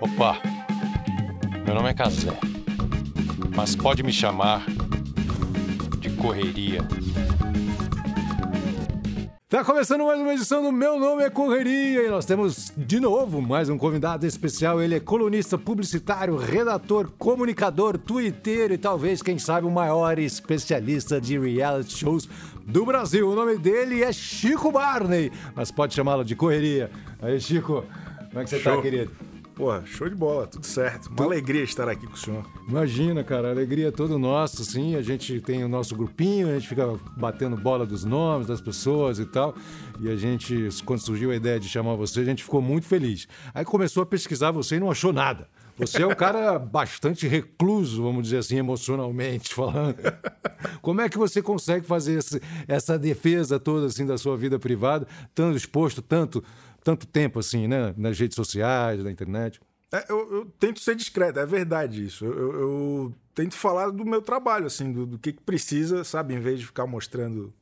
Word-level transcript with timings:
Opa, 0.00 0.40
meu 1.64 1.74
nome 1.74 1.90
é 1.90 1.94
Casé, 1.94 2.38
mas 3.54 3.76
pode 3.76 4.02
me 4.02 4.12
chamar 4.12 4.64
de 6.00 6.10
Correria. 6.10 6.80
Tá 9.52 9.62
começando 9.62 10.06
mais 10.06 10.18
uma 10.18 10.32
edição 10.32 10.62
do 10.62 10.72
Meu 10.72 10.98
Nome 10.98 11.24
é 11.24 11.28
Correria 11.28 12.06
e 12.06 12.08
nós 12.08 12.24
temos 12.24 12.72
de 12.74 12.98
novo 12.98 13.42
mais 13.42 13.68
um 13.68 13.76
convidado 13.76 14.26
especial. 14.26 14.80
Ele 14.80 14.94
é 14.94 15.00
colunista 15.00 15.58
publicitário, 15.58 16.38
redator, 16.38 17.10
comunicador, 17.18 17.98
twitteiro 17.98 18.72
e 18.72 18.78
talvez, 18.78 19.20
quem 19.20 19.38
sabe, 19.38 19.66
o 19.66 19.70
maior 19.70 20.18
especialista 20.18 21.20
de 21.20 21.38
reality 21.38 21.98
shows 21.98 22.26
do 22.66 22.86
Brasil. 22.86 23.28
O 23.28 23.34
nome 23.34 23.58
dele 23.58 24.02
é 24.02 24.10
Chico 24.10 24.72
Barney, 24.72 25.30
mas 25.54 25.70
pode 25.70 25.92
chamá-lo 25.92 26.24
de 26.24 26.34
Correria. 26.34 26.90
Aí, 27.20 27.38
Chico, 27.38 27.84
como 28.32 28.40
é 28.40 28.44
que 28.44 28.50
você 28.50 28.58
tá, 28.58 28.72
Show. 28.72 28.82
querido? 28.82 29.10
Pô, 29.54 29.68
show 29.84 30.08
de 30.08 30.14
bola, 30.14 30.46
tudo 30.46 30.64
certo. 30.64 31.10
Uma 31.10 31.26
alegria 31.26 31.62
estar 31.62 31.86
aqui 31.86 32.06
com 32.06 32.14
o 32.14 32.16
senhor. 32.16 32.42
Imagina, 32.66 33.22
cara, 33.22 33.48
a 33.48 33.50
alegria 33.50 33.88
é 33.88 33.90
todo 33.90 34.18
nosso, 34.18 34.64
sim. 34.64 34.96
A 34.96 35.02
gente 35.02 35.42
tem 35.42 35.62
o 35.62 35.68
nosso 35.68 35.94
grupinho, 35.94 36.48
a 36.48 36.54
gente 36.54 36.66
fica 36.66 36.98
batendo 37.18 37.54
bola 37.58 37.84
dos 37.84 38.02
nomes 38.02 38.46
das 38.46 38.62
pessoas 38.62 39.18
e 39.18 39.26
tal. 39.26 39.54
E 40.00 40.08
a 40.08 40.16
gente, 40.16 40.70
quando 40.86 41.00
surgiu 41.00 41.30
a 41.30 41.36
ideia 41.36 41.60
de 41.60 41.68
chamar 41.68 41.96
você, 41.96 42.20
a 42.20 42.24
gente 42.24 42.42
ficou 42.42 42.62
muito 42.62 42.86
feliz. 42.86 43.28
Aí 43.52 43.62
começou 43.62 44.02
a 44.02 44.06
pesquisar 44.06 44.50
você 44.52 44.76
e 44.76 44.80
não 44.80 44.90
achou 44.90 45.12
nada. 45.12 45.46
Você 45.76 46.02
é 46.02 46.06
um 46.06 46.14
cara 46.14 46.56
bastante 46.60 47.28
recluso, 47.28 48.02
vamos 48.02 48.22
dizer 48.24 48.38
assim, 48.38 48.56
emocionalmente 48.56 49.54
falando. 49.54 49.96
Como 50.80 51.02
é 51.02 51.08
que 51.10 51.18
você 51.18 51.42
consegue 51.42 51.86
fazer 51.86 52.18
esse- 52.18 52.40
essa 52.66 52.98
defesa 52.98 53.60
toda 53.60 53.86
assim 53.86 54.06
da 54.06 54.16
sua 54.16 54.36
vida 54.36 54.58
privada, 54.58 55.06
tanto 55.34 55.56
exposto 55.58 56.00
tanto 56.00 56.42
tanto 56.84 57.06
tempo 57.06 57.38
assim, 57.38 57.66
né, 57.68 57.94
nas 57.96 58.18
redes 58.18 58.34
sociais, 58.34 59.02
na 59.02 59.10
internet? 59.10 59.60
É, 59.92 60.04
eu, 60.08 60.32
eu 60.32 60.44
tento 60.58 60.80
ser 60.80 60.94
discreto, 60.96 61.38
é 61.38 61.46
verdade 61.46 62.04
isso. 62.04 62.24
Eu, 62.24 62.32
eu- 62.38 62.52
eu 62.60 63.14
tento 63.34 63.54
falar 63.54 63.90
do 63.90 64.04
meu 64.04 64.22
trabalho, 64.22 64.66
assim, 64.66 64.92
do, 64.92 65.04
do 65.06 65.18
que, 65.18 65.32
que 65.32 65.42
precisa, 65.42 66.02
sabe? 66.04 66.34
Em 66.34 66.40
vez 66.40 66.60
de 66.60 66.66
ficar 66.66 66.86
mostrando 66.86 67.52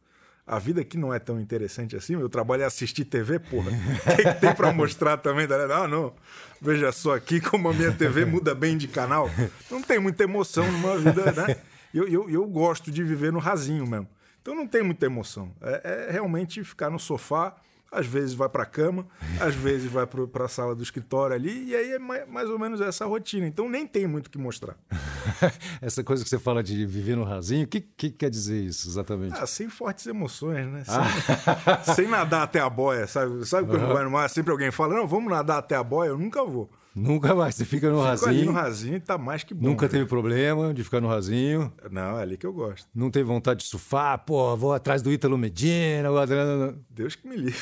a 0.47 0.59
vida 0.59 0.85
que 0.85 0.97
não 0.97 1.13
é 1.15 1.19
tão 1.21 1.41
interessante 1.41 1.95
assim. 1.97 2.17
Meu 2.17 2.29
trabalho 2.29 2.63
é 2.63 2.67
assistir 2.67 3.05
TV, 3.05 3.39
porra. 3.39 3.71
O 4.13 4.17
que, 4.17 4.23
que 4.25 4.41
tem 4.41 4.55
pra 4.55 4.73
mostrar 4.73 5.17
também? 5.17 5.47
Tá? 5.47 5.57
Ah, 5.77 5.87
não. 5.89 6.13
Veja 6.61 6.91
só 6.93 7.15
aqui 7.15 7.41
como 7.41 7.69
a 7.69 7.73
minha 7.73 7.93
TV 7.93 8.25
muda 8.25 8.55
bem 8.55 8.77
de 8.77 8.89
canal. 8.89 9.29
Não 9.71 9.81
tem 9.83 9.99
muita 10.01 10.25
emoção 10.25 10.71
numa 10.71 10.97
vida, 10.99 11.33
né? 11.33 11.57
Eu, 11.95 12.07
eu, 12.09 12.31
eu 12.31 12.47
gosto 12.47 12.91
de 12.91 13.03
viver 13.03 13.33
no 13.33 13.39
rasinho 13.39 13.87
mesmo. 13.87 14.09
Então 14.43 14.55
não 14.55 14.67
tem 14.67 14.83
muita 14.83 15.07
emoção. 15.07 15.53
É, 15.61 16.07
é 16.09 16.13
realmente 16.13 16.63
ficar 16.65 16.91
no 16.91 16.99
sofá. 16.99 17.55
Às 17.93 18.07
vezes 18.07 18.35
vai 18.35 18.49
pra 18.49 18.65
cama, 18.65 19.05
às 19.41 19.53
vezes 19.55 19.91
vai 19.91 20.07
pro- 20.07 20.29
pra 20.29 20.47
sala 20.47 20.77
do 20.77 20.83
escritório 20.83 21.35
ali, 21.35 21.65
e 21.71 21.75
aí 21.75 21.93
é 21.95 21.99
mai- 21.99 22.25
mais 22.25 22.49
ou 22.49 22.57
menos 22.59 22.81
essa 22.81 23.05
rotina. 23.05 23.47
Então 23.49 23.69
nem 23.69 23.85
tem 23.87 24.07
muito 24.07 24.29
o 24.29 24.31
que 24.31 24.39
mostrar. 24.39 24.77
Essa 25.83 26.03
coisa 26.05 26.23
que 26.23 26.31
você 26.31 26.39
fala 26.39 26.63
de 26.63 26.87
viver 26.87 27.17
no 27.17 27.25
rasinho, 27.25 27.65
o 27.65 27.69
que, 27.69 27.81
que 27.81 28.11
quer 28.11 28.31
dizer 28.31 28.63
isso 28.63 28.89
exatamente? 28.89 29.35
Ah, 29.39 29.47
sem 29.47 29.69
fortes 29.69 30.07
emoções, 30.07 30.67
né? 30.69 30.85
Sem, 30.85 31.95
sem 31.97 32.09
nadar 32.09 32.43
até 32.43 32.61
a 32.61 32.71
boia, 32.71 33.07
sabe? 33.07 33.45
Sabe 33.47 33.69
quando 33.69 33.93
vai 33.93 34.05
no 34.05 34.11
mar, 34.11 34.29
sempre 34.31 34.53
alguém 34.53 34.71
fala, 34.71 34.95
não, 34.95 35.07
vamos 35.07 35.31
nadar 35.31 35.59
até 35.59 35.75
a 35.75 35.83
boia? 35.83 36.11
Eu 36.11 36.19
nunca 36.19 36.45
vou. 36.45 36.71
Nunca 36.95 37.35
mais, 37.35 37.55
você 37.55 37.65
fica 37.65 37.89
no 37.89 37.99
Fico 37.99 38.09
ali 38.09 38.21
rasinho, 38.39 38.47
no 38.47 38.53
rasinho 38.53 38.97
e 38.97 39.01
tá 39.01 39.17
mais 39.17 39.45
que 39.45 39.55
bom. 39.55 39.69
nunca 39.69 39.89
teve 39.89 40.07
problema 40.07 40.75
de 40.75 40.83
ficar 40.83 41.01
no 41.01 41.07
rasinho, 41.09 41.73
Não, 41.91 42.19
é 42.19 42.23
ali 42.23 42.37
que 42.37 42.45
eu 42.45 42.53
gosto. 42.53 42.89
não 42.95 43.11
teve 43.11 43.25
vontade 43.25 43.61
de 43.61 43.67
surfar, 43.67 44.19
pô, 44.25 44.57
vou 44.57 44.73
atrás 44.73 45.01
do 45.01 45.13
Ítalo 45.13 45.39
Medina, 45.39 46.11
o 46.11 46.19
Adriano... 46.19 46.77
Deus 46.91 47.15
que 47.15 47.29
me 47.29 47.37
livre. 47.37 47.61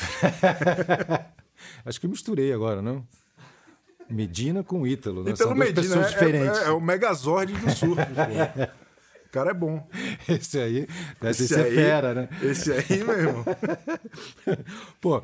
Acho 1.85 1.99
que 1.99 2.05
eu 2.05 2.09
misturei 2.09 2.51
agora, 2.53 2.81
não? 2.81 3.05
Medina 4.09 4.63
com 4.63 4.87
Ítalo, 4.87 5.23
né? 5.23 5.33
Duas 5.33 5.55
Medina 5.57 5.73
pessoas 5.75 6.05
é, 6.07 6.09
diferentes. 6.09 6.59
é- 6.61 6.65
é 6.65 6.71
o 6.71 6.81
megazord 6.81 7.53
do 7.53 7.69
surf. 7.69 8.01
pô. 8.05 8.79
O 9.29 9.31
cara 9.31 9.51
é 9.51 9.53
bom. 9.53 9.87
Esse 10.27 10.57
aí 10.59 10.87
deve 11.21 11.29
Esse 11.29 11.47
ser 11.47 11.65
aí- 11.65 11.75
fera, 11.75 12.13
né? 12.15 12.29
Esse 12.41 12.71
aí, 12.71 13.03
meu 13.03 13.13
irmão. 13.19 13.45
Pô, 14.99 15.21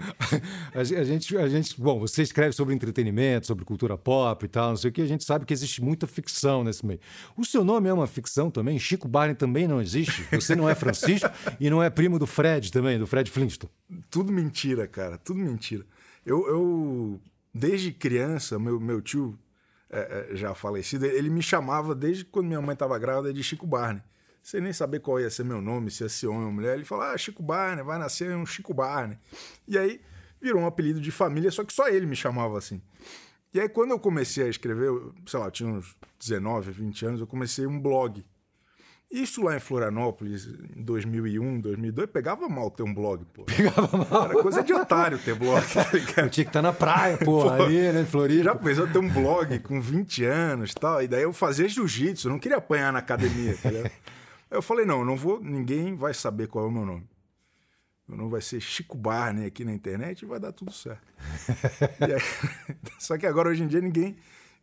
a 0.73 0.83
ge- 0.83 0.95
a 0.95 1.03
gente, 1.03 1.35
a 1.38 1.47
gente, 1.49 1.79
bom, 1.81 1.99
você 1.99 2.21
escreve 2.21 2.53
sobre 2.53 2.73
entretenimento, 2.75 3.47
sobre 3.47 3.66
cultura 3.66 3.97
pop 3.97 4.45
e 4.45 4.47
tal, 4.47 4.69
não 4.69 4.77
sei 4.77 4.89
o 4.89 4.93
que, 4.93 5.01
a 5.01 5.05
gente 5.07 5.23
sabe 5.23 5.45
que 5.45 5.53
existe 5.53 5.81
muita 5.81 6.05
ficção 6.07 6.63
nesse 6.63 6.85
meio. 6.85 6.99
O 7.35 7.43
seu 7.43 7.63
nome 7.63 7.89
é 7.89 7.93
uma 7.93 8.07
ficção 8.07 8.51
também? 8.51 8.77
Chico 8.77 9.07
Barney 9.07 9.35
também 9.35 9.67
não 9.67 9.81
existe? 9.81 10.23
Você 10.31 10.55
não 10.55 10.69
é 10.69 10.75
Francisco 10.75 11.29
e 11.59 11.69
não 11.69 11.81
é 11.81 11.89
primo 11.89 12.19
do 12.19 12.27
Fred 12.27 12.72
também, 12.72 12.99
do 12.99 13.07
Fred 13.07 13.29
Flintstone? 13.31 13.72
Tudo 14.09 14.31
mentira, 14.31 14.87
cara. 14.87 15.17
Tudo 15.17 15.39
mentira. 15.39 15.83
Eu, 16.25 16.47
eu 16.47 17.19
desde 17.53 17.91
criança, 17.91 18.59
meu, 18.59 18.79
meu 18.79 19.01
tio, 19.01 19.37
é, 19.95 20.28
é, 20.31 20.35
já 20.35 20.53
falecido, 20.53 21.06
ele 21.06 21.29
me 21.29 21.41
chamava, 21.41 21.95
desde 21.95 22.25
quando 22.25 22.47
minha 22.47 22.61
mãe 22.61 22.73
estava 22.73 22.97
grávida, 23.00 23.33
de 23.33 23.41
Chico 23.41 23.66
Barney. 23.66 24.01
Sem 24.44 24.61
nem 24.61 24.73
saber 24.73 25.00
qual 25.00 25.19
ia 25.19 25.29
ser 25.29 25.44
meu 25.44 25.61
nome, 25.61 25.89
se 25.89 26.03
ia 26.03 26.09
ser 26.09 26.28
homem 26.28 26.45
ou 26.45 26.51
mulher. 26.51 26.75
Ele 26.75 26.85
falava, 26.85 27.13
ah, 27.13 27.17
Chico 27.17 27.41
Barney, 27.41 27.83
vai 27.83 27.97
nascer 27.97 28.35
um 28.35 28.45
Chico 28.45 28.73
Barney. 28.73 29.17
E 29.67 29.78
aí 29.78 30.01
virou 30.39 30.61
um 30.61 30.67
apelido 30.67 31.00
de 31.00 31.11
família, 31.11 31.50
só 31.50 31.63
que 31.63 31.73
só 31.73 31.88
ele 31.88 32.05
me 32.05 32.16
chamava 32.16 32.57
assim. 32.57 32.81
E 33.53 33.59
aí 33.59 33.69
quando 33.69 33.91
eu 33.91 34.00
comecei 34.00 34.44
a 34.44 34.50
escrever, 34.50 34.91
sei 35.25 35.39
lá, 35.39 35.50
tinha 35.50 35.69
uns 35.69 35.95
19, 36.19 36.72
20 36.72 37.05
anos, 37.05 37.22
eu 37.22 37.28
comecei 37.28 37.66
um 37.66 37.79
blog. 37.79 38.23
Isso 39.17 39.41
lá 39.43 39.55
em 39.55 39.59
Florianópolis, 39.59 40.45
em 40.75 40.83
2001, 40.83 41.61
2002, 41.61 42.09
pegava 42.09 42.49
mal 42.49 42.69
ter 42.69 42.83
um 42.83 42.93
blog, 42.93 43.23
pô. 43.33 43.43
Pegava 43.45 43.97
mal. 44.09 44.25
Era 44.25 44.41
coisa 44.41 44.61
de 44.61 44.73
otário 44.73 45.17
ter 45.19 45.33
blog, 45.35 45.63
tá 45.73 45.87
Eu 45.93 45.99
ligado? 46.03 46.29
tinha 46.29 46.43
que 46.43 46.49
estar 46.49 46.61
na 46.61 46.73
praia, 46.73 47.17
porra, 47.17 47.63
ali, 47.63 47.77
né, 47.93 48.01
em 48.01 48.05
Floripa. 48.05 48.43
Já 48.43 48.55
pensou 48.55 48.87
ter 48.87 48.99
um 48.99 49.09
blog 49.09 49.57
com 49.59 49.79
20 49.79 50.25
anos 50.25 50.71
e 50.71 50.75
tal? 50.75 51.01
E 51.01 51.07
daí 51.07 51.23
eu 51.23 51.31
fazia 51.31 51.67
jiu-jitsu, 51.69 52.27
não 52.29 52.37
queria 52.39 52.57
apanhar 52.57 52.91
na 52.91 52.99
academia, 52.99 53.55
tá 53.61 53.69
ligado? 53.71 53.85
Aí 54.51 54.57
eu 54.57 54.61
falei, 54.61 54.85
não, 54.85 55.05
não 55.05 55.15
vou, 55.15 55.39
ninguém 55.41 55.95
vai 55.95 56.13
saber 56.13 56.47
qual 56.47 56.65
é 56.65 56.67
o 56.67 56.71
meu 56.71 56.85
nome. 56.85 57.07
Meu 58.07 58.17
nome 58.17 58.29
vai 58.31 58.41
ser 58.41 58.59
Chico 58.59 58.97
Barney 58.97 59.45
aqui 59.47 59.63
na 59.65 59.71
internet 59.73 60.21
e 60.21 60.25
vai 60.25 60.39
dar 60.39 60.51
tudo 60.51 60.71
certo. 60.73 61.01
Aí- 62.01 62.75
só 62.99 63.17
que 63.17 63.25
agora, 63.25 63.49
hoje 63.49 63.63
em 63.63 63.67
dia, 63.67 63.79
ninguém 63.81 64.15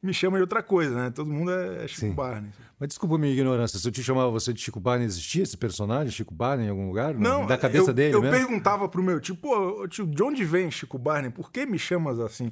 me 0.03 0.13
chama 0.13 0.37
de 0.39 0.43
outra 0.43 0.63
coisa, 0.63 0.95
né? 0.95 1.11
Todo 1.11 1.31
mundo 1.31 1.53
é, 1.53 1.85
é 1.85 1.89
Chico 1.89 2.01
Sim. 2.01 2.13
Barney. 2.13 2.51
Mas 2.79 2.89
desculpa 2.89 3.15
a 3.15 3.19
minha 3.19 3.33
ignorância, 3.33 3.79
se 3.79 3.87
eu 3.87 3.93
te 3.93 4.03
chamava 4.03 4.31
você 4.31 4.53
de 4.53 4.61
Chico 4.61 4.81
Barney, 4.81 5.07
existia 5.07 5.45
esse 5.45 5.57
personagem, 5.57 6.11
Chico 6.11 6.35
Barney, 6.35 6.67
em 6.67 6.71
algum 6.71 6.89
lugar? 6.89 7.15
Não, 7.15 7.47
Da 7.47 7.57
cabeça 7.57 7.91
eu, 7.91 7.95
dele 7.95 8.17
eu 8.17 8.21
mesmo? 8.23 8.37
perguntava 8.37 8.89
pro 8.89 9.03
meu 9.03 9.21
tio, 9.21 9.37
pô, 9.37 9.87
tio, 9.87 10.05
de 10.07 10.23
onde 10.23 10.45
vem 10.45 10.71
Chico 10.71 10.99
Barney? 10.99 11.31
Por 11.31 11.53
que 11.53 11.65
me 11.65 11.79
chamas 11.79 12.19
assim? 12.19 12.51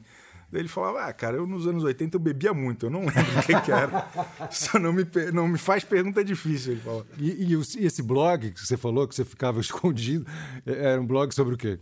Daí 0.53 0.62
ele 0.62 0.69
falava, 0.69 1.05
ah, 1.05 1.12
cara, 1.12 1.37
eu 1.37 1.47
nos 1.47 1.66
anos 1.66 1.83
80 1.84 2.16
eu 2.16 2.21
bebia 2.21 2.53
muito, 2.55 2.87
eu 2.87 2.91
não 2.91 3.00
lembro 3.06 3.39
o 3.39 3.43
que, 3.47 3.60
que 3.60 3.72
era. 3.72 4.09
Só 4.50 4.78
não 4.78 4.93
me, 4.93 5.05
não 5.33 5.49
me 5.49 5.59
faz 5.59 5.83
pergunta 5.84 6.25
difícil, 6.25 6.72
ele. 6.72 6.83
E, 7.19 7.53
e 7.53 7.83
e 7.83 7.87
esse 7.87 8.03
blog 8.03 8.50
que 8.53 8.60
você 8.60 8.77
falou, 8.77 9.06
que 9.09 9.15
você 9.15 9.25
ficava 9.25 9.59
escondido, 9.62 10.25
é- 10.66 10.93
era 10.93 11.00
um 11.00 11.06
blog 11.06 11.33
sobre 11.34 11.55
o 11.55 11.56
quê? 11.59 11.78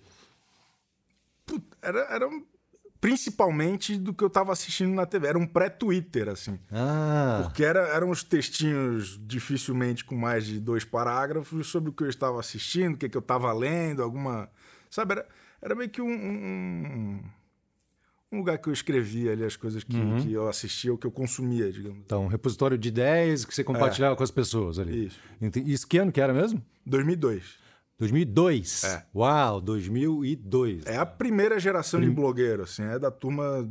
Put- 1.47 1.65
Era, 1.83 2.01
era 2.11 2.29
um- 2.29 2.43
principalmente 3.01 3.97
do 3.97 4.13
que 4.13 4.25
eu 4.25 4.31
tava 4.31 4.53
assistindo 4.53 4.93
na 4.95 5.07
TV, 5.07 5.29
era 5.29 5.39
um 5.39 5.47
pré-Twitter, 5.47 6.29
assim. 6.29 6.59
Ah, 6.71 7.41
Porque 7.45 7.65
era, 7.65 7.81
eram 7.89 8.11
uns 8.11 8.23
textinhos 8.23 9.19
dificilmente 9.25 10.05
com 10.05 10.17
mais 10.17 10.47
de 10.47 10.59
dois 10.59 10.85
parágrafos 10.85 11.69
sobre 11.69 11.91
o 11.91 11.93
que 11.93 12.03
eu 12.03 12.09
estava 12.09 12.41
assistindo, 12.41 12.95
o 12.95 12.97
que, 12.97 13.09
que 13.09 13.17
eu 13.17 13.21
estava 13.21 13.53
lendo, 13.53 14.03
alguma. 14.03 14.51
Sabe, 14.91 15.13
era, 15.13 15.29
era 15.63 15.75
meio 15.75 15.91
que 15.91 16.03
um, 16.03 16.11
um, 16.11 17.23
um 18.33 18.39
lugar 18.39 18.59
que 18.59 18.69
eu 18.69 18.73
escrevia 18.73 19.33
ali 19.33 19.45
as 19.45 19.57
coisas 19.57 19.85
que, 19.85 19.97
que 20.23 20.33
eu 20.33 20.49
assistia 20.49 20.93
ou 20.93 20.99
que 20.99 21.07
eu 21.07 21.11
consumia, 21.11 21.71
digamos. 21.71 21.99
então, 22.05 22.25
um 22.25 22.29
repositório 22.29 22.77
de 22.77 22.89
ideias 22.89 23.45
que 23.45 23.55
você 23.55 23.63
compartilhava 23.63 24.17
com 24.17 24.23
as 24.23 24.31
pessoas 24.31 24.79
ali. 24.79 25.07
Isso. 25.07 25.19
Isso 25.65 25.87
que 25.87 25.99
ano 25.99 26.11
que 26.11 26.21
era 26.21 26.35
mesmo? 26.35 26.63
2002. 26.85 27.68
2002. 27.99 28.85
É. 28.85 29.05
Uau, 29.15 29.61
2002. 29.61 30.87
É 30.87 30.97
a 30.97 31.07
primeira 31.07 31.59
geração 31.59 32.01
de 32.01 32.09
blogueiro, 32.09 32.63
assim, 32.63 32.83
é 32.85 32.99
da 32.99 33.11
turma 33.11 33.69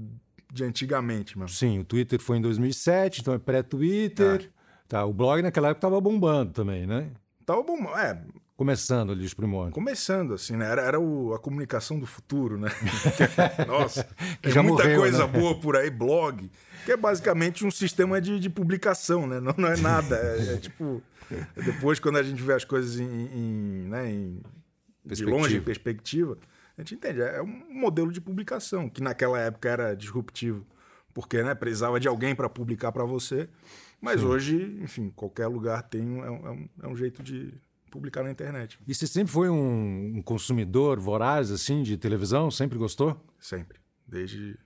de 0.51 0.63
antigamente 0.63 1.37
mesmo. 1.37 1.49
Sim, 1.49 1.79
o 1.79 1.83
Twitter 1.83 2.19
foi 2.21 2.37
em 2.37 2.41
2007, 2.41 3.21
então 3.21 3.33
é 3.33 3.39
pré-Twitter. 3.39 4.51
Tá, 4.87 5.05
o 5.05 5.13
blog 5.13 5.41
naquela 5.41 5.69
época 5.69 5.79
estava 5.79 5.99
bombando 5.99 6.53
também, 6.53 6.85
né? 6.85 7.11
Tava 7.45 7.61
bom, 7.63 7.77
é, 7.97 8.21
Começando 8.57 9.11
ali 9.11 9.23
os 9.23 9.33
primórdios. 9.35 9.75
começando, 9.75 10.33
assim, 10.33 10.57
né? 10.57 10.65
Era, 10.69 10.81
era 10.81 10.99
o- 10.99 11.31
a 11.33 11.39
comunicação 11.39 11.99
do 11.99 12.07
futuro, 12.07 12.57
né? 12.57 12.69
Nossa, 13.67 14.03
Que 14.37 14.41
tem 14.43 14.51
já 14.51 14.63
muita 14.63 14.83
morreu, 14.83 14.99
coisa 14.99 15.27
né? 15.27 15.39
boa 15.39 15.59
por 15.59 15.75
aí, 15.77 15.91
blog, 15.91 16.49
que 16.83 16.91
é 16.91 16.97
basicamente 16.97 17.63
um 17.63 17.69
sistema 17.71 18.19
de, 18.19 18.39
de 18.39 18.49
publicação, 18.49 19.27
né? 19.27 19.39
Não, 19.39 19.53
não 19.55 19.69
é 19.69 19.77
nada. 19.77 20.15
É, 20.17 20.55
é 20.55 20.57
tipo. 20.57 21.03
é 21.31 21.61
depois, 21.61 21.99
quando 21.99 22.17
a 22.17 22.23
gente 22.23 22.41
vê 22.41 22.53
as 22.53 22.65
coisas 22.65 22.99
em, 22.99 23.05
em, 23.05 23.87
né, 23.89 24.09
em- 24.11 24.41
de 25.05 25.23
longe, 25.23 25.57
em 25.57 25.61
perspectiva, 25.61 26.35
a 26.77 26.81
gente 26.81 26.95
entende. 26.95 27.21
É 27.21 27.41
um 27.41 27.63
modelo 27.79 28.11
de 28.11 28.19
publicação, 28.19 28.89
que 28.89 29.01
naquela 29.03 29.39
época 29.39 29.69
era 29.69 29.95
disruptivo, 29.95 30.65
porque 31.13 31.43
né, 31.43 31.53
precisava 31.53 31.99
de 31.99 32.07
alguém 32.07 32.33
para 32.33 32.49
publicar 32.49 32.91
para 32.91 33.05
você. 33.05 33.47
Mas 34.01 34.23
hoje, 34.23 34.77
enfim, 34.81 35.11
qualquer 35.15 35.45
lugar 35.47 35.83
tem 35.83 36.01
é, 36.01 36.29
um, 36.29 36.47
é 36.47 36.51
um- 36.51 36.69
é 36.83 36.87
um 36.87 36.95
jeito 36.95 37.21
de 37.21 37.53
publicar 37.97 38.23
na 38.23 38.31
internet. 38.31 38.79
E 38.87 38.93
você 38.93 39.05
sempre 39.05 39.31
foi 39.31 39.49
um, 39.49 40.17
um 40.17 40.21
consumidor 40.21 40.99
voraz, 40.99 41.51
assim, 41.51 41.83
de 41.83 41.97
televisão? 41.97 42.49
Sempre 42.49 42.77
gostou? 42.77 43.19
Sempre. 43.39 43.79
Desde 44.07 44.57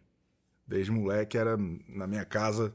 Desde 0.72 0.89
moleque 0.89 1.38
era 1.38 1.57
na 1.89 2.07
minha 2.07 2.24
casa, 2.24 2.74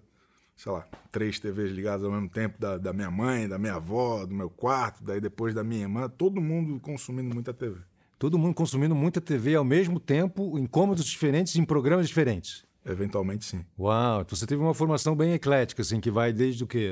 sei 0.55 0.70
lá, 0.70 0.87
três 1.11 1.41
TVs 1.41 1.73
ligadas 1.73 2.05
ao 2.05 2.12
mesmo 2.12 2.29
tempo, 2.29 2.61
da, 2.61 2.76
da 2.76 2.93
minha 2.93 3.11
mãe, 3.11 3.49
da 3.49 3.58
minha 3.58 3.76
avó, 3.76 4.26
do 4.26 4.35
meu 4.35 4.50
quarto, 4.50 5.03
daí 5.03 5.19
depois 5.19 5.55
da 5.55 5.64
minha 5.64 5.81
irmã, 5.81 6.06
todo 6.06 6.38
mundo 6.38 6.79
consumindo 6.79 7.32
muita 7.32 7.55
TV. 7.55 7.81
Todo 8.19 8.38
mundo 8.38 8.55
consumindo 8.55 8.94
muita 8.94 9.19
TV 9.19 9.55
ao 9.55 9.64
mesmo 9.64 9.99
tempo, 9.99 10.58
em 10.58 10.67
cômodos 10.67 11.06
diferentes, 11.06 11.56
em 11.56 11.64
programas 11.64 12.06
diferentes. 12.06 12.67
Eventualmente, 12.85 13.47
sim. 13.47 13.64
Uau, 13.79 14.20
então 14.20 14.37
você 14.37 14.47
teve 14.47 14.61
uma 14.61 14.75
formação 14.75 15.17
bem 15.17 15.32
eclética, 15.32 15.81
assim, 15.81 15.99
que 15.99 16.11
vai 16.11 16.35
desde 16.35 16.64
o 16.64 16.67
quê? 16.67 16.91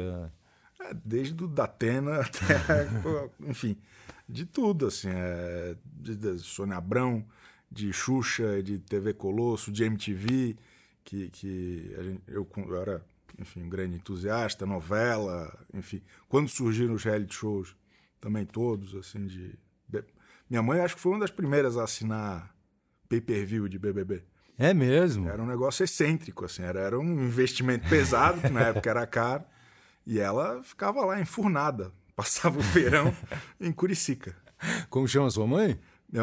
Desde 1.04 1.42
o 1.42 1.48
Datena 1.48 2.20
até, 2.20 2.88
enfim, 3.40 3.76
de 4.28 4.44
tudo, 4.44 4.86
assim, 4.86 5.08
é, 5.10 5.76
de, 5.84 6.16
de 6.16 6.38
Sônia 6.38 6.76
Abrão, 6.76 7.24
de 7.70 7.92
Xuxa, 7.92 8.62
de 8.62 8.78
TV 8.78 9.14
Colosso, 9.14 9.72
de 9.72 9.84
MTV, 9.84 10.56
que, 11.04 11.28
que 11.30 11.94
gente, 12.02 12.22
eu, 12.28 12.48
eu, 12.56 12.76
era, 12.80 13.04
enfim, 13.38 13.62
um 13.62 13.68
grande 13.68 13.96
entusiasta, 13.96 14.64
novela, 14.64 15.52
enfim. 15.72 16.00
Quando 16.28 16.48
surgiram 16.48 16.94
os 16.94 17.04
reality 17.04 17.34
shows, 17.34 17.76
também 18.20 18.46
todos, 18.46 18.94
assim, 18.94 19.26
de... 19.26 19.58
Minha 20.48 20.62
mãe 20.62 20.80
acho 20.80 20.94
que 20.94 21.00
foi 21.00 21.12
uma 21.12 21.20
das 21.20 21.30
primeiras 21.30 21.76
a 21.76 21.84
assinar 21.84 22.54
pay-per-view 23.08 23.68
de 23.68 23.78
BBB. 23.78 24.22
É 24.56 24.72
mesmo? 24.72 25.28
Era 25.28 25.42
um 25.42 25.46
negócio 25.46 25.82
excêntrico, 25.82 26.44
assim, 26.44 26.62
era, 26.62 26.80
era 26.80 26.98
um 26.98 27.24
investimento 27.24 27.88
pesado, 27.88 28.40
que 28.40 28.50
na 28.50 28.68
época 28.68 28.88
era 28.88 29.06
caro, 29.06 29.44
e 30.06 30.18
ela 30.18 30.62
ficava 30.62 31.04
lá 31.04 31.20
enfurnada, 31.20 31.92
passava 32.14 32.58
o 32.58 32.62
verão 32.62 33.14
em 33.60 33.72
Curicica. 33.72 34.34
Como 34.88 35.06
chama 35.06 35.30
sua 35.30 35.46
mãe? 35.46 35.78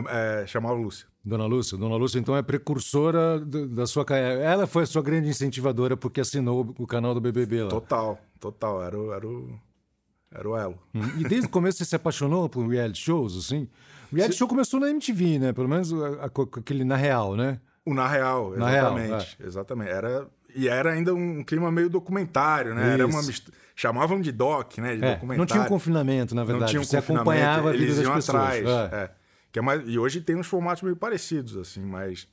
É, 0.09 0.45
chamava 0.47 0.75
Lúcia. 0.75 1.07
Dona 1.23 1.45
Lúcia. 1.45 1.77
Dona 1.77 1.95
Lúcia, 1.95 2.17
então, 2.17 2.35
é 2.35 2.41
precursora 2.41 3.39
da 3.39 3.85
sua 3.85 4.03
carreira. 4.03 4.41
Ela 4.41 4.65
foi 4.65 4.83
a 4.83 4.85
sua 4.87 5.01
grande 5.01 5.29
incentivadora 5.29 5.95
porque 5.95 6.21
assinou 6.21 6.73
o 6.79 6.87
canal 6.87 7.13
do 7.13 7.21
BBB 7.21 7.63
lá. 7.63 7.69
Total, 7.69 8.19
total. 8.39 8.81
Era 8.81 8.97
o, 8.97 9.13
era 9.13 9.27
o, 9.27 9.59
era 10.31 10.49
o 10.49 10.57
elo. 10.57 10.79
Hum, 10.95 11.01
e 11.19 11.23
desde 11.23 11.47
o 11.47 11.49
começo 11.49 11.77
você 11.77 11.85
se 11.85 11.95
apaixonou 11.95 12.49
por 12.49 12.65
reality 12.67 12.99
shows, 12.99 13.37
assim? 13.37 13.67
O 14.11 14.15
reality 14.15 14.37
show 14.37 14.47
começou 14.47 14.79
na 14.79 14.89
MTV, 14.89 15.39
né? 15.39 15.53
Pelo 15.53 15.69
menos 15.69 15.91
aquele 16.21 16.83
na 16.83 16.95
real, 16.95 17.35
né? 17.35 17.59
O 17.83 17.93
Na 17.95 18.07
Real, 18.07 18.51
na 18.51 18.69
exatamente. 18.69 19.07
Real, 19.07 19.21
é. 19.21 19.47
Exatamente. 19.47 19.89
Era, 19.89 20.27
e 20.55 20.67
era 20.67 20.91
ainda 20.91 21.13
um 21.13 21.43
clima 21.43 21.71
meio 21.71 21.89
documentário, 21.89 22.73
né? 22.73 22.83
Isso. 22.83 22.91
Era 22.93 23.07
uma 23.07 23.23
mistura, 23.23 23.57
chamavam 23.75 24.21
de 24.21 24.31
doc, 24.31 24.77
né? 24.77 24.95
De 24.95 25.03
é, 25.03 25.13
documentário. 25.13 25.37
Não 25.37 25.45
tinha 25.45 25.61
um 25.61 25.67
confinamento, 25.67 26.35
na 26.35 26.43
verdade. 26.43 26.63
Não 26.63 26.69
tinha 26.69 26.81
um 26.81 26.83
Você 26.83 26.97
acompanhava 26.97 27.69
a 27.69 27.71
vida 27.71 27.83
eles 27.83 27.97
das 27.97 28.05
iam 28.05 28.15
pessoas. 28.15 28.35
atrás. 28.35 28.65
É. 28.65 28.95
É. 28.95 29.11
Que 29.51 29.59
é 29.59 29.61
mais, 29.61 29.81
e 29.85 29.99
hoje 29.99 30.21
tem 30.21 30.35
uns 30.35 30.47
formatos 30.47 30.81
meio 30.81 30.95
parecidos, 30.95 31.57
assim, 31.57 31.81
mas 31.81 32.27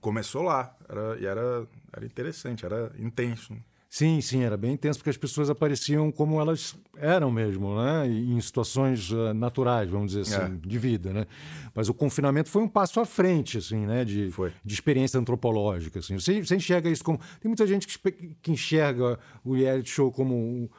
começou 0.00 0.42
lá. 0.42 0.74
Era, 0.88 1.18
e 1.18 1.26
era, 1.26 1.66
era 1.92 2.04
interessante, 2.04 2.64
era 2.64 2.90
intenso. 2.98 3.54
Sim, 3.94 4.22
sim, 4.22 4.42
era 4.42 4.56
bem 4.56 4.72
intenso 4.72 4.98
porque 4.98 5.10
as 5.10 5.18
pessoas 5.18 5.50
apareciam 5.50 6.10
como 6.10 6.40
elas 6.40 6.74
eram 6.96 7.30
mesmo, 7.30 7.76
né? 7.76 8.08
Em 8.08 8.40
situações 8.40 9.10
uh, 9.10 9.34
naturais, 9.34 9.90
vamos 9.90 10.12
dizer 10.12 10.22
assim, 10.22 10.54
é. 10.54 10.66
de 10.66 10.78
vida, 10.78 11.12
né? 11.12 11.26
Mas 11.74 11.90
o 11.90 11.94
confinamento 11.94 12.48
foi 12.48 12.62
um 12.62 12.68
passo 12.68 13.00
à 13.00 13.04
frente, 13.04 13.58
assim, 13.58 13.84
né? 13.84 14.02
De, 14.02 14.30
foi. 14.30 14.50
de 14.64 14.72
experiência 14.72 15.20
antropológica, 15.20 15.98
assim. 15.98 16.18
Você, 16.18 16.42
você 16.42 16.56
enxerga 16.56 16.88
isso 16.88 17.04
como... 17.04 17.18
Tem 17.38 17.50
muita 17.50 17.66
gente 17.66 17.86
que, 17.86 18.34
que 18.40 18.50
enxerga 18.50 19.18
o 19.44 19.52
reality 19.52 19.90
show 19.90 20.10
como 20.10 20.70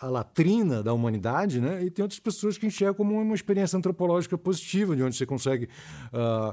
a 0.00 0.08
latrina 0.08 0.82
da 0.82 0.92
humanidade, 0.92 1.60
né? 1.60 1.84
E 1.84 1.88
tem 1.88 2.02
outras 2.02 2.18
pessoas 2.18 2.58
que 2.58 2.66
enxergam 2.66 2.94
como 2.94 3.16
uma 3.16 3.34
experiência 3.36 3.76
antropológica 3.76 4.36
positiva, 4.36 4.96
de 4.96 5.04
onde 5.04 5.14
você 5.14 5.24
consegue 5.24 5.68
uh, 6.12 6.52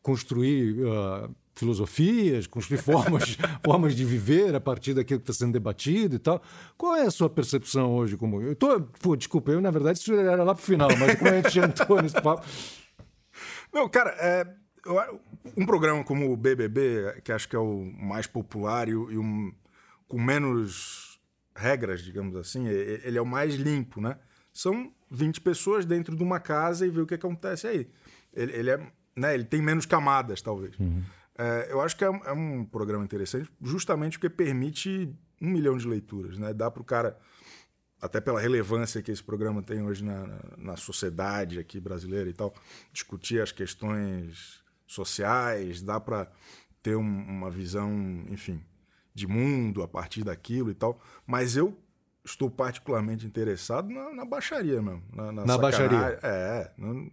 construir... 0.00 0.86
Uh, 0.86 1.43
filosofias, 1.54 2.46
construir 2.46 2.78
formas, 2.82 3.36
formas 3.64 3.94
de 3.94 4.04
viver 4.04 4.54
a 4.54 4.60
partir 4.60 4.94
daquilo 4.94 5.20
que 5.20 5.30
está 5.30 5.44
sendo 5.44 5.52
debatido 5.52 6.16
e 6.16 6.18
tal. 6.18 6.42
Qual 6.76 6.96
é 6.96 7.02
a 7.02 7.10
sua 7.10 7.30
percepção 7.30 7.94
hoje? 7.94 8.16
Como 8.16 8.42
eu 8.42 8.54
tô, 8.56 8.80
pô, 9.00 9.16
desculpa, 9.16 9.52
eu 9.52 9.60
na 9.60 9.70
verdade 9.70 9.98
isso 9.98 10.12
era 10.12 10.42
lá 10.42 10.54
para 10.54 10.62
o 10.62 10.64
final, 10.64 10.88
mas 10.98 11.14
como 11.16 11.30
a 11.30 11.40
gente 11.40 11.58
entrou 11.60 12.02
nesse 12.02 12.20
papo. 12.20 12.46
Não, 13.72 13.88
cara, 13.88 14.10
é, 14.20 14.46
um 15.56 15.66
programa 15.66 16.04
como 16.04 16.32
o 16.32 16.36
BBB, 16.36 17.20
que 17.22 17.32
acho 17.32 17.48
que 17.48 17.56
é 17.56 17.58
o 17.58 17.84
mais 17.98 18.26
popular 18.26 18.88
e, 18.88 18.92
e 18.92 19.18
um, 19.18 19.52
com 20.06 20.20
menos 20.20 21.18
regras, 21.56 22.02
digamos 22.02 22.36
assim, 22.36 22.66
ele 22.66 23.16
é 23.16 23.22
o 23.22 23.26
mais 23.26 23.54
limpo, 23.54 24.00
né? 24.00 24.16
São 24.52 24.92
20 25.10 25.40
pessoas 25.40 25.84
dentro 25.84 26.16
de 26.16 26.22
uma 26.22 26.40
casa 26.40 26.86
e 26.86 26.90
ver 26.90 27.00
o 27.00 27.06
que 27.06 27.14
acontece 27.14 27.66
aí. 27.66 27.88
Ele, 28.32 28.52
ele 28.52 28.70
é, 28.70 28.92
né, 29.16 29.34
ele 29.34 29.44
tem 29.44 29.62
menos 29.62 29.86
camadas, 29.86 30.42
talvez. 30.42 30.78
Uhum. 30.78 31.02
É, 31.36 31.68
eu 31.70 31.80
acho 31.80 31.96
que 31.96 32.04
é, 32.04 32.08
é, 32.08 32.32
um 32.32 32.64
programa 32.64 33.04
interessante 33.04 33.50
justamente 33.60 34.18
porque 34.18 34.30
permite 34.30 35.12
um 35.40 35.48
milhão 35.48 35.76
de 35.76 35.86
leituras, 35.86 36.38
né? 36.38 36.54
Dá 36.54 36.70
para 36.70 36.80
o 36.80 36.84
cara, 36.84 37.18
até 38.00 38.20
pela 38.20 38.40
relevância 38.40 39.02
que 39.02 39.10
esse 39.10 39.22
programa 39.22 39.62
tem 39.62 39.82
hoje 39.82 40.04
na, 40.04 40.26
na, 40.26 40.40
na 40.56 40.76
sociedade 40.76 41.58
aqui 41.58 41.80
brasileira 41.80 42.30
e 42.30 42.32
tal, 42.32 42.54
discutir 42.92 43.40
as 43.40 43.50
questões 43.50 44.62
sociais, 44.86 45.82
dá 45.82 45.98
para 45.98 46.30
ter 46.82 46.94
um, 46.96 47.02
uma 47.02 47.50
visão, 47.50 47.90
enfim, 48.28 48.62
de 49.12 49.26
mundo 49.26 49.82
a 49.82 49.88
partir 49.88 50.22
daquilo 50.22 50.70
e 50.70 50.74
tal. 50.74 51.00
Mas 51.26 51.56
eu 51.56 51.76
estou 52.24 52.48
particularmente 52.48 53.26
interessado 53.26 53.90
na, 53.90 54.14
na 54.14 54.24
baixaria 54.24 54.80
mesmo. 54.80 55.02
Na, 55.12 55.32
na, 55.32 55.44
na 55.44 55.58
baixaria. 55.58 56.18
É, 56.22 56.70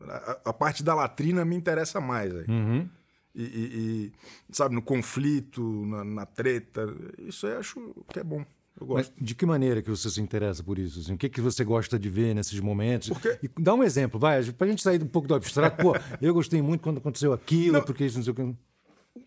a, 0.09 0.49
a, 0.49 0.53
parte 0.53 0.83
da 0.83 0.93
latrina 0.93 1.43
me 1.43 1.55
interessa 1.55 1.99
mais. 1.99 2.33
Aí. 2.33 2.45
Uhum 2.47 2.87
e, 3.33 3.43
e, 3.43 4.13
e, 4.49 4.55
sabe, 4.55 4.75
no 4.75 4.81
conflito, 4.81 5.61
na, 5.85 6.03
na, 6.03 6.25
treta. 6.25 6.93
Isso 7.17 7.47
eu 7.47 7.59
acho 7.59 7.95
que 8.09 8.19
é 8.19 8.23
bom. 8.23 8.45
Eu 8.79 8.87
gosto. 8.87 9.13
Mas 9.17 9.25
de 9.25 9.35
que 9.35 9.45
maneira 9.45 9.81
que 9.81 9.89
você 9.89 10.09
se 10.09 10.21
interessa 10.21 10.63
por 10.63 10.77
isso? 10.77 10.99
Assim? 10.99 11.13
O 11.13 11.17
que, 11.17 11.29
que 11.29 11.41
você 11.41 11.63
gosta 11.63 11.97
de 11.97 12.09
ver 12.09 12.33
nesses 12.33 12.59
momentos? 12.59 13.09
Porque... 13.09 13.39
E 13.43 13.49
dá 13.59 13.73
um 13.73 13.83
exemplo, 13.83 14.19
vai, 14.19 14.43
pra 14.51 14.67
gente 14.67 14.81
sair 14.81 15.01
um 15.01 15.07
pouco 15.07 15.27
do 15.27 15.35
abstrato. 15.35 15.81
Pô, 15.81 15.93
eu 16.21 16.33
gostei 16.33 16.61
muito 16.61 16.81
quando 16.81 16.97
aconteceu 16.97 17.33
aquilo, 17.33 17.73
não, 17.73 17.83
porque 17.83 18.05
isso 18.05 18.17
não 18.17 18.23
sei 18.23 18.31
o 18.31 18.35
que. 18.35 18.55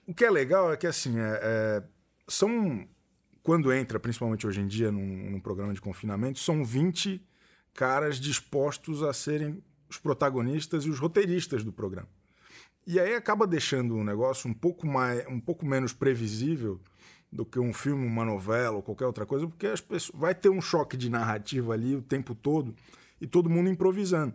O 0.06 0.14
que 0.14 0.24
é 0.24 0.30
legal 0.30 0.72
é 0.72 0.76
que, 0.76 0.86
assim, 0.86 1.18
é, 1.18 1.40
é, 1.42 1.82
são. 2.28 2.86
Quando 3.42 3.70
entra, 3.70 4.00
principalmente 4.00 4.46
hoje 4.46 4.62
em 4.62 4.66
dia, 4.66 4.90
num, 4.90 5.30
num 5.30 5.40
programa 5.40 5.74
de 5.74 5.80
confinamento, 5.80 6.38
são 6.38 6.64
20 6.64 7.22
caras 7.74 8.18
dispostos 8.18 9.02
a 9.02 9.12
serem 9.12 9.62
os 9.88 9.98
protagonistas 9.98 10.84
e 10.84 10.90
os 10.90 10.98
roteiristas 10.98 11.62
do 11.62 11.72
programa. 11.72 12.08
E 12.86 13.00
aí 13.00 13.14
acaba 13.14 13.46
deixando 13.46 13.96
um 13.96 14.04
negócio 14.04 14.48
um 14.48 14.54
pouco, 14.54 14.86
mais, 14.86 15.26
um 15.26 15.40
pouco 15.40 15.64
menos 15.64 15.92
previsível 15.92 16.80
do 17.32 17.44
que 17.44 17.58
um 17.58 17.72
filme, 17.72 18.06
uma 18.06 18.24
novela 18.24 18.76
ou 18.76 18.82
qualquer 18.82 19.06
outra 19.06 19.26
coisa, 19.26 19.46
porque 19.46 19.66
as 19.66 19.80
pessoas, 19.80 20.18
vai 20.18 20.34
ter 20.34 20.48
um 20.48 20.60
choque 20.60 20.96
de 20.96 21.10
narrativa 21.10 21.72
ali 21.72 21.96
o 21.96 22.02
tempo 22.02 22.34
todo 22.34 22.74
e 23.20 23.26
todo 23.26 23.50
mundo 23.50 23.68
improvisando. 23.68 24.34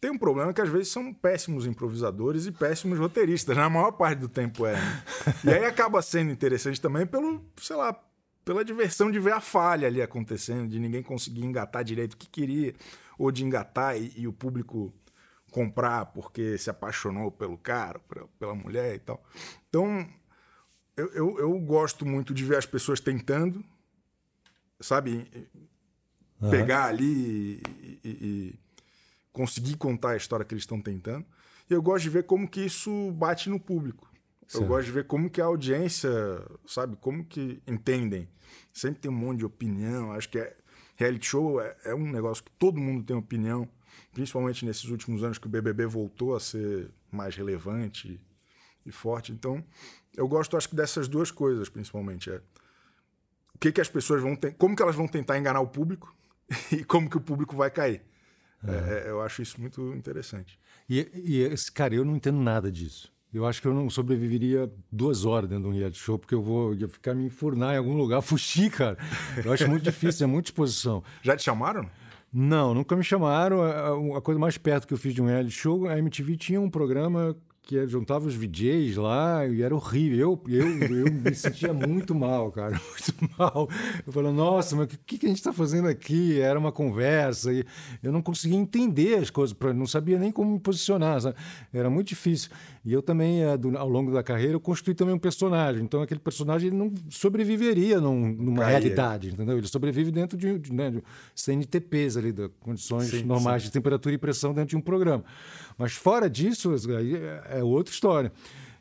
Tem 0.00 0.10
um 0.10 0.18
problema 0.18 0.52
que 0.52 0.60
às 0.60 0.68
vezes 0.68 0.88
são 0.88 1.12
péssimos 1.12 1.66
improvisadores 1.66 2.46
e 2.46 2.52
péssimos 2.52 2.98
roteiristas, 2.98 3.56
na 3.56 3.68
maior 3.68 3.92
parte 3.92 4.20
do 4.20 4.28
tempo 4.28 4.64
é. 4.64 4.74
Né? 4.74 5.02
E 5.44 5.50
aí 5.50 5.64
acaba 5.64 6.00
sendo 6.00 6.30
interessante 6.30 6.80
também 6.80 7.06
pelo, 7.06 7.44
sei 7.56 7.76
lá, 7.76 7.98
pela 8.44 8.64
diversão 8.64 9.10
de 9.10 9.18
ver 9.18 9.32
a 9.32 9.40
falha 9.40 9.86
ali 9.86 10.00
acontecendo, 10.00 10.68
de 10.68 10.78
ninguém 10.78 11.02
conseguir 11.02 11.44
engatar 11.44 11.84
direito 11.84 12.14
o 12.14 12.16
que 12.16 12.28
queria, 12.28 12.74
ou 13.18 13.30
de 13.30 13.44
engatar 13.44 14.00
e, 14.00 14.12
e 14.16 14.26
o 14.26 14.32
público 14.32 14.94
comprar 15.50 16.06
porque 16.06 16.56
se 16.56 16.70
apaixonou 16.70 17.30
pelo 17.30 17.58
cara, 17.58 18.00
pela 18.38 18.54
mulher 18.54 18.94
e 18.94 18.98
tal. 18.98 19.22
Então, 19.68 20.08
eu, 20.96 21.12
eu, 21.12 21.38
eu 21.38 21.58
gosto 21.60 22.06
muito 22.06 22.32
de 22.32 22.44
ver 22.44 22.56
as 22.56 22.66
pessoas 22.66 23.00
tentando, 23.00 23.64
sabe, 24.80 25.28
uhum. 26.40 26.50
pegar 26.50 26.86
ali 26.86 27.60
e, 27.62 28.00
e, 28.04 28.08
e, 28.08 28.58
conseguir 29.32 29.76
contar 29.76 30.10
a 30.10 30.16
história 30.16 30.44
que 30.44 30.54
eles 30.54 30.62
estão 30.62 30.80
tentando. 30.80 31.26
E 31.68 31.72
eu 31.72 31.82
gosto 31.82 32.02
de 32.02 32.10
ver 32.10 32.24
como 32.24 32.48
que 32.48 32.60
isso 32.60 33.12
bate 33.12 33.48
no 33.48 33.60
público. 33.60 34.10
Eu 34.52 34.66
gosto 34.66 34.86
de 34.86 34.92
ver 34.92 35.06
como 35.06 35.30
que 35.30 35.40
a 35.40 35.44
audiência, 35.44 36.10
sabe, 36.66 36.96
como 36.96 37.24
que 37.24 37.62
entendem. 37.68 38.28
Sempre 38.72 39.02
tem 39.02 39.10
um 39.10 39.14
monte 39.14 39.38
de 39.38 39.44
opinião. 39.44 40.10
Acho 40.10 40.28
que 40.28 40.40
é, 40.40 40.56
reality 40.96 41.26
show 41.26 41.60
é, 41.60 41.76
é 41.84 41.94
um 41.94 42.10
negócio 42.10 42.42
que 42.42 42.50
todo 42.52 42.80
mundo 42.80 43.04
tem 43.04 43.16
opinião 43.16 43.68
principalmente 44.12 44.64
nesses 44.64 44.84
últimos 44.84 45.22
anos 45.22 45.38
que 45.38 45.46
o 45.46 45.50
BBB 45.50 45.86
voltou 45.86 46.34
a 46.34 46.40
ser 46.40 46.90
mais 47.10 47.34
relevante 47.36 48.20
e 48.84 48.90
forte. 48.92 49.32
Então, 49.32 49.64
eu 50.16 50.26
gosto, 50.26 50.56
acho 50.56 50.68
que 50.68 50.76
dessas 50.76 51.08
duas 51.08 51.30
coisas, 51.30 51.68
principalmente. 51.68 52.30
É 52.30 52.40
o 53.54 53.58
que, 53.58 53.72
que 53.72 53.80
as 53.80 53.88
pessoas 53.88 54.22
vão 54.22 54.34
ter, 54.34 54.54
como 54.54 54.74
que 54.74 54.82
elas 54.82 54.96
vão 54.96 55.06
tentar 55.06 55.38
enganar 55.38 55.60
o 55.60 55.66
público 55.66 56.14
e 56.72 56.84
como 56.84 57.08
que 57.08 57.16
o 57.16 57.20
público 57.20 57.54
vai 57.54 57.70
cair. 57.70 58.02
É. 58.66 59.06
É, 59.06 59.10
eu 59.10 59.22
acho 59.22 59.40
isso 59.42 59.60
muito 59.60 59.94
interessante. 59.94 60.58
E, 60.88 61.00
e, 61.14 61.72
cara, 61.72 61.94
eu 61.94 62.04
não 62.04 62.16
entendo 62.16 62.38
nada 62.38 62.70
disso. 62.70 63.12
Eu 63.32 63.46
acho 63.46 63.62
que 63.62 63.68
eu 63.68 63.72
não 63.72 63.88
sobreviveria 63.88 64.70
duas 64.90 65.24
horas 65.24 65.48
dentro 65.48 65.64
de 65.64 65.70
um 65.70 65.78
reality 65.78 65.98
show, 65.98 66.18
porque 66.18 66.34
eu 66.34 66.42
vou 66.42 66.74
ia 66.74 66.88
ficar 66.88 67.14
me 67.14 67.26
enfurnar 67.26 67.74
em 67.74 67.78
algum 67.78 67.96
lugar, 67.96 68.20
fugir, 68.22 68.70
cara. 68.70 68.98
Eu 69.44 69.52
acho 69.52 69.68
muito 69.68 69.84
difícil, 69.84 70.24
é 70.24 70.26
muita 70.26 70.48
exposição. 70.48 71.02
Já 71.22 71.36
te 71.36 71.44
chamaram? 71.44 71.88
Não, 72.32 72.72
nunca 72.74 72.94
me 72.94 73.02
chamaram. 73.02 73.62
A, 73.62 74.18
a, 74.18 74.20
coisa 74.20 74.38
mais 74.38 74.56
perto 74.56 74.86
que 74.86 74.94
eu 74.94 74.98
fiz 74.98 75.12
de 75.14 75.20
um 75.20 75.26
reality 75.26 75.50
show, 75.50 75.88
a 75.88 75.98
MTV 75.98 76.36
tinha 76.36 76.60
um 76.60 76.70
programa 76.70 77.36
que 77.70 77.86
juntava 77.86 78.26
os 78.26 78.34
VJs 78.34 78.96
lá 78.96 79.46
e 79.46 79.62
era 79.62 79.72
horrível. 79.72 80.42
Eu, 80.48 80.58
eu, 80.58 80.96
eu 80.96 81.12
me 81.12 81.32
sentia 81.32 81.72
muito 81.72 82.16
mal, 82.16 82.50
cara, 82.50 82.72
muito 82.90 83.30
mal. 83.38 83.68
Eu 84.04 84.12
falei, 84.12 84.32
nossa, 84.32 84.74
mas 84.74 84.86
o 84.86 84.98
que, 85.06 85.16
que 85.16 85.26
a 85.26 85.28
gente 85.28 85.38
está 85.38 85.52
fazendo 85.52 85.86
aqui? 85.86 86.40
Era 86.40 86.58
uma 86.58 86.72
conversa 86.72 87.52
e 87.52 87.64
eu 88.02 88.10
não 88.10 88.20
conseguia 88.22 88.58
entender 88.58 89.18
as 89.18 89.30
coisas, 89.30 89.56
não 89.76 89.86
sabia 89.86 90.18
nem 90.18 90.32
como 90.32 90.54
me 90.54 90.58
posicionar, 90.58 91.20
sabe? 91.20 91.36
era 91.72 91.88
muito 91.88 92.08
difícil. 92.08 92.50
E 92.84 92.92
eu 92.92 93.02
também, 93.02 93.42
eh, 93.42 93.58
ao 93.78 93.88
longo 93.88 94.12
da 94.12 94.22
carreira, 94.22 94.54
eu 94.54 94.60
construí 94.60 94.94
também 94.94 95.14
um 95.14 95.18
personagem. 95.18 95.84
Então 95.84 96.02
aquele 96.02 96.18
personagem 96.18 96.72
não 96.72 96.92
sobreviveria 97.08 98.00
num, 98.00 98.32
numa 98.32 98.62
Caia. 98.62 98.78
realidade, 98.78 99.28
entendeu? 99.28 99.56
Ele 99.58 99.68
sobrevive 99.68 100.10
dentro 100.10 100.36
de, 100.36 100.58
de, 100.58 100.72
né, 100.72 100.90
de 100.90 101.04
CNTPs 101.36 102.16
ali, 102.16 102.32
de 102.32 102.48
condições 102.58 103.10
sim, 103.10 103.22
normais 103.22 103.62
sim. 103.62 103.68
de 103.68 103.72
temperatura 103.72 104.12
e 104.12 104.18
pressão 104.18 104.52
dentro 104.52 104.70
de 104.70 104.76
um 104.76 104.80
programa. 104.80 105.22
Mas 105.80 105.94
fora 105.94 106.28
disso, 106.28 106.74
aí 106.94 107.16
é, 107.16 107.60
é 107.60 107.64
outra 107.64 107.90
história. 107.90 108.30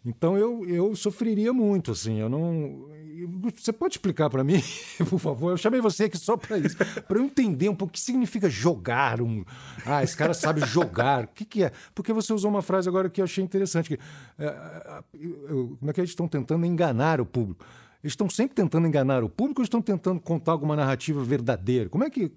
Então 0.06 0.38
eu, 0.38 0.68
eu 0.68 0.94
sofreria 0.98 1.54
muito, 1.54 1.94
assim. 1.94 2.20
Eu 2.20 2.28
não. 2.28 2.90
Você 3.56 3.72
pode 3.72 3.94
explicar 3.94 4.30
para 4.30 4.44
mim, 4.44 4.62
por 5.10 5.18
favor? 5.18 5.52
Eu 5.52 5.58
chamei 5.58 5.80
você 5.80 6.06
aqui 6.06 6.18
só 6.18 6.36
para 6.36 6.58
isso, 6.58 6.76
para 6.76 7.18
eu 7.18 7.24
entender 7.24 7.70
um 7.70 7.76
pouco 7.76 7.92
o 7.92 7.94
que 7.94 8.02
significa 8.02 8.50
jogar. 8.50 9.22
Um... 9.22 9.46
Ah, 9.86 10.04
esse 10.04 10.16
cara 10.18 10.34
sabe 10.34 10.60
jogar. 10.66 11.24
O 11.24 11.28
que, 11.30 11.46
que 11.46 11.64
é? 11.64 11.72
Porque 11.96 12.12
você 12.12 12.34
usou 12.34 12.52
uma 12.52 12.62
frase 12.62 12.90
agora 12.90 13.10
que 13.10 13.22
eu 13.22 13.26
achei 13.26 13.42
interessante. 13.42 13.96
Que, 13.96 14.00
é, 14.38 14.46
é, 14.46 15.04
como 15.80 15.90
é 15.90 15.94
que 15.94 16.02
eles 16.02 16.10
estão 16.10 16.28
tentando 16.28 16.66
enganar 16.66 17.22
o 17.22 17.26
público? 17.26 17.66
Eles 18.04 18.12
estão 18.12 18.30
sempre 18.30 18.56
tentando 18.56 18.86
enganar 18.86 19.24
o 19.24 19.30
público 19.30 19.62
ou 19.62 19.64
estão 19.64 19.82
tentando 19.82 20.20
contar 20.20 20.52
alguma 20.52 20.76
narrativa 20.76 21.24
verdadeira? 21.24 21.90
Como 21.90 22.04
é 22.04 22.10
que 22.10 22.30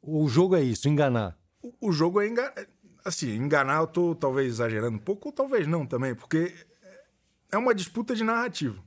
o 0.00 0.28
jogo 0.28 0.54
é 0.54 0.62
isso, 0.62 0.88
enganar? 0.88 1.36
O 1.80 1.90
jogo 1.90 2.20
é 2.20 2.28
enganar. 2.28 2.54
Assim, 3.04 3.34
enganar 3.34 3.78
eu 3.78 3.84
estou 3.84 4.14
talvez 4.14 4.48
exagerando 4.48 4.96
um 4.96 5.00
pouco, 5.00 5.28
ou 5.28 5.32
talvez 5.32 5.66
não 5.66 5.86
também, 5.86 6.14
porque 6.14 6.54
é 7.52 7.58
uma 7.58 7.74
disputa 7.74 8.14
de 8.14 8.24
narrativa. 8.24 8.82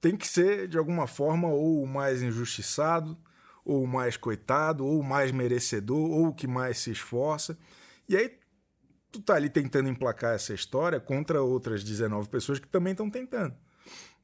Tem 0.00 0.16
que 0.16 0.28
ser, 0.28 0.68
de 0.68 0.76
alguma 0.76 1.06
forma, 1.06 1.48
ou 1.48 1.82
o 1.82 1.86
mais 1.86 2.22
injustiçado, 2.22 3.16
ou 3.64 3.82
o 3.82 3.88
mais 3.88 4.16
coitado, 4.16 4.86
ou 4.86 5.00
o 5.00 5.04
mais 5.04 5.32
merecedor, 5.32 6.10
ou 6.10 6.28
o 6.28 6.34
que 6.34 6.46
mais 6.46 6.78
se 6.78 6.90
esforça. 6.90 7.58
E 8.08 8.16
aí 8.16 8.38
tu 9.10 9.20
tá 9.20 9.34
ali 9.34 9.48
tentando 9.48 9.88
emplacar 9.88 10.34
essa 10.34 10.52
história 10.52 11.00
contra 11.00 11.42
outras 11.42 11.82
19 11.82 12.28
pessoas 12.28 12.58
que 12.58 12.68
também 12.68 12.92
estão 12.92 13.10
tentando. 13.10 13.54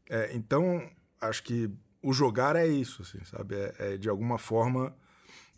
É, 0.08 0.30
então, 0.34 0.88
acho 1.20 1.42
que 1.42 1.70
o 2.02 2.12
jogar 2.12 2.56
é 2.56 2.66
isso, 2.66 3.02
assim, 3.02 3.24
sabe? 3.24 3.54
É, 3.54 3.74
é, 3.78 3.96
de 3.96 4.08
alguma 4.08 4.38
forma 4.38 4.94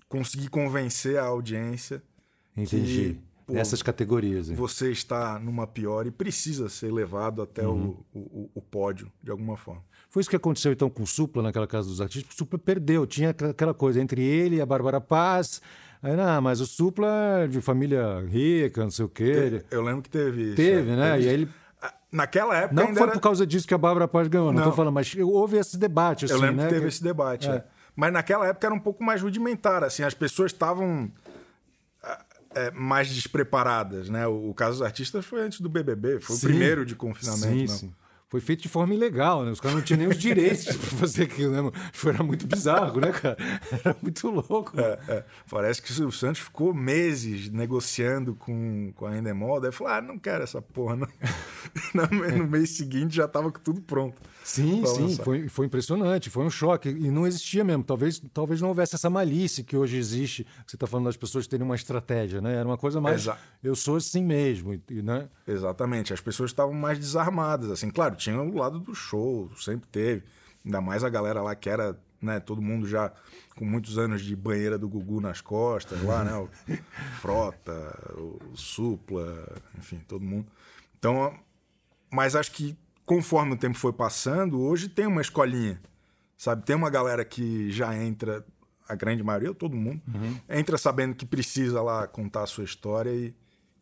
conseguir 0.08 0.48
convencer 0.48 1.18
a 1.18 1.24
audiência. 1.24 2.02
Entendi. 2.56 3.14
Que, 3.14 3.20
pô, 3.46 3.52
Nessas 3.54 3.82
categorias. 3.82 4.50
Hein? 4.50 4.56
Você 4.56 4.90
está 4.90 5.38
numa 5.38 5.66
pior 5.66 6.06
e 6.06 6.10
precisa 6.10 6.68
ser 6.68 6.92
levado 6.92 7.42
até 7.42 7.66
uhum. 7.66 7.96
o, 8.12 8.18
o, 8.18 8.50
o, 8.54 8.62
pódio, 8.62 9.10
de 9.22 9.30
alguma 9.30 9.56
forma. 9.56 9.82
Foi 10.08 10.20
isso 10.20 10.30
que 10.30 10.36
aconteceu 10.36 10.72
então 10.72 10.88
com 10.88 11.02
o 11.02 11.06
Supla, 11.06 11.42
naquela 11.42 11.66
casa 11.66 11.88
dos 11.88 12.00
artistas. 12.00 12.34
O 12.34 12.38
Supla 12.38 12.58
perdeu, 12.58 13.06
tinha 13.06 13.30
aquela 13.30 13.74
coisa 13.74 14.00
entre 14.00 14.22
ele 14.22 14.56
e 14.56 14.60
a 14.60 14.66
Bárbara 14.66 15.00
Paz. 15.00 15.60
Aí, 16.02 16.14
não, 16.14 16.40
mas 16.42 16.60
o 16.60 16.66
Supla 16.66 17.42
é 17.42 17.46
de 17.48 17.60
família 17.60 18.20
rica, 18.28 18.82
não 18.82 18.90
sei 18.90 19.04
o 19.04 19.08
quê. 19.08 19.64
Eu, 19.70 19.82
lembro 19.82 20.02
que 20.02 20.10
teve 20.10 20.42
isso. 20.48 20.56
Teve, 20.56 20.90
é. 20.90 20.96
né? 20.96 21.12
Teve... 21.14 21.24
E 21.24 21.28
aí 21.28 21.34
ele 21.34 21.48
ah, 21.82 21.94
Naquela 22.12 22.56
época. 22.56 22.74
Não 22.74 22.94
foi 22.94 23.02
era... 23.02 23.12
por 23.12 23.20
causa 23.20 23.46
disso 23.46 23.66
que 23.66 23.74
a 23.74 23.78
Bárbara 23.78 24.06
Paz 24.06 24.28
ganhou, 24.28 24.52
não 24.52 24.60
estou 24.60 24.72
falando, 24.72 24.94
mas 24.94 25.14
houve 25.16 25.56
esse 25.56 25.76
debate. 25.76 26.26
Assim, 26.26 26.34
eu 26.34 26.40
lembro 26.40 26.56
né? 26.56 26.68
que 26.68 26.74
teve 26.74 26.88
esse 26.88 27.02
debate. 27.02 27.48
É. 27.48 27.54
É. 27.54 27.64
Mas 27.96 28.12
naquela 28.12 28.46
época 28.46 28.66
era 28.66 28.74
um 28.74 28.80
pouco 28.80 29.02
mais 29.02 29.22
rudimentar, 29.22 29.84
assim, 29.84 30.02
as 30.02 30.14
pessoas 30.14 30.52
estavam 30.52 31.10
é, 32.54 32.70
mais 32.70 33.08
despreparadas, 33.08 34.08
né? 34.08 34.26
O, 34.26 34.50
o, 34.50 34.54
caso 34.54 34.78
dos 34.78 34.82
artistas 34.82 35.24
foi 35.24 35.40
antes 35.40 35.60
do 35.60 35.68
BBB, 35.68 36.20
foi 36.20 36.36
sim, 36.36 36.46
o 36.46 36.48
primeiro 36.48 36.84
de 36.84 36.94
confinamento. 36.94 37.72
Sim, 37.72 37.78
sim. 37.88 37.94
Foi 38.34 38.40
feito 38.40 38.62
de 38.62 38.68
forma 38.68 38.92
ilegal, 38.92 39.44
né? 39.44 39.52
Os 39.52 39.60
caras 39.60 39.76
não 39.76 39.84
tinham 39.84 39.98
nem 39.98 40.08
os 40.08 40.18
direitos 40.18 40.64
para 40.64 40.98
fazer 40.98 41.22
aquilo, 41.22 41.52
né? 41.52 41.70
Era 42.04 42.24
muito 42.24 42.48
bizarro, 42.48 43.00
né, 43.00 43.12
cara? 43.12 43.36
Era 43.84 43.96
muito 44.02 44.28
louco. 44.28 44.72
É, 44.76 44.98
é. 45.06 45.24
Parece 45.48 45.80
que 45.80 45.92
o 46.02 46.10
Santos 46.10 46.40
ficou 46.40 46.74
meses 46.74 47.48
negociando 47.48 48.34
com, 48.34 48.92
com 48.96 49.06
a 49.06 49.16
Endemol, 49.16 49.60
daí 49.60 49.70
falou: 49.70 49.92
ah, 49.92 50.02
não 50.02 50.18
quero 50.18 50.42
essa 50.42 50.60
porra, 50.60 50.96
não. 50.96 51.08
no 52.36 52.48
mês 52.48 52.70
seguinte 52.70 53.14
já 53.14 53.26
estava 53.26 53.52
tudo 53.52 53.80
pronto. 53.80 54.20
Sim, 54.44 54.84
sim, 54.84 55.16
foi, 55.16 55.48
foi 55.48 55.64
impressionante, 55.64 56.28
foi 56.28 56.44
um 56.44 56.50
choque. 56.50 56.90
E 56.90 57.10
não 57.10 57.26
existia 57.26 57.64
mesmo. 57.64 57.82
Talvez, 57.82 58.20
talvez 58.32 58.60
não 58.60 58.68
houvesse 58.68 58.94
essa 58.94 59.08
malícia 59.08 59.64
que 59.64 59.74
hoje 59.74 59.96
existe. 59.96 60.46
Você 60.66 60.76
está 60.76 60.86
falando 60.86 61.06
das 61.06 61.16
pessoas 61.16 61.46
terem 61.46 61.64
uma 61.64 61.74
estratégia, 61.74 62.42
né? 62.42 62.56
Era 62.56 62.68
uma 62.68 62.76
coisa 62.76 63.00
mais. 63.00 63.22
Exa 63.22 63.38
eu 63.62 63.74
sou 63.74 63.96
assim 63.96 64.22
mesmo, 64.22 64.78
né? 64.90 65.28
Exatamente. 65.48 66.12
As 66.12 66.20
pessoas 66.20 66.50
estavam 66.50 66.74
mais 66.74 66.98
desarmadas. 66.98 67.70
Assim, 67.70 67.88
claro, 67.88 68.14
tinha 68.24 68.40
o 68.40 68.56
lado 68.56 68.78
do 68.78 68.94
show, 68.94 69.50
sempre 69.56 69.86
teve. 69.88 70.22
Ainda 70.64 70.80
mais 70.80 71.04
a 71.04 71.08
galera 71.08 71.42
lá 71.42 71.54
que 71.54 71.68
era, 71.68 71.98
né, 72.20 72.40
todo 72.40 72.62
mundo 72.62 72.88
já 72.88 73.12
com 73.54 73.64
muitos 73.64 73.98
anos 73.98 74.22
de 74.22 74.34
banheira 74.34 74.78
do 74.78 74.88
Gugu 74.88 75.20
nas 75.20 75.40
costas, 75.40 76.02
lá, 76.02 76.24
né? 76.24 76.34
O 76.34 76.48
Frota, 77.20 78.14
o 78.16 78.56
Supla, 78.56 79.46
enfim, 79.78 80.00
todo 80.08 80.24
mundo. 80.24 80.46
Então, 80.98 81.38
mas 82.10 82.34
acho 82.34 82.50
que 82.52 82.76
conforme 83.04 83.52
o 83.52 83.56
tempo 83.56 83.76
foi 83.76 83.92
passando, 83.92 84.60
hoje 84.60 84.88
tem 84.88 85.06
uma 85.06 85.20
escolinha, 85.20 85.80
sabe? 86.36 86.64
Tem 86.64 86.74
uma 86.74 86.88
galera 86.88 87.24
que 87.24 87.70
já 87.70 87.94
entra, 87.94 88.44
a 88.88 88.94
grande 88.94 89.22
maioria, 89.22 89.54
todo 89.54 89.76
mundo, 89.76 90.00
uhum. 90.12 90.38
entra 90.48 90.78
sabendo 90.78 91.14
que 91.14 91.26
precisa 91.26 91.82
lá 91.82 92.06
contar 92.06 92.42
a 92.42 92.46
sua 92.46 92.64
história 92.64 93.10
e 93.10 93.34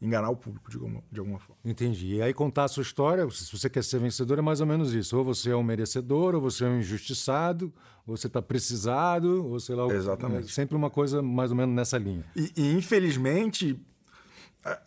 enganar 0.02 0.30
o 0.30 0.36
público 0.36 0.68
de 0.68 0.76
alguma, 0.76 1.02
de 1.10 1.20
alguma 1.20 1.38
forma. 1.38 1.60
Entendi. 1.64 2.16
E 2.16 2.22
aí 2.22 2.34
contar 2.34 2.64
a 2.64 2.68
sua 2.68 2.82
história, 2.82 3.28
se 3.30 3.56
você 3.56 3.70
quer 3.70 3.84
ser 3.84 4.00
vencedor, 4.00 4.38
é 4.38 4.42
mais 4.42 4.60
ou 4.60 4.66
menos 4.66 4.92
isso. 4.92 5.16
Ou 5.16 5.24
você 5.24 5.50
é 5.50 5.56
um 5.56 5.62
merecedor, 5.62 6.34
ou 6.34 6.40
você 6.40 6.64
é 6.64 6.68
um 6.68 6.80
injustiçado, 6.80 7.72
ou 8.04 8.16
você 8.16 8.26
está 8.26 8.42
precisado, 8.42 9.46
ou 9.46 9.60
sei 9.60 9.76
lá. 9.76 9.86
Exatamente. 9.86 10.46
É 10.46 10.52
sempre 10.52 10.76
uma 10.76 10.90
coisa 10.90 11.22
mais 11.22 11.52
ou 11.52 11.56
menos 11.56 11.74
nessa 11.74 11.96
linha. 11.98 12.24
E, 12.34 12.52
e 12.56 12.72
infelizmente, 12.72 13.80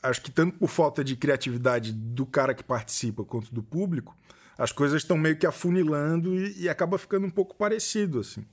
acho 0.04 0.22
que 0.22 0.30
tanto 0.30 0.58
por 0.58 0.70
falta 0.70 1.04
de 1.04 1.16
criatividade 1.16 1.94
do 1.94 2.26
cara 2.26 2.54
que 2.54 2.64
participa 2.64 3.24
quanto 3.24 3.54
do 3.54 3.64
público, 3.64 4.16
as 4.58 4.72
coisas 4.72 5.02
estão 5.02 5.18
meio 5.18 5.38
que 5.38 5.46
afunilando 5.46 6.36
e, 6.36 6.64
e, 6.64 6.70
acaba 6.70 6.98
ficando 6.98 7.26
um 7.26 7.30
pouco 7.30 7.56
parecido 7.56 8.20
assim. 8.20 8.46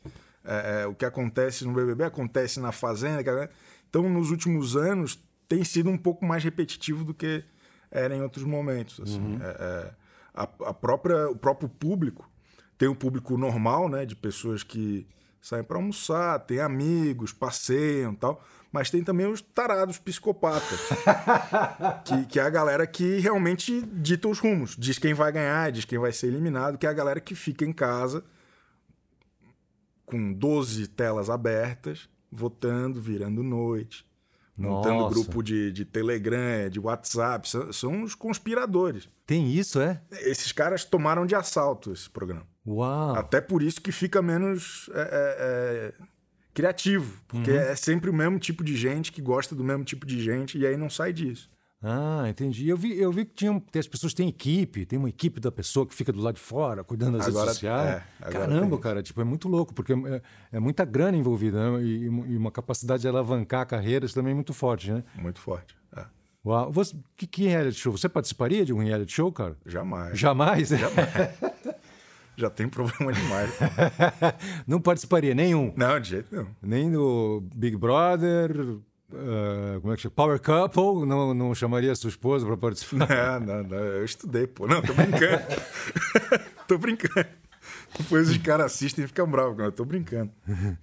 É, 0.45 0.83
é, 0.83 0.87
o 0.87 0.95
que 0.95 1.05
acontece 1.05 1.65
no 1.65 1.73
BBB 1.73 2.05
acontece 2.05 2.61
na 2.61 2.73
Fazenda. 2.73 3.51
Então, 3.89 4.09
nos 4.09 4.31
últimos 4.31 4.77
anos, 4.77 5.23
tem 5.53 5.63
sido 5.65 5.91
um 5.91 5.99
pouco 5.99 6.25
mais 6.25 6.43
repetitivo 6.43 7.05
do 7.05 7.13
que 7.13 7.45
era 7.91 8.17
em 8.17 8.23
outros 8.23 8.43
momentos. 8.43 8.99
Assim. 9.01 9.21
Uhum. 9.21 9.39
É, 9.43 9.47
é 9.47 9.95
a, 10.33 10.43
a, 10.45 10.73
própria, 10.73 11.29
o 11.29 11.37
próprio 11.37 11.69
público 11.69 12.27
tem 12.79 12.89
um 12.89 12.95
público 12.95 13.37
normal, 13.37 13.87
né, 13.87 14.07
de 14.07 14.17
pessoas 14.17 14.63
que 14.63 15.07
saem 15.43 15.63
para 15.63 15.77
almoçar, 15.77 16.39
tem 16.39 16.59
amigos, 16.59 17.35
passeiam, 17.35 18.15
tal 18.15 18.43
mas 18.73 18.89
tem 18.89 19.05
também 19.05 19.27
os 19.27 19.43
tarados 19.43 19.99
psicopatas, 19.99 20.81
que, 22.07 22.25
que 22.25 22.41
é 22.41 22.43
a 22.43 22.49
galera 22.49 22.87
que 22.87 23.19
realmente 23.19 23.83
dita 23.83 24.27
os 24.29 24.39
rumos, 24.39 24.75
diz 24.79 24.99
quem 24.99 25.13
vai 25.13 25.31
ganhar, 25.31 25.71
diz 25.71 25.85
quem 25.85 25.99
vai 25.99 26.11
ser 26.11 26.29
eliminado, 26.29 26.79
que 26.79 26.87
é 26.87 26.89
a 26.89 26.95
galera 26.95 27.21
que 27.21 27.35
fica 27.35 27.67
em 27.67 27.73
casa 27.73 28.25
com 30.07 30.33
12 30.33 30.87
telas 30.89 31.29
abertas, 31.29 32.09
votando, 32.31 32.99
virando 32.99 33.43
noite, 33.43 34.07
montando 34.57 35.09
grupo 35.09 35.43
de, 35.43 35.73
de 35.73 35.85
Telegram, 35.85 36.69
de 36.71 36.79
WhatsApp, 36.79 37.49
são, 37.49 37.73
são 37.73 38.03
os 38.03 38.15
conspiradores. 38.15 39.09
Tem 39.27 39.51
isso, 39.51 39.81
é? 39.81 40.01
Esses 40.11 40.53
caras 40.53 40.85
tomaram 40.85 41.25
de 41.27 41.35
assalto 41.35 41.93
esse 41.93 42.09
programa. 42.09 42.47
Uau! 42.67 43.17
Até 43.17 43.41
por 43.41 43.63
isso 43.63 43.81
que 43.81 43.91
fica 43.91 44.23
menos 44.23 44.89
é, 44.95 45.01
é, 45.01 45.07
é 45.99 46.05
criativo, 46.55 47.21
porque 47.27 47.51
uhum. 47.51 47.57
é 47.57 47.75
sempre 47.75 48.11
o 48.11 48.15
mesmo 48.15 48.39
tipo 48.39 48.63
de 48.63 48.77
gente 48.77 49.11
que 49.11 49.23
gosta 49.23 49.55
do 49.55 49.65
mesmo 49.65 49.85
tipo 49.85 50.07
de 50.07 50.23
gente 50.23 50.59
e 50.59 50.67
aí 50.67 50.77
não 50.77 50.91
sai 50.91 51.13
disso. 51.13 51.51
Ah, 51.83 52.27
entendi. 52.29 52.69
Eu 52.69 52.77
vi, 52.77 52.97
eu 52.97 53.11
vi 53.11 53.25
que 53.25 53.35
tinham, 53.35 53.61
as 53.77 53.89
pessoas 53.89 54.15
têm 54.15 54.29
equipe, 54.29 54.87
tem 54.87 54.99
uma 54.99 55.09
equipe 55.09 55.41
da 55.41 55.51
pessoa 55.51 55.85
que 55.85 55.93
fica 55.93 56.13
do 56.13 56.21
lado 56.21 56.37
de 56.37 56.41
fora, 56.41 56.85
cuidando 56.85 57.19
das 57.19 57.27
agora, 57.27 57.47
redes 57.47 57.55
sociais. 57.55 58.03
É, 58.21 58.31
Caramba, 58.31 58.79
cara, 58.79 59.03
tipo, 59.03 59.21
é 59.21 59.25
muito 59.25 59.49
louco, 59.49 59.75
porque 59.75 59.93
é, 59.93 60.23
é 60.53 60.61
muita 60.61 60.85
grana 60.85 61.17
envolvida 61.17 61.73
né? 61.73 61.83
e, 61.83 62.05
e, 62.05 62.37
uma 62.37 62.53
capacidade 62.53 63.03
de 63.03 63.09
alavancar 63.09 63.67
carreiras 63.67 64.15
também 64.15 64.33
muito 64.33 64.55
forte, 64.55 64.93
né? 64.93 65.03
Muito 65.17 65.41
forte. 65.41 65.77
É. 65.97 66.05
Uau. 66.47 66.71
Você, 66.71 66.97
que, 67.17 67.27
que 67.27 67.47
reality 67.49 67.79
show? 67.79 67.91
Você 67.91 68.09
participaria 68.09 68.65
de 68.65 68.73
um 68.73 68.79
reality 68.79 69.13
show, 69.13 69.33
cara? 69.33 69.57
Jamais. 69.67 70.17
Jamais? 70.17 70.69
Jamais. 70.69 71.11
já 72.37 72.49
tem 72.49 72.69
problema 72.69 73.13
demais. 73.13 73.51
não 74.69 74.81
participaria 74.81 75.35
nenhum? 75.35 75.73
Não, 75.77 75.99
de 75.99 76.11
jeito 76.11 76.29
nenhum. 76.33 76.49
Nem 76.63 76.93
do 76.93 77.43
Big 77.57 77.77
Brother, 77.77 78.79
uh, 79.13 79.81
como 79.81 79.93
é 79.93 79.97
que 79.97 80.03
chama? 80.03 80.15
Power 80.15 80.41
Couple, 80.41 81.07
não, 81.07 81.35
não 81.35 81.55
chamaria 81.55 81.95
sua 81.95 82.11
esposa 82.11 82.47
para 82.47 82.57
participar? 82.57 83.41
Não, 83.41 83.47
não, 83.47 83.63
não, 83.63 83.79
eu 83.79 84.05
estudei, 84.05 84.47
pô. 84.47 84.67
Não, 84.67 84.83
tô 84.83 84.95
brincando. 84.95 85.43
tô 86.69 86.79
brincando. 86.79 87.29
Depois 87.99 88.29
os 88.29 88.39
caras 88.39 88.67
assistem 88.67 89.05
e 89.05 89.09
ficam 89.09 89.31
bravos, 89.31 89.59
eu 89.59 89.73
tô 89.73 89.85
brincando. 89.85 90.33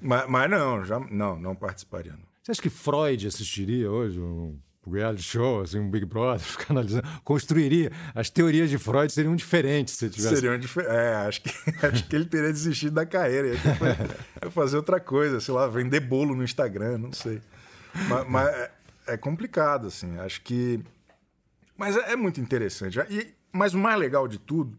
mas, 0.02 0.30
mas 0.30 0.50
não, 0.50 0.86
já, 0.86 1.00
não, 1.00 1.40
não 1.40 1.56
participaria. 1.56 2.14
Não. 2.14 2.30
Você 2.44 2.52
acha 2.52 2.62
que 2.62 2.70
Freud 2.70 3.28
assistiria 3.28 3.92
hoje 3.92 4.20
um, 4.20 4.58
reality 4.92 5.24
show, 5.24 5.62
assim, 5.62 5.80
um 5.80 5.90
Big 5.90 6.06
Brother, 6.06 6.40
ficar 6.46 6.72
analisando, 6.72 7.08
construiria. 7.24 7.92
As 8.14 8.30
teorias 8.30 8.70
de 8.70 8.78
Freud 8.78 9.12
seriam 9.12 9.36
diferentes 9.36 9.96
se 9.96 10.10
tivesse. 10.10 10.36
Seriam 10.36 10.58
diferentes. 10.58 10.96
É, 10.96 11.16
acho 11.16 11.42
que, 11.42 11.52
acho 11.86 12.08
que 12.08 12.16
ele 12.16 12.26
teria 12.26 12.52
desistido 12.52 12.94
da 12.94 13.06
carreira. 13.06 13.50
Ia 14.44 14.52
fazer 14.52 14.78
outra 14.78 15.00
coisa, 15.00 15.40
sei 15.40 15.54
lá, 15.54 15.68
vender 15.68 16.00
bolo 16.00 16.36
no 16.36 16.44
Instagram, 16.44 16.98
não 16.98 17.14
sei. 17.14 17.42
Mas, 18.08 18.28
mas 18.28 18.48
é, 18.48 18.72
é, 19.08 19.18
complicado, 19.18 19.88
assim. 19.88 20.20
Acho 20.20 20.42
que. 20.42 20.84
Mas 21.76 21.98
é, 21.98 22.12
é 22.12 22.16
muito 22.16 22.40
interessante. 22.40 23.00
E, 23.10 23.34
mas 23.52 23.74
o 23.74 23.80
mais 23.80 24.00
legal 24.00 24.28
de 24.28 24.38
tudo 24.38 24.78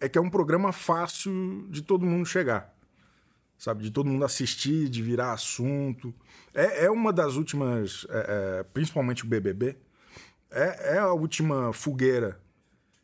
é 0.00 0.08
que 0.08 0.18
é 0.18 0.20
um 0.20 0.30
programa 0.30 0.72
fácil 0.72 1.66
de 1.68 1.82
todo 1.82 2.06
mundo 2.06 2.26
chegar. 2.26 2.74
Sabe? 3.58 3.82
De 3.82 3.90
todo 3.90 4.08
mundo 4.08 4.24
assistir, 4.24 4.88
de 4.88 5.02
virar 5.02 5.32
assunto. 5.32 6.14
É, 6.52 6.86
é 6.86 6.90
uma 6.90 7.12
das 7.12 7.36
últimas, 7.36 8.06
é, 8.08 8.60
é, 8.60 8.62
principalmente 8.62 9.24
o 9.24 9.26
BBB, 9.26 9.76
é, 10.50 10.96
é 10.96 10.98
a 10.98 11.12
última 11.12 11.72
fogueira 11.72 12.40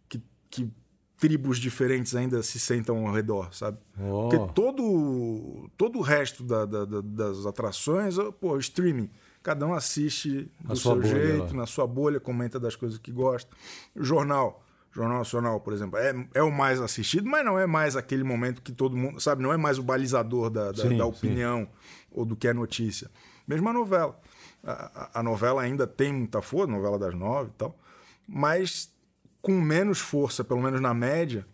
que, 0.09 0.23
que 0.51 0.73
tribos 1.21 1.59
diferentes 1.59 2.17
ainda 2.17 2.43
se 2.43 2.59
sentam 2.59 3.07
ao 3.07 3.13
redor, 3.13 3.55
sabe? 3.55 3.77
Oh. 4.01 4.29
Porque 4.29 4.53
todo, 4.55 5.71
todo 5.77 5.99
o 5.99 6.03
resto 6.03 6.43
da, 6.43 6.65
da, 6.65 6.85
da, 6.87 7.01
das 7.03 7.45
atrações, 7.45 8.17
pô, 8.41 8.57
streaming. 8.57 9.11
Cada 9.43 9.67
um 9.67 9.75
assiste 9.75 10.51
do 10.61 10.77
seu 10.77 11.03
jeito, 11.03 11.49
lá. 11.49 11.61
na 11.61 11.67
sua 11.67 11.87
bolha, 11.87 12.19
comenta 12.19 12.59
das 12.59 12.75
coisas 12.75 12.99
que 12.99 13.13
gosta. 13.13 13.55
Jornal, 13.95 14.65
Jornal 14.93 15.19
Nacional, 15.19 15.61
por 15.61 15.73
exemplo, 15.73 15.99
é, 15.99 16.15
é 16.35 16.43
o 16.43 16.51
mais 16.51 16.81
assistido, 16.81 17.29
mas 17.29 17.45
não 17.45 17.59
é 17.59 17.67
mais 17.67 17.97
aquele 17.97 18.25
momento 18.25 18.61
que 18.61 18.73
todo 18.73 18.97
mundo, 18.97 19.21
sabe, 19.21 19.43
não 19.43 19.53
é 19.53 19.57
mais 19.57 19.79
o 19.79 19.83
balizador 19.83 20.51
da, 20.51 20.73
da, 20.73 20.83
sim, 20.83 20.97
da 20.97 21.07
opinião 21.07 21.61
sim. 21.61 21.69
ou 22.11 22.25
do 22.25 22.35
que 22.35 22.49
é 22.49 22.53
notícia. 22.53 23.11
Mesmo 23.47 23.69
a 23.69 23.73
novela. 23.73 24.19
A, 24.65 25.21
a 25.21 25.23
novela 25.23 25.63
ainda 25.63 25.87
tem 25.87 26.13
muita 26.13 26.43
força, 26.43 26.71
novela 26.71 26.99
das 26.99 27.15
nove 27.15 27.51
e 27.51 27.59
tal, 27.59 27.79
mas 28.27 28.91
com 29.41 29.61
menos 29.61 29.99
força, 29.99 30.45
pelo 30.45 30.63
menos 30.63 30.81
na 30.81 30.93
média, 30.93 31.47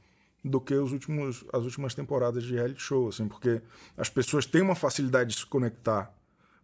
do 0.44 0.60
que 0.60 0.74
os 0.74 0.92
últimos, 0.92 1.44
as 1.52 1.64
últimas 1.64 1.94
temporadas 1.94 2.44
de 2.44 2.54
reality 2.54 2.80
show, 2.80 3.08
assim, 3.08 3.26
porque 3.26 3.60
as 3.96 4.08
pessoas 4.08 4.46
têm 4.46 4.62
uma 4.62 4.74
facilidade 4.74 5.30
de 5.30 5.40
se 5.40 5.46
conectar 5.46 6.12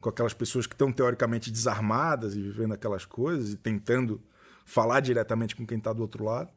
com 0.00 0.08
aquelas 0.08 0.34
pessoas 0.34 0.66
que 0.66 0.74
estão 0.74 0.92
teoricamente 0.92 1.50
desarmadas 1.50 2.34
e 2.34 2.42
vivendo 2.42 2.74
aquelas 2.74 3.04
coisas 3.04 3.52
e 3.52 3.56
tentando 3.56 4.20
falar 4.64 5.00
diretamente 5.00 5.54
com 5.54 5.66
quem 5.66 5.78
está 5.78 5.92
do 5.92 6.02
outro 6.02 6.24
lado. 6.24 6.50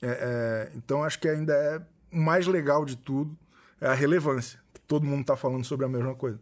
É, 0.00 0.08
é, 0.08 0.72
então 0.76 1.02
acho 1.02 1.18
que 1.18 1.28
ainda 1.28 1.52
é 1.52 1.82
o 2.12 2.20
mais 2.20 2.46
legal 2.46 2.84
de 2.84 2.96
tudo 2.96 3.36
é 3.80 3.88
a 3.88 3.94
relevância. 3.94 4.60
Todo 4.86 5.06
mundo 5.06 5.22
está 5.22 5.36
falando 5.36 5.64
sobre 5.64 5.86
a 5.86 5.88
mesma 5.88 6.14
coisa. 6.14 6.38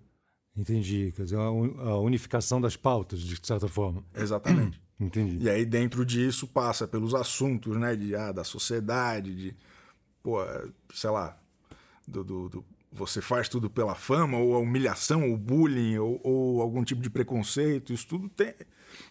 Entendi. 0.57 1.12
Quer 1.16 1.25
dizer, 1.25 1.37
a 1.37 1.97
unificação 1.99 2.61
das 2.61 2.76
pautas, 2.76 3.21
de 3.21 3.38
certa 3.47 3.69
forma. 3.69 4.04
Exatamente. 4.14 4.82
Entendi. 5.01 5.45
E 5.45 5.51
aí, 5.51 5.65
dentro 5.65 6.05
disso, 6.05 6.47
passa 6.47 6.87
pelos 6.87 7.15
assuntos, 7.15 7.77
né? 7.77 7.97
De, 7.97 8.15
ah, 8.15 8.33
da 8.33 8.45
sociedade, 8.45 9.35
de, 9.35 9.57
pô, 10.23 10.39
sei 10.93 11.11
lá, 11.11 11.37
do, 12.07 12.23
do, 12.23 12.49
do, 12.49 12.65
você 12.93 13.21
faz 13.21 13.49
tudo 13.49 13.71
pela 13.71 13.95
fama, 13.95 14.39
ou 14.39 14.55
a 14.55 14.59
humilhação, 14.59 15.31
ou 15.31 15.37
bullying, 15.37 15.97
ou, 15.99 16.21
ou, 16.23 16.61
algum 16.61 16.85
tipo 16.85 17.01
de 17.01 17.09
preconceito. 17.09 17.93
Isso 17.93 18.07
tudo 18.07 18.29
tem. 18.29 18.55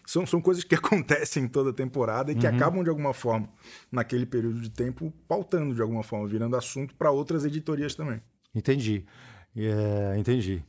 São, 0.06 0.24
são 0.24 0.40
coisas 0.40 0.62
que 0.62 0.74
acontecem 0.76 1.48
toda 1.48 1.72
temporada 1.72 2.30
e 2.30 2.36
que 2.36 2.46
uhum. 2.46 2.54
acabam, 2.54 2.84
de 2.84 2.90
alguma 2.90 3.12
forma, 3.12 3.48
naquele 3.90 4.24
período 4.24 4.60
de 4.60 4.70
tempo, 4.70 5.12
pautando 5.26 5.74
de 5.74 5.82
alguma 5.82 6.02
forma, 6.02 6.28
virando 6.28 6.56
assunto 6.56 6.94
para 6.94 7.10
outras 7.10 7.44
editorias 7.44 7.94
também. 7.94 8.22
Entendi. 8.54 9.04
É, 9.56 10.16
entendi. 10.16 10.64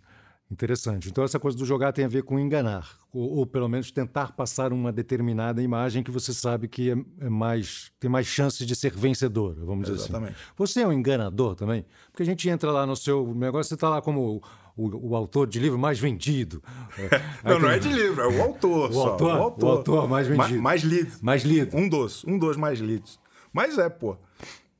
Interessante. 0.53 1.09
Então, 1.09 1.23
essa 1.23 1.39
coisa 1.39 1.57
do 1.57 1.65
jogar 1.65 1.91
tem 1.91 2.05
a 2.05 2.07
ver 2.07 2.21
com 2.21 2.39
enganar, 2.39 2.87
ou, 3.11 3.37
ou, 3.37 3.45
pelo 3.45 3.67
menos 3.67 3.91
tentar 3.91 4.33
passar 4.33 4.71
uma 4.71 4.91
determinada 4.91 5.63
imagem 5.63 6.03
que 6.03 6.11
você 6.11 6.31
sabe 6.31 6.67
que 6.67 6.91
é, 6.91 7.25
é 7.25 7.29
mais 7.29 7.91
tem 7.99 8.09
mais 8.09 8.27
chances 8.27 8.65
de 8.67 8.75
ser 8.75 8.91
vencedor, 8.95 9.55
vamos 9.55 9.89
Exatamente. 9.89 10.33
dizer 10.33 10.43
assim. 10.43 10.53
Você 10.55 10.81
é 10.81 10.87
um 10.87 10.93
enganador 10.93 11.55
também? 11.55 11.85
Porque 12.11 12.21
a 12.21 12.25
gente 12.25 12.47
entra 12.47 12.71
lá 12.71 12.85
no 12.85 12.95
seu 12.95 13.33
negócio, 13.33 13.69
você 13.69 13.73
está 13.73 13.89
lá 13.89 13.99
como 13.99 14.43
o, 14.77 15.09
o, 15.09 15.15
autor 15.15 15.47
de 15.47 15.59
livro 15.59 15.79
mais 15.79 15.97
vendido. 15.97 16.61
não, 17.43 17.59
não 17.59 17.69
é 17.69 17.79
de 17.79 17.91
livro, 17.91 18.21
é 18.21 18.27
o 18.27 18.43
autor. 18.43 18.91
O, 18.91 18.93
só, 18.93 19.09
autor, 19.09 19.35
o 19.35 19.41
autor, 19.41 19.65
o 19.65 19.71
autor 19.71 20.07
mais 20.07 20.27
vendido. 20.27 20.61
Mais, 20.61 20.61
mais 20.61 20.83
lido. 20.83 21.11
Mais 21.21 21.43
lido. 21.43 21.75
Um 21.75 21.89
dos, 21.89 22.23
um 22.25 22.37
dos 22.37 22.57
mais 22.57 22.79
lidos. 22.79 23.19
Mas 23.51 23.79
é, 23.79 23.89
pô. 23.89 24.15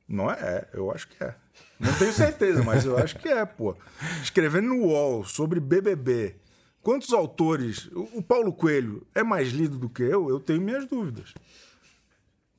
Não 0.08 0.30
é? 0.30 0.38
é 0.40 0.68
eu 0.72 0.92
acho 0.92 1.08
que 1.08 1.22
é. 1.22 1.34
Não 1.78 1.92
tenho 1.98 2.12
certeza, 2.12 2.62
mas 2.62 2.84
eu 2.84 2.96
acho 2.96 3.18
que 3.18 3.28
é, 3.28 3.44
pô. 3.44 3.76
Escrevendo 4.22 4.68
no 4.68 4.84
UOL 4.84 5.24
sobre 5.24 5.60
BBB, 5.60 6.36
quantos 6.80 7.12
autores. 7.12 7.90
O 7.92 8.22
Paulo 8.22 8.52
Coelho 8.52 9.06
é 9.14 9.22
mais 9.22 9.48
lido 9.50 9.78
do 9.78 9.88
que 9.88 10.02
eu? 10.02 10.28
Eu 10.28 10.40
tenho 10.40 10.60
minhas 10.60 10.86
dúvidas. 10.86 11.34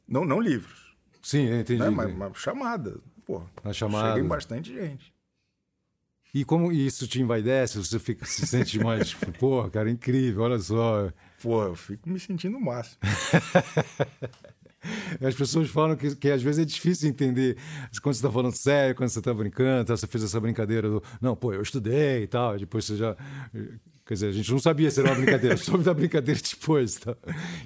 Não, 0.08 0.26
não 0.26 0.40
livros. 0.40 0.96
Sim, 1.22 1.50
entendi. 1.52 1.82
Né? 1.82 1.90
Mas, 1.90 2.14
mas 2.14 2.38
chamada. 2.38 3.00
Pô, 3.26 3.42
Na 3.64 3.74
chamada. 3.74 4.10
Chega 4.10 4.26
em 4.26 4.28
bastante 4.28 4.74
gente. 4.74 5.14
E 6.34 6.44
como 6.44 6.70
isso 6.70 7.08
te 7.08 7.22
envaidece, 7.22 7.78
você 7.78 7.98
fica, 7.98 8.26
se 8.26 8.46
sente 8.46 8.78
mais, 8.78 9.10
tipo, 9.12 9.32
pô, 9.40 9.70
cara, 9.70 9.90
incrível, 9.90 10.44
olha 10.44 10.60
só. 10.60 11.10
Pô, 11.42 11.64
eu 11.64 11.76
fico 11.76 12.10
me 12.10 12.20
sentindo 12.20 12.60
máximo. 12.60 13.00
As 15.22 15.36
pessoas 15.36 15.70
falam 15.70 15.96
que, 15.96 16.16
que 16.16 16.30
às 16.30 16.42
vezes 16.42 16.62
é 16.62 16.66
difícil 16.66 17.10
entender 17.10 17.58
quando 18.02 18.14
você 18.14 18.20
está 18.20 18.32
falando 18.32 18.56
sério, 18.56 18.96
quando 18.96 19.10
você 19.10 19.20
está 19.20 19.34
brincando, 19.34 19.96
você 19.96 20.08
fez 20.08 20.24
essa 20.24 20.40
brincadeira 20.40 20.90
do 20.90 21.04
não, 21.22 21.36
pô, 21.36 21.54
eu 21.54 21.62
estudei 21.62 22.24
e 22.24 22.28
tal, 22.28 22.58
depois 22.58 22.86
você 22.86 22.96
já. 22.96 23.16
Quer 24.06 24.14
dizer, 24.14 24.28
a 24.28 24.32
gente 24.32 24.52
não 24.52 24.60
sabia 24.60 24.92
se 24.92 25.00
era 25.00 25.10
uma 25.10 25.16
brincadeira, 25.16 25.58
soube 25.58 25.84
da 25.84 25.94
brincadeira 25.94 26.40
depois. 26.40 26.96
Tá? 26.96 27.18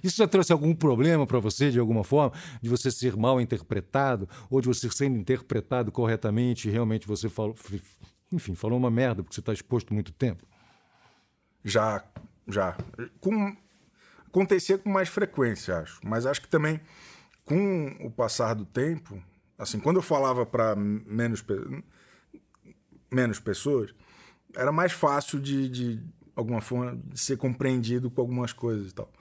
Isso 0.01 0.15
já 0.15 0.27
trouxe 0.27 0.53
algum 0.53 0.73
problema 0.73 1.27
para 1.27 1.37
você, 1.37 1.69
de 1.69 1.77
alguma 1.77 2.03
forma, 2.03 2.31
de 2.61 2.69
você 2.69 2.89
ser 2.89 3.17
mal 3.17 3.41
interpretado, 3.41 4.27
ou 4.49 4.61
de 4.61 4.67
você 4.67 4.89
ser 4.89 5.07
interpretado 5.07 5.91
corretamente 5.91 6.69
e 6.69 6.71
realmente 6.71 7.05
você 7.05 7.27
falou, 7.27 7.55
enfim, 8.31 8.55
falou 8.55 8.77
uma 8.77 8.89
merda 8.89 9.21
porque 9.21 9.35
você 9.35 9.41
está 9.41 9.51
exposto 9.51 9.93
muito 9.93 10.13
tempo? 10.13 10.47
Já, 11.61 12.05
já. 12.47 12.77
Com 13.19 13.53
acontecia 14.29 14.77
com 14.77 14.89
mais 14.89 15.09
frequência, 15.09 15.77
acho. 15.77 15.99
Mas 16.03 16.25
acho 16.25 16.41
que 16.41 16.47
também, 16.47 16.79
com 17.43 17.87
o 17.99 18.09
passar 18.09 18.53
do 18.53 18.65
tempo, 18.65 19.21
assim, 19.57 19.79
quando 19.79 19.97
eu 19.97 20.01
falava 20.01 20.45
para 20.45 20.75
menos, 20.75 21.43
menos 23.11 23.39
pessoas, 23.39 23.93
era 24.55 24.71
mais 24.71 24.91
fácil 24.91 25.39
de, 25.39 25.67
de 25.69 26.03
alguma 26.35 26.61
forma 26.61 26.95
de 27.05 27.19
ser 27.19 27.37
compreendido 27.37 28.09
com 28.09 28.21
algumas 28.21 28.53
coisas 28.53 28.91
e 28.91 28.93
tal. 28.93 29.11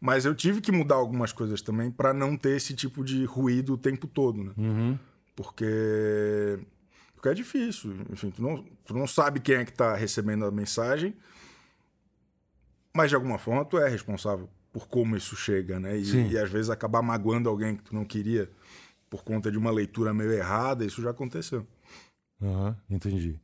Mas 0.00 0.24
eu 0.24 0.34
tive 0.34 0.60
que 0.60 0.72
mudar 0.72 0.96
algumas 0.96 1.32
coisas 1.32 1.62
também 1.62 1.90
para 1.90 2.12
não 2.12 2.36
ter 2.36 2.56
esse 2.56 2.74
tipo 2.74 3.04
de 3.04 3.24
ruído 3.24 3.74
o 3.74 3.78
tempo 3.78 4.06
todo, 4.06 4.42
né? 4.44 4.52
Uhum. 4.56 4.98
Porque 5.34 6.58
porque 7.14 7.28
é 7.30 7.34
difícil, 7.34 7.96
enfim, 8.12 8.30
tu 8.30 8.40
não, 8.40 8.64
tu 8.84 8.94
não 8.94 9.04
sabe 9.04 9.40
quem 9.40 9.56
é 9.56 9.64
que 9.64 9.72
está 9.72 9.96
recebendo 9.96 10.44
a 10.44 10.52
mensagem, 10.52 11.16
mas 12.94 13.10
de 13.10 13.16
alguma 13.16 13.38
forma 13.38 13.64
tu 13.64 13.76
é 13.76 13.88
responsável 13.88 14.48
por 14.78 14.86
como 14.86 15.16
isso 15.16 15.34
chega, 15.34 15.80
né? 15.80 15.98
E, 15.98 16.32
e, 16.32 16.38
às 16.38 16.48
vezes 16.48 16.70
acabar 16.70 17.02
magoando 17.02 17.48
alguém 17.48 17.74
que 17.74 17.82
tu 17.82 17.94
não 17.94 18.04
queria 18.04 18.48
por 19.10 19.24
conta 19.24 19.50
de 19.50 19.58
uma 19.58 19.72
leitura 19.72 20.14
meio 20.14 20.30
errada, 20.30 20.84
isso 20.84 21.02
já 21.02 21.10
aconteceu. 21.10 21.66
Ah, 22.40 22.76
entendi. 22.88 23.40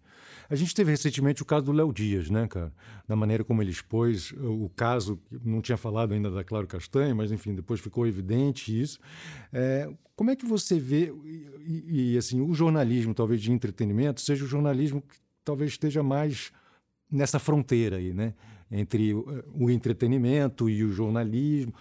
A 0.48 0.54
gente 0.54 0.74
teve 0.74 0.92
recentemente 0.92 1.42
o 1.42 1.44
caso 1.44 1.64
do 1.64 1.72
Léo 1.72 1.92
Dias, 1.92 2.30
né, 2.30 2.46
cara? 2.46 2.72
Da 3.08 3.16
maneira 3.16 3.42
como 3.42 3.60
ele 3.62 3.72
expôs 3.72 4.32
o 4.32 4.70
caso, 4.76 5.18
não 5.42 5.60
tinha 5.60 5.76
falado 5.76 6.12
ainda 6.12 6.30
da 6.30 6.44
Claro 6.44 6.68
Castanho, 6.68 7.16
mas 7.16 7.32
enfim, 7.32 7.52
depois 7.52 7.80
ficou 7.80 8.06
evidente 8.06 8.78
isso. 8.80 9.00
É, 9.52 9.90
como 10.14 10.30
é 10.30 10.36
que 10.36 10.46
você 10.46 10.78
vê, 10.78 11.12
e, 11.66 12.12
e, 12.12 12.18
assim, 12.18 12.40
o 12.40 12.54
jornalismo, 12.54 13.12
talvez 13.12 13.42
de 13.42 13.50
entretenimento, 13.50 14.20
seja 14.20 14.44
o 14.44 14.48
jornalismo 14.48 15.02
que 15.02 15.16
talvez 15.44 15.72
esteja 15.72 16.02
mais 16.02 16.52
nessa 17.10 17.40
fronteira 17.40 17.96
aí, 17.96 18.12
né? 18.12 18.34
Entre 18.70 19.14
o 19.14 19.70
entretenimento 19.70 20.68
e 20.68 20.84
o 20.84 20.92
jornalismo. 20.92 21.72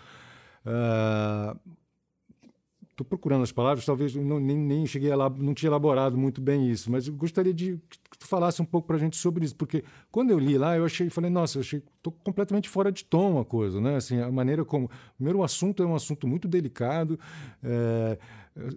Estou 2.92 3.06
uh, 3.06 3.10
procurando 3.10 3.44
as 3.44 3.52
palavras, 3.52 3.86
talvez 3.86 4.16
não, 4.16 4.40
nem, 4.40 4.58
nem 4.58 4.86
cheguei 4.86 5.12
a 5.12 5.18
não 5.30 5.54
tinha 5.54 5.70
elaborado 5.70 6.18
muito 6.18 6.40
bem 6.42 6.70
isso, 6.70 6.92
mas 6.92 7.08
gostaria 7.10 7.54
de 7.54 7.80
que 8.10 8.18
tu 8.18 8.28
falasse 8.28 8.62
um 8.62 8.66
pouco 8.66 8.88
para 8.88 8.96
a 8.96 9.00
gente 9.00 9.18
sobre 9.18 9.44
isso, 9.46 9.56
porque 9.56 9.84
quando 10.12 10.32
eu 10.32 10.40
li 10.40 10.58
lá, 10.58 10.78
eu 10.78 10.86
achei, 10.86 11.10
falei, 11.10 11.30
nossa, 11.30 11.58
eu 11.58 11.62
achei, 11.62 11.84
estou 11.98 12.14
completamente 12.24 12.70
fora 12.70 12.92
de 12.92 13.04
tom 13.04 13.40
a 13.40 13.46
coisa, 13.46 13.82
né? 13.82 13.96
Assim, 13.96 14.20
a 14.20 14.32
maneira 14.32 14.64
como, 14.64 14.90
primeiro, 15.16 15.40
o 15.40 15.44
assunto 15.44 15.84
é 15.84 15.86
um 15.86 15.96
assunto 15.96 16.28
muito 16.28 16.48
delicado. 16.48 17.20
É, 17.64 18.18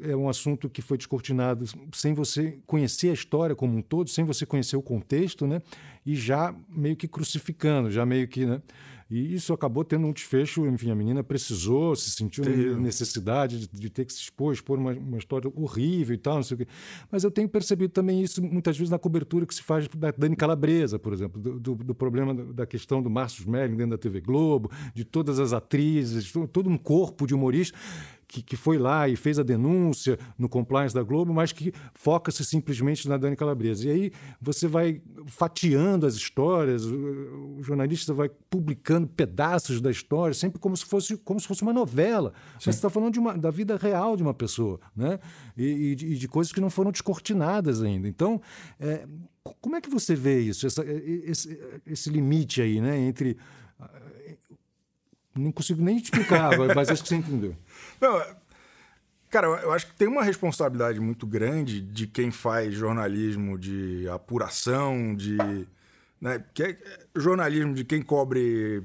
é 0.03 0.17
um 0.17 0.29
assunto 0.29 0.71
que 0.71 0.81
foi 0.81 0.97
descortinado 0.97 1.65
sem 1.93 2.15
você 2.15 2.59
conhecer 2.67 3.11
a 3.11 3.13
história 3.13 3.55
como 3.55 3.77
um 3.77 3.83
todo, 3.83 4.09
sem 4.09 4.25
você 4.25 4.47
conhecer 4.47 4.77
o 4.77 4.83
contexto, 4.83 5.47
né? 5.47 5.61
E 6.07 6.15
já 6.15 6.55
meio 6.69 6.97
que 6.97 7.09
crucificando, 7.09 7.91
já 7.91 8.07
meio 8.07 8.29
que, 8.29 8.47
né? 8.47 8.63
E 9.09 9.35
isso 9.35 9.53
acabou 9.53 9.85
tendo 9.85 10.05
um 10.07 10.13
desfecho, 10.13 10.67
enfim, 10.67 10.91
a 10.91 10.95
menina 10.95 11.23
precisou, 11.23 11.95
se 11.95 12.11
sentiu 12.11 12.45
necessidade 12.77 13.61
de, 13.61 13.69
de 13.69 13.89
ter 13.89 14.05
que 14.05 14.13
se 14.13 14.21
expor, 14.21 14.53
expor 14.53 14.79
uma, 14.79 14.93
uma 14.93 15.19
história 15.19 15.51
horrível 15.55 16.13
e 16.13 16.19
tal, 16.19 16.37
não 16.37 16.43
sei 16.43 16.57
o 16.57 16.59
quê. 16.59 16.67
Mas 17.11 17.23
eu 17.23 17.31
tenho 17.31 17.49
percebido 17.49 17.93
também 17.93 18.21
isso 18.21 18.43
muitas 18.43 18.77
vezes 18.77 18.91
na 18.91 18.99
cobertura 18.99 19.47
que 19.47 19.55
se 19.55 19.63
faz 19.63 19.87
da 19.89 20.11
Dani 20.11 20.35
Calabresa, 20.35 20.99
por 20.99 21.13
exemplo, 21.13 21.41
do, 21.41 21.61
do, 21.61 21.75
do 21.77 21.95
problema 21.95 22.35
da, 22.35 22.67
questão 22.67 23.01
do 23.01 23.09
Márcio 23.09 23.43
Smelling 23.43 23.77
dentro 23.77 23.93
da 23.93 23.99
TV 23.99 24.21
Globo, 24.21 24.73
de 24.93 25.05
todas 25.05 25.39
as 25.39 25.53
atrizes, 25.53 26.33
todo 26.53 26.69
um 26.69 26.77
corpo 26.77 27.29
de 27.29 27.35
humorista 27.35 27.79
que, 28.29 28.43
que 28.43 28.57
foi 28.57 28.77
lá 28.79 29.09
e 29.09 29.15
fez 29.17 29.39
a 29.39 29.43
denúncia 29.43 30.19
no 30.37 30.49
compliance 30.49 30.95
da 30.95 31.03
Globo, 31.03 31.33
mas 31.33 31.53
que 31.53 31.73
foca-se 31.95 32.45
simplesmente 32.45 33.09
na 33.09 33.17
Dani 33.17 33.37
Calabresa. 33.37 33.87
E 33.87 33.91
aí 33.91 34.13
você 34.41 34.67
vai 34.67 35.01
fatiando 35.27 36.07
as 36.07 36.15
histórias, 36.15 36.85
o, 36.85 37.63
jornalista 37.63 38.13
vai 38.13 38.29
publicando 38.51 39.07
pedaços 39.07 39.81
da 39.81 39.91
história, 39.91 40.35
sempre 40.35 40.59
como 40.59 40.77
se 40.77 40.85
fosse, 40.85 41.17
como 41.19 41.39
se 41.39 41.47
fosse 41.47 41.63
uma 41.63 41.73
novela. 41.73 42.33
Mas 42.55 42.65
você 42.65 42.71
está 42.71 42.91
falando 42.91 43.13
de 43.13 43.19
uma, 43.19 43.37
da 43.39 43.51
vida 43.51 43.77
real 43.77 44.17
de 44.17 44.23
uma 44.23 44.35
pessoa, 44.35 44.81
né? 44.95 45.19
E, 45.57 45.65
e 45.65 45.95
de, 45.95 46.07
e 46.07 46.17
de 46.17 46.29
coisas 46.29 46.53
que 46.53 46.61
não 46.61 46.71
foram 46.71 46.91
descortinadas 46.91 47.83
ainda. 47.83 48.09
Então, 48.09 48.41
é, 48.81 49.07
como 49.61 49.77
é 49.77 49.81
que 49.81 49.89
você 49.89 50.15
vê 50.15 50.41
isso, 50.41 50.67
essa- 50.67 50.85
esse, 50.85 51.59
esse 51.87 52.11
limite 52.11 52.61
aí, 52.61 52.81
né? 52.81 52.99
Entre. 52.99 53.37
Não 55.35 55.53
consigo 55.53 55.83
nem 55.83 55.99
explicar, 55.99 56.51
mas 56.75 56.89
acho 56.89 57.03
que 57.03 57.09
você 57.11 57.17
entendeu. 57.17 57.55
Não, 58.01 58.23
cara, 59.31 59.47
eu 59.47 59.73
acho 59.73 59.87
que 59.87 59.95
tem 59.95 60.09
uma 60.09 60.23
responsabilidade 60.23 61.01
muito 61.01 61.27
grande 61.27 61.81
de 61.81 62.07
quem 62.07 62.31
faz 62.31 62.75
jornalismo 62.75 63.59
de 63.59 64.09
apuração, 64.09 65.15
de. 65.15 65.37
Né, 66.21 66.43
que 66.55 66.63
é 66.63 66.79
jornalismo 67.15 67.75
de 67.75 67.85
quem 67.85 68.01
cobre 68.03 68.83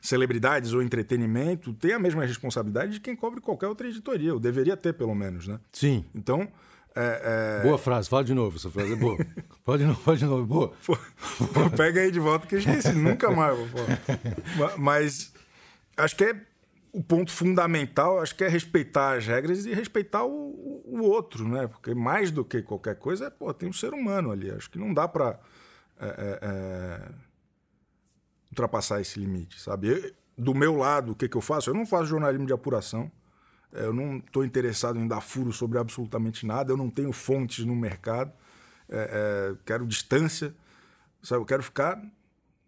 celebridades 0.00 0.72
ou 0.72 0.82
entretenimento, 0.82 1.72
tem 1.72 1.92
a 1.92 1.98
mesma 1.98 2.24
responsabilidade 2.26 2.92
de 2.94 3.00
quem 3.00 3.14
cobre 3.16 3.40
qualquer 3.40 3.68
outra 3.68 3.88
editoria. 3.88 4.30
Eu 4.30 4.40
deveria 4.40 4.76
ter, 4.76 4.92
pelo 4.92 5.14
menos, 5.14 5.46
né? 5.46 5.58
Sim. 5.72 6.04
Então. 6.14 6.48
É, 6.94 7.60
é... 7.60 7.62
Boa 7.62 7.78
frase, 7.78 8.06
fala 8.08 8.22
de 8.22 8.34
novo, 8.34 8.56
essa 8.56 8.68
frase 8.70 8.92
é 8.92 8.96
boa. 8.96 9.16
fala 9.64 9.78
de 9.78 9.84
novo, 9.84 10.00
fala 10.00 10.16
de 10.18 10.24
novo, 10.26 10.44
boa. 10.44 10.72
Pô, 10.84 10.94
pô, 11.54 11.70
pega 11.70 12.02
aí 12.02 12.10
de 12.10 12.20
volta 12.20 12.46
que 12.46 12.54
eu 12.54 12.58
esqueci, 12.58 12.92
nunca 12.92 13.30
mais 13.30 13.56
vou 13.56 13.66
falar. 13.68 13.98
Ma- 14.58 14.76
Mas 14.76 15.32
acho 15.96 16.14
que 16.16 16.24
é 16.24 16.36
o 16.92 17.02
ponto 17.02 17.30
fundamental, 17.32 18.20
acho 18.20 18.34
que 18.36 18.44
é 18.44 18.48
respeitar 18.48 19.16
as 19.16 19.26
regras 19.26 19.64
e 19.64 19.72
respeitar 19.72 20.24
o, 20.24 20.82
o- 20.84 21.02
outro, 21.02 21.48
né? 21.48 21.66
Porque 21.66 21.94
mais 21.94 22.30
do 22.30 22.44
que 22.44 22.60
qualquer 22.62 22.96
coisa, 22.96 23.26
é, 23.26 23.30
pô, 23.30 23.52
tem 23.54 23.68
um 23.68 23.72
ser 23.72 23.94
humano 23.94 24.30
ali. 24.30 24.50
Acho 24.50 24.70
que 24.70 24.78
não 24.78 24.92
dá 24.92 25.08
pra 25.08 25.40
é, 25.98 26.06
é, 26.06 26.38
é, 26.42 27.08
ultrapassar 28.50 29.00
esse 29.00 29.18
limite, 29.18 29.60
sabe? 29.60 29.88
Eu- 29.88 30.12
do 30.36 30.54
meu 30.54 30.76
lado, 30.76 31.12
o 31.12 31.14
que, 31.14 31.28
que 31.28 31.36
eu 31.36 31.40
faço? 31.40 31.70
Eu 31.70 31.74
não 31.74 31.86
faço 31.86 32.06
jornalismo 32.06 32.46
de 32.46 32.52
apuração. 32.52 33.10
É, 33.72 33.84
Eu 33.84 33.92
não 33.92 34.16
estou 34.18 34.44
interessado 34.44 34.98
em 34.98 35.06
dar 35.06 35.20
furo 35.20 35.52
sobre 35.52 35.78
absolutamente 35.78 36.46
nada. 36.46 36.72
Eu 36.72 36.76
não 36.76 36.90
tenho 36.90 37.12
fontes 37.12 37.64
no 37.64 37.74
mercado. 37.76 38.32
É, 38.88 39.54
quero 39.64 39.86
distância. 39.86 40.54
Sabe? 41.22 41.40
Eu 41.42 41.46
quero 41.46 41.62
ficar 41.62 42.02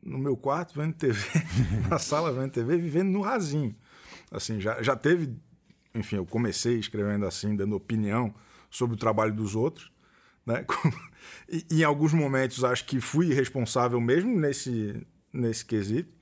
no 0.02 0.18
meu 0.18 0.36
quarto 0.36 0.74
vendo 0.74 0.94
TV, 0.94 1.18
na 1.90 1.98
sala 1.98 2.32
vendo 2.32 2.50
TV, 2.52 2.76
vivendo 2.76 3.08
no 3.10 3.20
rasinho. 3.22 3.74
Assim, 4.30 4.60
já, 4.60 4.82
já 4.82 4.96
teve. 4.96 5.34
Enfim, 5.94 6.16
eu 6.16 6.26
comecei 6.26 6.78
escrevendo 6.78 7.24
assim, 7.26 7.54
dando 7.54 7.76
opinião 7.76 8.34
sobre 8.70 8.96
o 8.96 8.98
trabalho 8.98 9.34
dos 9.34 9.54
outros. 9.54 9.92
Né? 10.44 10.64
E, 11.48 11.64
em 11.70 11.82
alguns 11.82 12.12
momentos 12.12 12.62
acho 12.64 12.84
que 12.84 13.00
fui 13.00 13.32
responsável 13.32 13.98
mesmo 13.98 14.38
nesse, 14.38 15.06
nesse 15.32 15.64
quesito. 15.64 16.12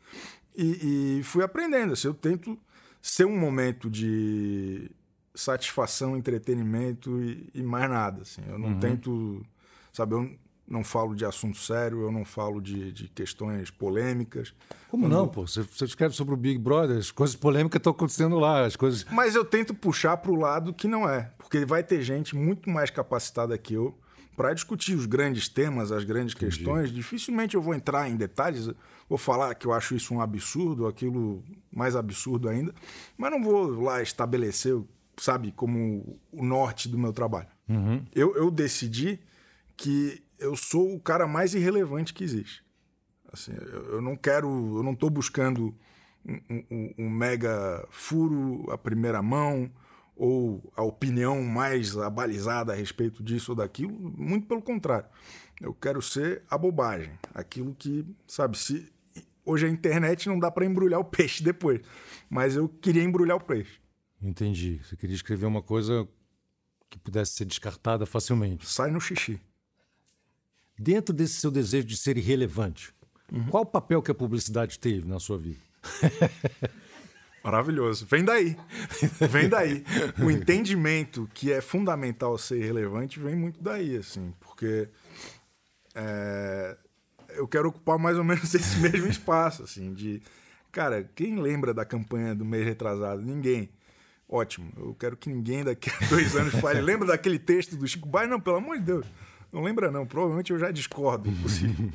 E, 0.57 1.19
e 1.19 1.23
fui 1.25 1.43
aprendendo. 1.43 1.93
Assim, 1.93 2.07
eu 2.07 2.15
tento 2.15 2.57
ser 3.01 3.25
um 3.25 3.37
momento 3.37 3.91
de 3.91 4.91
satisfação, 5.35 6.17
entretenimento 6.17 7.21
e, 7.21 7.51
e 7.53 7.62
mais 7.62 7.91
nada. 7.91 8.23
Assim. 8.23 8.43
Eu 8.47 8.59
não 8.59 8.79
tento, 8.79 9.45
sabe, 9.93 10.15
eu 10.15 10.38
não 10.66 10.83
falo 10.83 11.14
de 11.14 11.25
assunto 11.25 11.59
sério, 11.59 12.03
eu 12.03 12.12
não 12.12 12.25
falo 12.25 12.61
de, 12.61 12.92
de 12.92 13.09
questões 13.09 13.70
polêmicas. 13.70 14.55
Como 14.88 15.09
não, 15.09 15.29
pô? 15.29 15.46
Você, 15.46 15.62
você 15.62 15.85
escreve 15.85 16.14
sobre 16.14 16.35
o 16.35 16.37
Big 16.37 16.59
Brother, 16.59 16.96
as 16.96 17.11
coisas 17.11 17.37
polêmicas 17.37 17.79
estão 17.79 17.92
acontecendo 17.92 18.38
lá, 18.38 18.64
as 18.64 18.77
coisas. 18.77 19.05
Mas 19.11 19.35
eu 19.35 19.44
tento 19.44 19.75
puxar 19.75 20.16
para 20.16 20.31
o 20.31 20.37
lado 20.37 20.72
que 20.72 20.88
não 20.88 21.09
é, 21.09 21.33
porque 21.38 21.64
vai 21.64 21.83
ter 21.83 22.03
gente 22.03 22.35
muito 22.35 22.70
mais 22.70 22.90
capacitada 22.90 23.57
que 23.59 23.75
eu 23.75 23.96
para 24.37 24.55
discutir 24.55 24.94
os 24.94 25.07
grandes 25.07 25.48
temas, 25.48 25.92
as 25.92 26.05
grandes 26.05 26.35
questões. 26.35 26.90
Dificilmente 26.90 27.55
eu 27.55 27.62
vou 27.62 27.75
entrar 27.75 28.09
em 28.09 28.16
detalhes, 28.16 28.68
vou 29.09 29.18
falar 29.18 29.55
que 29.55 29.66
eu 29.66 29.72
acho 29.72 29.94
isso 29.94 30.14
um 30.14 30.20
absurdo, 30.20 30.87
aquilo 30.87 31.44
mais 31.70 31.94
absurdo 31.94 32.48
ainda, 32.48 32.75
mas 33.16 33.31
não 33.31 33.42
vou 33.42 33.81
lá 33.83 34.01
estabelecer, 34.01 34.75
sabe, 35.18 35.53
como 35.53 36.18
o 36.31 36.44
norte 36.44 36.88
do 36.88 36.98
meu 36.98 37.12
trabalho. 37.12 37.48
Eu, 38.14 38.35
eu 38.37 38.51
decidi 38.51 39.20
que 39.77 40.22
eu 40.42 40.57
sou 40.57 40.94
o 40.94 41.00
cara 41.00 41.26
mais 41.26 41.55
irrelevante 41.55 42.12
que 42.14 42.24
existe. 42.24 42.62
Assim, 43.33 43.52
eu, 43.52 43.94
eu 43.94 44.02
não 44.02 44.14
quero, 44.16 44.48
eu 44.78 44.83
não 44.83 44.92
estou 44.92 45.09
buscando 45.09 45.74
um, 46.24 46.64
um- 46.70 46.94
um 46.98 47.11
mega 47.11 47.87
furo 47.90 48.70
à 48.70 48.76
primeira 48.78 49.22
mão 49.22 49.70
ou 50.14 50.70
a 50.76 50.83
opinião 50.83 51.42
mais 51.42 51.96
abalizada 51.96 52.72
a 52.72 52.76
respeito 52.76 53.22
disso 53.22 53.52
ou 53.52 53.57
daquilo. 53.57 53.92
Muito 54.16 54.46
pelo 54.46 54.61
contrário. 54.62 55.09
Eu 55.61 55.72
quero 55.74 56.02
ser 56.02 56.42
a 56.50 56.59
bobagem. 56.59 57.11
Aquilo 57.35 57.74
que, 57.74 58.05
sabe, 58.26 58.59
se 58.59 58.92
hoje 59.44 59.66
a 59.66 59.68
internet 59.70 60.28
não 60.28 60.38
dá 60.38 60.50
para 60.50 60.66
embrulhar 60.66 61.00
o 61.00 61.05
peixe 61.05 61.42
depois, 61.44 61.81
mas 62.28 62.55
eu 62.55 62.68
queria 62.68 63.02
embrulhar 63.02 63.37
o 63.37 63.40
peixe. 63.44 63.81
Entendi. 64.20 64.81
Você 64.85 64.96
queria 64.96 65.16
escrever 65.16 65.46
uma 65.46 65.62
coisa 65.62 66.07
que 66.90 66.98
pudesse 66.98 67.33
ser 67.33 67.46
descartada 67.46 68.05
facilmente. 68.05 68.68
Sai 68.68 68.90
no 68.90 69.00
xixi. 69.00 69.40
Dentro 70.83 71.14
desse 71.14 71.35
seu 71.35 71.49
desejo 71.49 71.87
de 71.87 71.97
ser 71.97 72.16
irrelevante, 72.16 72.92
qual 73.49 73.62
o 73.62 73.66
papel 73.66 74.03
que 74.03 74.11
a 74.11 74.14
publicidade 74.14 74.81
teve 74.81 75.07
na 75.07 75.21
sua 75.21 75.38
vida? 75.38 75.61
Maravilhoso. 77.42 78.05
Vem 78.07 78.25
daí. 78.25 78.57
Vem 79.31 79.49
daí. 79.49 79.85
O 80.21 80.29
entendimento 80.29 81.31
que 81.33 81.53
é 81.53 81.61
fundamental 81.61 82.37
ser 82.37 82.64
relevante 82.64 83.21
vem 83.21 83.37
muito 83.37 83.62
daí, 83.62 83.97
assim, 83.97 84.35
porque 84.40 84.88
é, 85.95 86.77
eu 87.31 87.47
quero 87.47 87.68
ocupar 87.68 87.97
mais 87.97 88.18
ou 88.18 88.25
menos 88.25 88.53
esse 88.55 88.81
mesmo 88.81 89.07
espaço, 89.07 89.62
assim, 89.62 89.95
de 89.95 90.21
cara, 90.73 91.09
quem 91.14 91.40
lembra 91.40 91.73
da 91.73 91.85
campanha 91.85 92.35
do 92.35 92.45
mês 92.45 92.64
retrasado? 92.64 93.23
Ninguém. 93.23 93.71
Ótimo. 94.29 94.73
Eu 94.77 94.95
quero 94.95 95.16
que 95.16 95.31
ninguém 95.31 95.62
daqui 95.62 95.90
a 95.90 96.09
dois 96.09 96.35
anos 96.35 96.55
fale. 96.55 96.81
Lembra 96.83 97.07
daquele 97.07 97.38
texto 97.38 97.77
do 97.77 97.87
Chico 97.87 98.09
Buarque? 98.09 98.31
Não, 98.31 98.40
pelo 98.40 98.57
amor 98.57 98.79
de 98.79 98.85
Deus. 98.85 99.07
Não 99.53 99.62
lembra, 99.62 99.91
não. 99.91 100.07
Provavelmente 100.07 100.51
eu 100.53 100.59
já 100.59 100.71
discordo. 100.71 101.31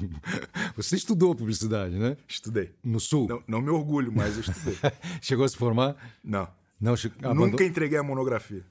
Você 0.75 0.95
estudou 0.95 1.33
publicidade, 1.35 1.95
né? 1.97 2.15
Estudei. 2.27 2.71
No 2.83 2.99
Sul? 2.99 3.27
Não, 3.27 3.43
não 3.47 3.61
me 3.61 3.69
orgulho, 3.69 4.11
mas 4.13 4.35
eu 4.35 4.41
estudei. 4.41 4.77
Chegou 5.21 5.43
a 5.45 5.49
se 5.49 5.57
formar? 5.57 5.95
Não. 6.23 6.47
Não, 6.79 6.93
abandonou- 6.93 7.47
Nunca 7.49 7.63
entreguei 7.63 7.97
a 7.97 8.03
monografia. 8.03 8.63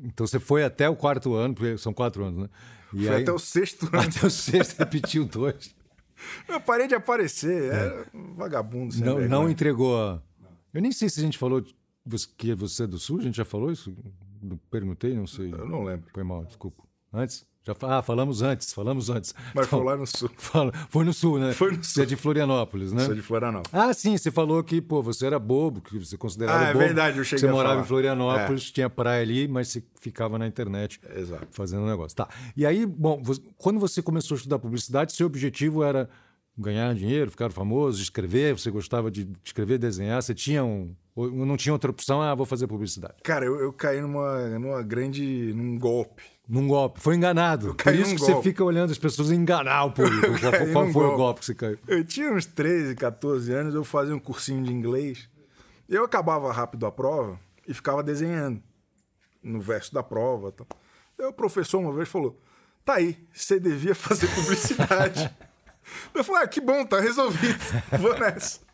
Então 0.00 0.24
você 0.26 0.38
foi 0.38 0.62
até 0.64 0.88
o 0.88 0.94
quarto 0.94 1.34
ano, 1.34 1.54
porque 1.54 1.76
são 1.76 1.92
quatro 1.92 2.24
anos, 2.24 2.42
né? 2.44 2.48
E 2.94 3.04
Foi 3.06 3.16
aí- 3.16 3.22
até 3.22 3.32
o 3.32 3.38
sexto 3.38 3.86
ano. 3.92 4.00
até 4.02 4.24
o 4.26 4.30
sexto, 4.30 4.78
repetiu 4.78 5.24
dois. 5.24 5.74
Eu 6.46 6.60
parei 6.60 6.86
de 6.86 6.94
aparecer. 6.94 7.72
Era 7.72 8.06
um 8.14 8.34
vagabundo. 8.34 8.94
Não, 8.98 9.04
vergonha. 9.16 9.28
não 9.28 9.50
entregou 9.50 10.00
a. 10.00 10.22
Eu 10.72 10.80
nem 10.80 10.92
sei 10.92 11.08
se 11.08 11.18
a 11.18 11.22
gente 11.22 11.36
falou 11.38 11.62
que 12.36 12.54
você 12.54 12.84
é 12.84 12.86
do 12.86 12.98
Sul, 12.98 13.18
a 13.18 13.22
gente 13.22 13.36
já 13.36 13.44
falou 13.44 13.72
isso? 13.72 13.92
Perguntei, 14.70 15.14
não 15.14 15.26
sei. 15.26 15.52
Eu 15.52 15.66
não 15.68 15.82
lembro. 15.82 16.08
Foi 16.14 16.22
mal, 16.22 16.44
desculpa. 16.44 16.84
Antes? 17.12 17.46
Já, 17.62 17.74
ah, 17.82 18.00
falamos 18.02 18.40
antes, 18.40 18.72
falamos 18.72 19.10
antes. 19.10 19.34
Mas 19.54 19.66
Então, 19.66 19.80
foi 19.80 19.86
lá 19.86 19.96
no 19.96 20.06
sul. 20.06 20.30
fala- 20.38 20.72
foi 20.88 21.04
no 21.04 21.12
Sul, 21.12 21.38
né? 21.38 21.52
Foi 21.52 21.70
no 21.72 21.84
Você 21.84 22.02
é 22.02 22.06
de 22.06 22.16
Florianópolis, 22.16 22.90
né? 22.90 23.04
Sou 23.04 23.14
de 23.14 23.20
Florianópolis. 23.20 23.74
Ah, 23.74 23.92
sim, 23.92 24.16
você 24.16 24.30
falou 24.30 24.64
que 24.64 24.80
pô, 24.80 25.02
você 25.02 25.26
era 25.26 25.38
bobo, 25.38 25.82
que 25.82 25.98
você 25.98 26.16
considerava 26.16 26.58
Ah, 26.58 26.68
é 26.68 26.72
bobo. 26.72 26.78
verdade, 26.86 27.18
eu 27.18 27.24
cheguei 27.24 27.40
Você 27.40 27.46
a 27.48 27.50
morava 27.52 27.68
falar. 27.74 27.80
É. 27.80 27.84
em 27.84 27.86
Florianópolis, 27.86 28.70
tinha 28.70 28.88
praia 28.88 29.20
ali, 29.22 29.46
mas 29.46 29.68
você 29.68 29.82
ficava 30.00 30.38
na 30.38 30.46
internet 30.46 30.98
Exato. 31.14 31.48
fazendo 31.50 31.82
um 31.82 31.86
negócio. 31.86 32.16
Tá. 32.16 32.28
E 32.56 32.64
aí, 32.64 32.86
bom, 32.86 33.22
quando 33.58 33.78
você 33.78 34.00
começou 34.00 34.36
a 34.36 34.38
estudar 34.38 34.58
publicidade, 34.58 35.12
seu 35.12 35.26
objetivo 35.26 35.82
era 35.84 36.08
ganhar 36.56 36.94
dinheiro, 36.94 37.30
ficar 37.30 37.50
famoso, 37.52 38.00
escrever, 38.02 38.58
você 38.58 38.70
gostava 38.70 39.10
de 39.10 39.28
escrever, 39.44 39.78
desenhar, 39.78 40.22
você 40.22 40.34
tinha 40.34 40.64
um... 40.64 40.94
não 41.14 41.56
tinha 41.58 41.72
outra 41.74 41.90
opção, 41.90 42.20
ah, 42.22 42.34
vou 42.34 42.46
fazer 42.46 42.66
publicidade. 42.66 43.14
Cara, 43.22 43.44
eu, 43.44 43.56
eu 43.60 43.72
caí 43.72 44.00
numa, 44.00 44.48
numa 44.58 44.82
grande. 44.82 45.52
num 45.54 45.78
golpe. 45.78 46.22
Num 46.50 46.66
golpe, 46.66 46.98
foi 46.98 47.14
enganado. 47.14 47.76
Por 47.76 47.94
isso 47.94 48.12
que 48.12 48.18
você 48.18 48.32
golpe. 48.32 48.48
fica 48.48 48.64
olhando 48.64 48.90
as 48.90 48.98
pessoas 48.98 49.30
enganar 49.30 49.84
o 49.84 49.92
público. 49.92 50.26
Qual, 50.72 50.90
foi 50.90 51.04
o 51.04 51.10
golpe. 51.10 51.16
golpe 51.16 51.40
que 51.40 51.46
você 51.46 51.54
caiu? 51.54 51.78
Eu 51.86 52.04
tinha 52.04 52.32
uns 52.32 52.44
13, 52.44 52.96
14 52.96 53.52
anos, 53.52 53.72
eu 53.72 53.84
fazia 53.84 54.16
um 54.16 54.18
cursinho 54.18 54.64
de 54.64 54.72
inglês. 54.72 55.28
Eu 55.88 56.04
acabava 56.04 56.52
rápido 56.52 56.86
a 56.86 56.90
prova 56.90 57.38
e 57.68 57.72
ficava 57.72 58.02
desenhando 58.02 58.60
no 59.40 59.60
verso 59.60 59.94
da 59.94 60.02
prova. 60.02 60.50
Tal. 60.50 60.66
Aí 61.20 61.24
o 61.24 61.32
professor 61.32 61.78
uma 61.78 61.92
vez 61.92 62.08
falou: 62.08 62.36
tá 62.84 62.94
aí, 62.94 63.16
você 63.32 63.60
devia 63.60 63.94
fazer 63.94 64.26
publicidade. 64.34 65.32
eu 66.12 66.24
falei: 66.24 66.42
ah, 66.42 66.48
que 66.48 66.60
bom, 66.60 66.84
tá 66.84 66.98
resolvido. 66.98 67.60
Vou 68.00 68.18
nessa. 68.18 68.58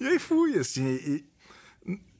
E 0.00 0.06
aí 0.06 0.18
fui, 0.20 0.56
assim. 0.56 0.86
E 0.86 1.27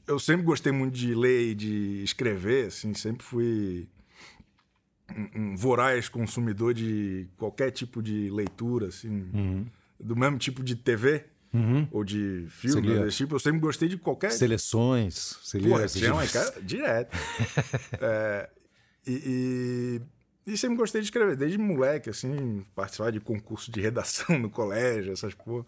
eu 0.09 0.17
sempre 0.17 0.43
gostei 0.43 0.71
muito 0.71 0.95
de 0.95 1.13
ler 1.13 1.51
e 1.51 1.55
de 1.55 2.03
escrever, 2.03 2.67
assim, 2.67 2.95
sempre 2.95 3.23
fui 3.23 3.87
um, 5.15 5.41
um 5.41 5.55
voraz 5.55 6.09
consumidor 6.09 6.73
de 6.73 7.27
qualquer 7.37 7.69
tipo 7.69 8.01
de 8.01 8.27
leitura, 8.31 8.87
assim, 8.87 9.29
uhum. 9.31 9.65
do 9.99 10.15
mesmo 10.15 10.39
tipo 10.39 10.63
de 10.63 10.75
TV. 10.75 11.25
Uhum. 11.51 11.87
Ou 11.91 12.03
de 12.03 12.45
filme, 12.49 12.99
desse 12.99 13.17
tipo, 13.17 13.33
eu 13.33 13.39
sempre 13.39 13.59
gostei 13.59 13.87
de 13.87 13.97
qualquer. 13.97 14.31
Seleções. 15.43 15.93
Tinha 15.99 16.13
uma 16.13 16.27
cara 16.27 16.53
direto. 16.61 17.17
é, 17.99 18.49
e, 19.05 20.01
e, 20.45 20.51
e, 20.53 20.57
sempre 20.57 20.77
gostei 20.77 21.01
de 21.01 21.07
escrever, 21.07 21.35
desde 21.35 21.57
moleque, 21.57 22.09
assim, 22.09 22.63
participar 22.75 23.11
de 23.11 23.19
concurso 23.19 23.71
de 23.71 23.81
redação 23.81 24.37
no 24.39 24.49
colégio, 24.49 25.11
essas 25.11 25.33
porra. 25.35 25.65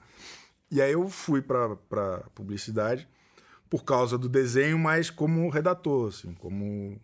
E 0.70 0.82
aí 0.82 0.92
eu 0.92 1.08
fui 1.10 1.42
pra, 1.42 1.76
pra 1.76 2.20
publicidade 2.36 3.08
por 3.72 3.86
causa 3.86 4.18
do 4.18 4.28
desenho, 4.28 4.78
mas 4.78 5.10
como 5.10 5.48
redator, 5.48 6.10
assim, 6.10 6.34
como 6.34 7.00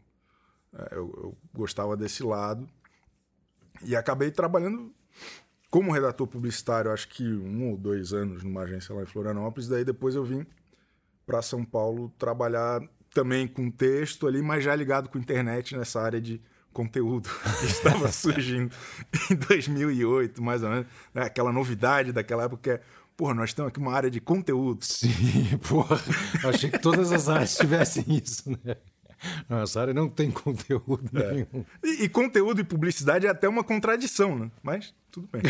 é, 0.73 0.95
eu, 0.97 1.13
eu, 1.15 1.37
gostava 1.53 1.95
desse 1.95 2.21
lado 2.23 2.67
e 3.81 3.95
acabei 3.95 4.29
trabalhando 4.31 4.93
como 5.71 5.93
redator 5.93 6.27
publicitário, 6.27 6.91
acho 6.91 7.07
que 7.07 7.23
um 7.23 7.71
ou 7.71 7.77
dois 7.77 8.11
anos 8.11 8.43
numa 8.43 8.63
agência 8.63 8.93
lá 8.93 9.01
em 9.01 9.05
Florianópolis. 9.05 9.69
Daí 9.69 9.85
depois 9.85 10.13
eu 10.13 10.25
vim 10.25 10.45
para 11.25 11.41
São 11.41 11.63
Paulo 11.63 12.13
trabalhar 12.17 12.81
também 13.13 13.47
com 13.47 13.71
texto 13.71 14.27
ali, 14.27 14.41
mas 14.41 14.61
já 14.61 14.75
ligado 14.75 15.07
com 15.07 15.17
internet 15.17 15.73
nessa 15.73 16.01
área 16.01 16.19
de 16.19 16.41
conteúdo 16.73 17.29
que 17.61 17.65
estava 17.65 18.11
surgindo 18.11 18.75
em 19.31 19.35
2008, 19.35 20.43
mais 20.43 20.63
ou 20.63 20.69
menos. 20.69 20.87
Né? 21.13 21.23
Aquela 21.23 21.53
novidade 21.53 22.11
daquela 22.11 22.43
época 22.43 22.61
que 22.61 22.69
é 22.71 22.81
Porra, 23.17 23.33
nós 23.33 23.51
temos 23.51 23.69
aqui 23.69 23.79
uma 23.79 23.93
área 23.93 24.11
de 24.11 24.21
conteúdo. 24.21 24.85
Sim, 24.85 25.09
porra. 25.67 25.99
Achei 26.47 26.69
que 26.69 26.77
todas 26.77 27.11
as 27.11 27.27
áreas 27.27 27.57
tivessem 27.57 28.05
isso, 28.09 28.51
né? 28.63 28.77
Nossa 29.49 29.81
área 29.81 29.93
não 29.95 30.07
tem 30.07 30.29
conteúdo 30.29 31.09
é. 31.15 31.33
nenhum. 31.33 31.65
E, 31.83 32.03
e, 32.03 32.09
conteúdo 32.09 32.61
e 32.61 32.63
publicidade 32.63 33.25
é 33.25 33.29
até 33.29 33.49
uma 33.49 33.63
contradição, 33.63 34.37
né? 34.37 34.51
Mas 34.61 34.93
tudo 35.09 35.27
bem. 35.31 35.41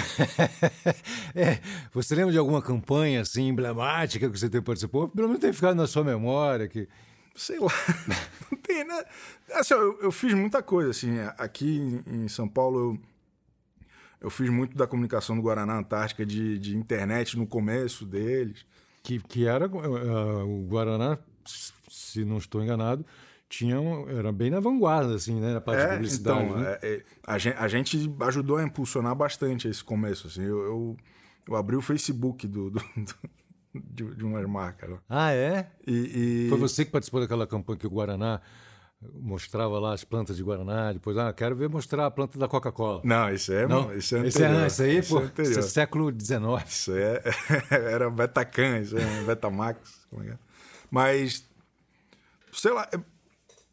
é, 1.36 1.60
você 1.94 2.16
lembra 2.16 2.32
de 2.32 2.38
alguma 2.38 2.62
campanha 2.62 3.20
assim 3.20 3.50
emblemática 3.50 4.30
que 4.30 4.40
você 4.40 4.50
participou? 4.62 5.10
Pelo 5.10 5.28
menos 5.28 5.42
tem 5.42 5.52
ficado 5.52 5.76
na 5.76 5.86
sua 5.86 6.06
memória 6.06 6.70
que 6.70 6.88
sei 7.36 7.60
lá, 7.60 7.68
não 8.50 8.58
tem, 8.60 8.86
né? 8.86 9.04
Assim, 9.52 9.74
eu, 9.74 10.02
eu, 10.02 10.12
fiz 10.12 10.34
muita 10.34 10.64
coisa, 10.64 10.90
assim, 10.90 11.20
aqui 11.38 12.02
em 12.08 12.28
São 12.28 12.48
Paulo 12.48 12.80
eu 12.80 13.00
eu 14.20 14.30
fiz 14.30 14.50
muito 14.50 14.76
da 14.76 14.88
comunicação 14.88 15.36
do 15.36 15.42
Guaraná 15.42 15.78
Antártica 15.78 16.26
de, 16.26 16.58
de 16.58 16.76
internet 16.76 17.38
no 17.38 17.46
começo 17.46 18.06
deles. 18.06 18.66
Que, 19.04 19.20
que 19.20 19.46
era 19.46 19.68
uh, 19.68 20.46
o 20.46 20.68
Guaraná, 20.68 21.18
se 21.90 22.26
não 22.26 22.38
estou 22.38 22.62
enganado, 22.64 23.06
tinha 23.48 23.78
era 24.10 24.32
bem 24.32 24.50
na 24.50 24.60
vanguarda, 24.60 25.16
assim, 25.16 25.40
né? 25.40 25.54
Na 25.54 25.62
parte 25.62 25.82
é, 25.82 25.88
de 25.88 25.94
publicidade. 25.94 26.46
Então, 26.46 26.58
né? 26.58 26.78
é, 26.82 26.96
é, 26.96 27.04
a, 27.26 27.38
gente, 27.38 27.58
a, 27.58 27.68
gente, 27.68 28.16
ajudou 28.22 28.58
a 28.58 28.64
impulsionar 28.64 29.16
bastante 29.16 29.68
esse 29.68 29.84
começo. 29.84 30.28
Assim. 30.28 30.44
Eu, 30.44 30.60
eu, 30.64 30.98
eu 31.48 31.56
abri 31.56 31.76
o 31.76 31.82
Facebook 31.82 32.46
do, 32.48 32.72
do, 32.72 32.80
do 32.80 33.16
de, 33.74 34.16
de 34.16 34.26
umas 34.26 34.46
marcas. 34.46 35.00
Ah, 35.08 35.32
é? 35.32 35.70
E, 35.86 36.46
e... 36.46 36.50
Foi 36.50 36.58
você 36.58 36.84
que 36.84 36.92
participou 36.92 37.22
daquela 37.22 37.48
campanha 37.48 37.80
que 37.80 37.88
o 37.88 37.90
Guaraná 37.90 38.42
mostrava 39.02 39.80
lá 39.80 39.94
as 39.94 40.04
plantas 40.04 40.38
de 40.38 40.44
Guaraná, 40.44 40.92
depois, 40.92 41.18
ah, 41.18 41.32
quero 41.32 41.56
ver 41.56 41.70
mostrar 41.70 42.06
a 42.06 42.12
planta 42.12 42.38
da 42.40 42.48
Coca-Cola. 42.48 43.02
Não, 43.04 43.32
isso 43.32 43.54
é, 43.54 43.68
não, 43.68 43.96
isso 43.96 44.16
é 44.16 44.20
anterior. 44.20 44.28
Isso, 44.28 44.44
é, 44.44 44.68
isso 44.68 44.84
aí, 44.84 44.98
isso 44.98 45.16
pô, 45.16 45.42
é 45.42 45.44
isso 45.44 45.60
é 45.60 45.62
século 45.62 46.12
XIX. 46.12 46.42
Isso 46.68 46.92
é, 46.94 47.22
era 47.70 48.10
Betacan, 48.10 48.80
isso 48.80 48.98
é 48.98 49.24
Betamax. 49.24 50.08
É? 50.26 50.38
Mas, 50.90 51.48
sei 52.52 52.74
lá, 52.74 52.90
é, 52.92 53.00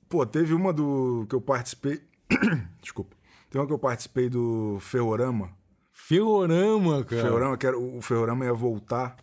pô, 0.09 0.27
teve 0.27 0.53
uma 0.53 0.73
do 0.73 1.27
que 1.29 1.35
eu 1.35 1.41
participei, 1.41 2.03
desculpa, 2.83 3.17
tem 3.51 3.61
uma 3.61 3.67
que 3.67 3.73
eu 3.73 3.79
participei 3.79 4.29
do 4.29 4.79
Ferrorama. 4.81 5.51
Ferrorama, 5.93 7.03
cara. 7.05 7.23
Ferrorama, 7.23 7.57
que 7.57 7.67
era, 7.67 7.79
o 7.79 8.03
Ferrorama 8.03 8.45
ia 8.45 8.53
voltar, 8.53 9.17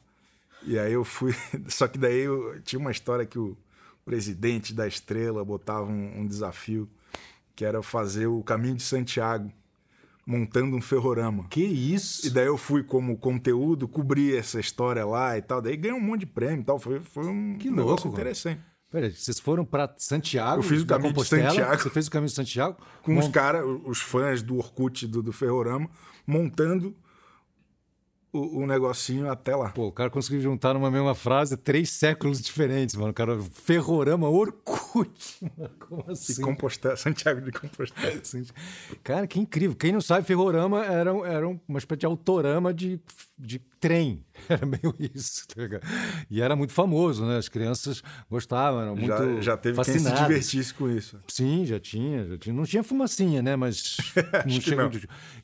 e 0.63 0.79
aí 0.79 0.93
eu 0.93 1.03
fui, 1.03 1.35
só 1.67 1.87
que 1.87 1.99
daí 1.99 2.21
eu, 2.21 2.59
tinha 2.63 2.79
uma 2.79 2.91
história 2.91 3.23
que 3.23 3.37
o 3.37 3.55
presidente 4.05 4.73
da 4.73 4.87
Estrela 4.87 5.43
botava 5.43 5.85
um, 5.85 6.21
um 6.21 6.27
desafio 6.27 6.89
que 7.55 7.65
era 7.65 7.81
fazer 7.81 8.27
o 8.27 8.41
caminho 8.43 8.75
de 8.75 8.83
Santiago 8.83 9.51
montando 10.25 10.75
um 10.75 10.81
ferrorama. 10.81 11.45
Que 11.49 11.63
isso? 11.63 12.27
E 12.27 12.29
daí 12.29 12.45
eu 12.45 12.57
fui 12.57 12.83
como 12.83 13.17
conteúdo, 13.17 13.87
cobri 13.87 14.35
essa 14.35 14.59
história 14.59 15.05
lá 15.05 15.37
e 15.37 15.41
tal. 15.41 15.61
Daí 15.61 15.75
ganhei 15.75 15.97
um 15.97 16.01
monte 16.01 16.21
de 16.21 16.25
prêmio 16.27 16.61
e 16.61 16.63
tal. 16.63 16.79
Foi, 16.79 16.99
foi 16.99 17.25
um 17.25 17.57
que 17.57 17.69
louco, 17.69 18.07
interessante. 18.07 18.61
Peraí, 18.89 19.11
vocês 19.11 19.39
foram 19.39 19.63
para 19.63 19.93
Santiago? 19.97 20.59
Eu 20.59 20.63
fiz 20.63 20.81
o 20.81 20.85
caminho 20.85 21.13
de 21.13 21.25
Santiago. 21.25 21.81
Você 21.81 21.89
fez 21.89 22.07
o 22.07 22.11
caminho 22.11 22.27
de 22.27 22.35
Santiago? 22.35 22.77
Com 23.01 23.13
Mont... 23.13 23.25
os 23.25 23.31
caras, 23.31 23.65
os 23.85 24.01
fãs 24.01 24.41
do 24.41 24.57
Orkut 24.57 25.07
do, 25.07 25.23
do 25.23 25.31
Ferrorama, 25.31 25.89
montando 26.27 26.95
o, 28.33 28.61
o, 28.61 28.67
negocinho 28.67 29.29
até 29.29 29.55
lá. 29.55 29.69
Pô, 29.69 29.87
o 29.87 29.91
cara 29.91 30.09
conseguiu 30.09 30.41
juntar 30.41 30.73
numa 30.73 30.89
mesma 30.89 31.13
frase 31.13 31.57
três 31.57 31.89
séculos 31.89 32.41
diferentes, 32.41 32.95
mano. 32.95 33.11
O 33.11 33.13
cara, 33.13 33.39
Ferrorama, 33.41 34.29
Orkut. 34.29 35.39
Como 35.79 36.05
assim? 36.09 36.35
De 36.35 36.41
Compostela, 36.41 36.95
Santiago 36.95 37.41
de 37.41 37.51
Compostela. 37.51 38.21
cara, 39.03 39.27
que 39.27 39.39
incrível. 39.39 39.75
Quem 39.75 39.91
não 39.91 40.01
sabe, 40.01 40.25
Ferrorama 40.25 40.85
era, 40.85 41.11
era 41.27 41.47
uma 41.47 41.77
espécie 41.77 41.99
de 41.99 42.05
autorama 42.05 42.73
de, 42.73 42.99
de 43.37 43.59
trem. 43.79 44.23
Era 44.49 44.65
meio 44.65 44.95
isso, 45.13 45.47
tá 45.47 45.61
E 46.29 46.41
era 46.41 46.55
muito 46.55 46.73
famoso, 46.73 47.25
né? 47.25 47.37
As 47.37 47.49
crianças 47.49 48.01
gostavam, 48.29 48.81
eram 48.81 48.95
muito 48.95 49.07
já, 49.07 49.41
já 49.41 49.57
teve 49.57 49.75
fascinadas. 49.75 50.11
quem 50.11 50.17
se 50.17 50.27
divertisse 50.27 50.73
com 50.73 50.89
isso. 50.89 51.19
Sim, 51.27 51.65
já 51.65 51.79
tinha, 51.79 52.25
já 52.25 52.37
tinha. 52.37 52.53
Não 52.53 52.63
tinha 52.63 52.83
fumacinha, 52.83 53.41
né? 53.41 53.55
Mas 53.55 53.97
não 54.45 54.59
tinha. 54.59 54.75
Não. 54.75 54.91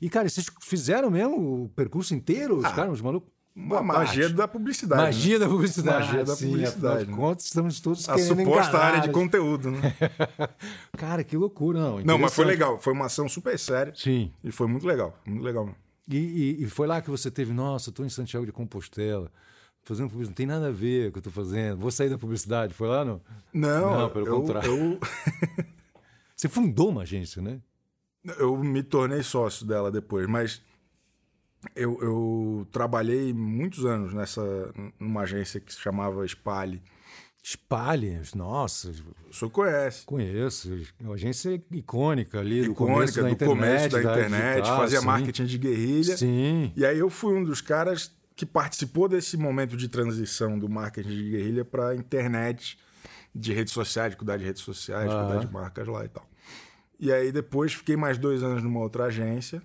E, 0.00 0.08
cara, 0.08 0.28
vocês 0.28 0.46
fizeram 0.60 1.10
mesmo 1.10 1.64
o 1.64 1.68
percurso 1.70 2.14
inteiro? 2.14 2.56
Os 2.56 2.64
ah, 2.64 2.72
caras, 2.72 2.94
os 2.94 3.00
malucos. 3.00 3.30
Uma 3.56 3.82
magia 3.82 4.28
da 4.28 4.46
publicidade. 4.46 5.02
Magia 5.02 5.38
né? 5.38 5.44
da 5.44 5.50
publicidade. 5.50 6.06
Magia 6.06 6.24
da 6.24 6.36
Sim, 6.36 6.50
publicidade. 6.50 7.10
Né? 7.10 7.16
Contas, 7.16 7.44
estamos 7.46 7.80
todos 7.80 8.08
A 8.08 8.16
suposta 8.16 8.42
enganar. 8.42 8.84
área 8.84 9.00
de 9.00 9.10
conteúdo, 9.10 9.72
né? 9.72 9.96
cara, 10.96 11.24
que 11.24 11.36
loucura, 11.36 11.80
não. 11.80 11.98
Não, 12.00 12.18
mas 12.18 12.32
foi 12.32 12.44
legal. 12.44 12.78
Foi 12.78 12.92
uma 12.92 13.06
ação 13.06 13.28
super 13.28 13.58
séria. 13.58 13.92
Sim. 13.96 14.30
E 14.44 14.52
foi 14.52 14.68
muito 14.68 14.86
legal. 14.86 15.18
Muito 15.26 15.42
legal 15.42 15.64
mesmo. 15.64 15.87
E, 16.08 16.16
e, 16.16 16.64
e, 16.64 16.66
foi 16.66 16.86
lá 16.86 17.02
que 17.02 17.10
você 17.10 17.30
teve, 17.30 17.52
nossa, 17.52 17.90
estou 17.90 18.06
em 18.06 18.08
Santiago 18.08 18.46
de 18.46 18.52
Compostela, 18.52 19.30
fazendo 19.84 20.08
publicidade, 20.08 20.30
não 20.30 20.34
tem 20.34 20.46
nada 20.46 20.68
a 20.68 20.72
ver 20.72 21.08
o 21.08 21.12
que 21.12 21.18
eu 21.18 21.20
estou 21.20 21.32
fazendo, 21.32 21.78
vou 21.78 21.90
sair 21.90 22.08
da 22.08 22.16
publicidade. 22.16 22.72
Foi 22.72 22.88
lá, 22.88 23.04
não? 23.04 23.20
Não, 23.52 24.00
não 24.00 24.10
pelo 24.10 24.26
eu, 24.26 24.40
contrário. 24.40 24.70
Eu... 24.70 25.00
você 26.34 26.48
fundou 26.48 26.88
uma 26.88 27.02
agência, 27.02 27.42
né? 27.42 27.60
Eu 28.38 28.56
me 28.56 28.82
tornei 28.82 29.22
sócio 29.22 29.66
dela 29.66 29.90
depois, 29.90 30.26
mas 30.26 30.62
eu, 31.74 31.98
eu 32.00 32.66
trabalhei 32.70 33.32
muitos 33.32 33.84
anos 33.84 34.14
nessa 34.14 34.42
numa 34.98 35.22
agência 35.22 35.60
que 35.60 35.72
se 35.72 35.80
chamava 35.80 36.26
Spale. 36.26 36.82
Spalhe, 37.42 38.20
nossa. 38.34 38.92
O 39.30 39.32
senhor 39.32 39.50
conhece? 39.50 40.04
Conheço. 40.04 40.70
Uma 41.00 41.14
agência 41.14 41.62
icônica 41.70 42.38
ali, 42.38 42.62
icônica, 42.62 42.72
do 42.72 42.74
começo 42.74 43.16
da 43.16 43.22
do 43.22 43.28
internet. 43.28 43.48
Começo 43.48 43.88
da 43.88 44.00
internet 44.00 44.54
digital, 44.56 44.76
fazia 44.76 45.00
sim. 45.00 45.06
marketing 45.06 45.44
de 45.44 45.58
guerrilha. 45.58 46.16
Sim. 46.16 46.72
E 46.76 46.84
aí 46.84 46.98
eu 46.98 47.08
fui 47.08 47.34
um 47.34 47.44
dos 47.44 47.60
caras 47.60 48.12
que 48.36 48.44
participou 48.44 49.08
desse 49.08 49.36
momento 49.36 49.76
de 49.76 49.88
transição 49.88 50.58
do 50.58 50.68
marketing 50.68 51.08
de 51.08 51.30
guerrilha 51.30 51.64
para 51.64 51.88
a 51.88 51.96
internet, 51.96 52.78
de 53.34 53.52
redes 53.52 53.72
sociais, 53.72 54.12
de 54.12 54.16
cuidar 54.16 54.36
de 54.36 54.44
redes 54.44 54.62
sociais, 54.62 55.10
ah. 55.10 55.24
cuidar 55.24 55.44
de 55.44 55.52
marcas 55.52 55.88
lá 55.88 56.04
e 56.04 56.08
tal. 56.08 56.28
E 57.00 57.12
aí 57.12 57.32
depois 57.32 57.72
fiquei 57.72 57.96
mais 57.96 58.18
dois 58.18 58.42
anos 58.42 58.62
numa 58.62 58.80
outra 58.80 59.04
agência, 59.04 59.62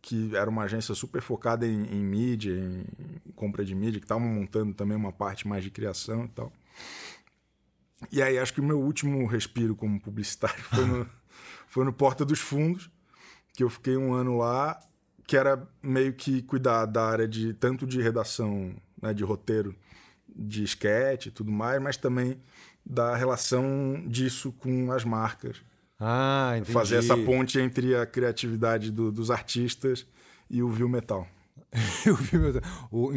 que 0.00 0.34
era 0.34 0.50
uma 0.50 0.64
agência 0.64 0.94
super 0.94 1.22
focada 1.22 1.66
em, 1.66 1.84
em 1.84 2.02
mídia, 2.02 2.52
em 2.52 3.32
compra 3.36 3.64
de 3.64 3.74
mídia, 3.74 4.00
que 4.00 4.04
estava 4.04 4.20
montando 4.20 4.74
também 4.74 4.96
uma 4.96 5.12
parte 5.12 5.46
mais 5.46 5.62
de 5.62 5.70
criação 5.70 6.24
e 6.24 6.28
tal. 6.28 6.52
E 8.10 8.20
aí 8.20 8.38
acho 8.38 8.52
que 8.52 8.60
o 8.60 8.64
meu 8.64 8.80
último 8.80 9.26
respiro 9.26 9.74
como 9.76 10.00
publicitário 10.00 10.62
foi 10.64 10.84
no, 10.84 11.10
foi 11.68 11.84
no 11.84 11.92
Porta 11.92 12.24
dos 12.24 12.40
Fundos, 12.40 12.90
que 13.54 13.62
eu 13.62 13.70
fiquei 13.70 13.96
um 13.96 14.12
ano 14.12 14.38
lá, 14.38 14.78
que 15.26 15.36
era 15.36 15.66
meio 15.82 16.12
que 16.12 16.42
cuidar 16.42 16.86
da 16.86 17.04
área 17.04 17.28
de 17.28 17.52
tanto 17.54 17.86
de 17.86 18.02
redação, 18.02 18.74
né, 19.00 19.14
de 19.14 19.22
roteiro, 19.22 19.74
de 20.34 20.64
esquete 20.64 21.28
e 21.28 21.32
tudo 21.32 21.52
mais, 21.52 21.80
mas 21.80 21.96
também 21.96 22.40
da 22.84 23.14
relação 23.14 24.04
disso 24.06 24.52
com 24.52 24.90
as 24.90 25.04
marcas. 25.04 25.62
Ah, 26.00 26.54
entendi. 26.56 26.72
Fazer 26.72 26.96
essa 26.96 27.16
ponte 27.16 27.60
entre 27.60 27.94
a 27.94 28.04
criatividade 28.04 28.90
do, 28.90 29.12
dos 29.12 29.30
artistas 29.30 30.06
e 30.50 30.62
o 30.62 30.68
Viu 30.68 30.88
Metal. 30.88 31.28
Eu 32.04 32.14
vi, 32.16 32.36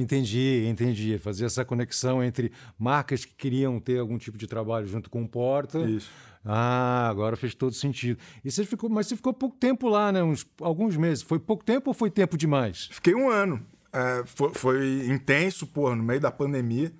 entendi, 0.01 0.65
entendi. 0.67 1.17
Fazer 1.19 1.45
essa 1.45 1.65
conexão 1.65 2.23
entre 2.23 2.51
marcas 2.79 3.25
que 3.25 3.33
queriam 3.33 3.79
ter 3.79 3.99
algum 3.99 4.17
tipo 4.17 4.37
de 4.37 4.47
trabalho 4.47 4.87
junto 4.87 5.09
com 5.09 5.23
o 5.23 5.27
Porta. 5.27 5.79
Isso. 5.79 6.09
Ah, 6.43 7.07
agora 7.09 7.35
fez 7.35 7.55
todo 7.55 7.73
sentido. 7.73 8.19
E 8.43 8.51
você 8.51 8.63
ficou, 8.63 8.89
mas 8.89 9.07
você 9.07 9.15
ficou 9.15 9.33
pouco 9.33 9.57
tempo 9.57 9.89
lá, 9.89 10.11
né? 10.11 10.23
Uns, 10.23 10.45
alguns 10.61 10.95
meses. 10.95 11.23
Foi 11.23 11.39
pouco 11.39 11.65
tempo 11.65 11.89
ou 11.89 11.93
foi 11.93 12.11
tempo 12.11 12.37
demais? 12.37 12.87
Fiquei 12.91 13.15
um 13.15 13.29
ano. 13.29 13.65
É, 13.91 14.23
foi, 14.25 14.53
foi, 14.53 15.07
intenso, 15.07 15.65
porra, 15.65 15.95
no 15.95 16.03
meio 16.03 16.19
da 16.19 16.31
pandemia. 16.31 16.93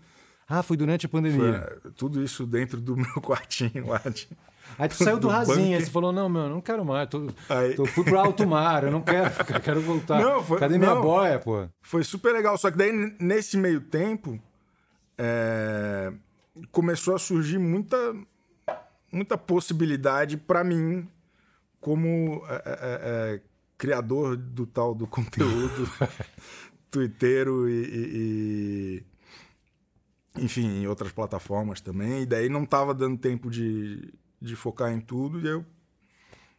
Ah, 0.48 0.64
foi 0.64 0.76
durante 0.76 1.06
a 1.06 1.10
pandemia. 1.10 1.80
Foi, 1.82 1.92
tudo 1.92 2.24
isso 2.24 2.46
dentro 2.46 2.82
do 2.82 2.96
meu 2.98 3.22
quartinho 3.22 3.88
lá. 3.88 4.00
De... 4.00 4.28
Aí 4.78 4.90
tu 4.90 4.96
saiu 4.96 5.18
do, 5.18 5.28
do 5.28 5.34
aí 5.34 5.76
você 5.82 5.90
falou, 5.90 6.12
não, 6.12 6.28
meu, 6.28 6.50
não 6.50 6.60
quero 6.62 6.84
mais. 6.84 7.08
Tô, 7.10 7.30
Aí- 7.48 7.76
tô- 7.76 7.86
fui 7.86 8.04
pro 8.04 8.20
alto 8.20 8.46
mar, 8.46 8.84
eu 8.84 8.92
não 8.92 9.02
quero 9.02 9.30
ficar, 9.32 9.60
quero 9.62 9.80
voltar. 9.82 10.20
Não, 10.22 10.44
foi- 10.44 10.60
Cadê 10.60 10.78
minha 10.78 10.96
não. 10.96 11.02
boia, 11.02 11.40
pô? 11.40 11.68
Foi 11.82 12.04
super 12.04 12.34
legal. 12.34 12.58
Só 12.58 12.70
que 12.70 12.78
daí, 12.78 12.92
nesse 13.20 13.56
meio 13.58 13.80
tempo, 13.80 14.38
é, 15.18 16.12
começou 16.72 17.16
a 17.16 17.20
surgir 17.20 17.58
muita, 17.58 17.98
muita 19.12 19.38
possibilidade 19.38 20.36
para 20.36 20.64
mim, 20.64 21.08
como 21.80 22.44
é, 22.50 22.56
é, 22.56 23.36
é, 23.36 23.42
criador 23.78 24.36
do 24.36 24.66
tal 24.66 24.94
do 24.94 25.06
conteúdo 25.08 25.90
twitteiro 26.92 27.70
e, 27.70 27.74
e- 27.84 29.04
e, 30.38 30.44
enfim, 30.44 30.82
em 30.82 30.88
outras 30.88 31.12
plataformas 31.12 31.80
também. 31.82 32.24
E 32.24 32.26
daí 32.26 32.50
não 32.50 32.66
tava 32.66 32.94
dando 32.94 33.18
tempo 33.18 33.50
de, 33.50 34.14
de 34.46 34.56
focar 34.56 34.92
em 34.92 35.00
tudo 35.00 35.40
e 35.40 35.48
eu 35.48 35.66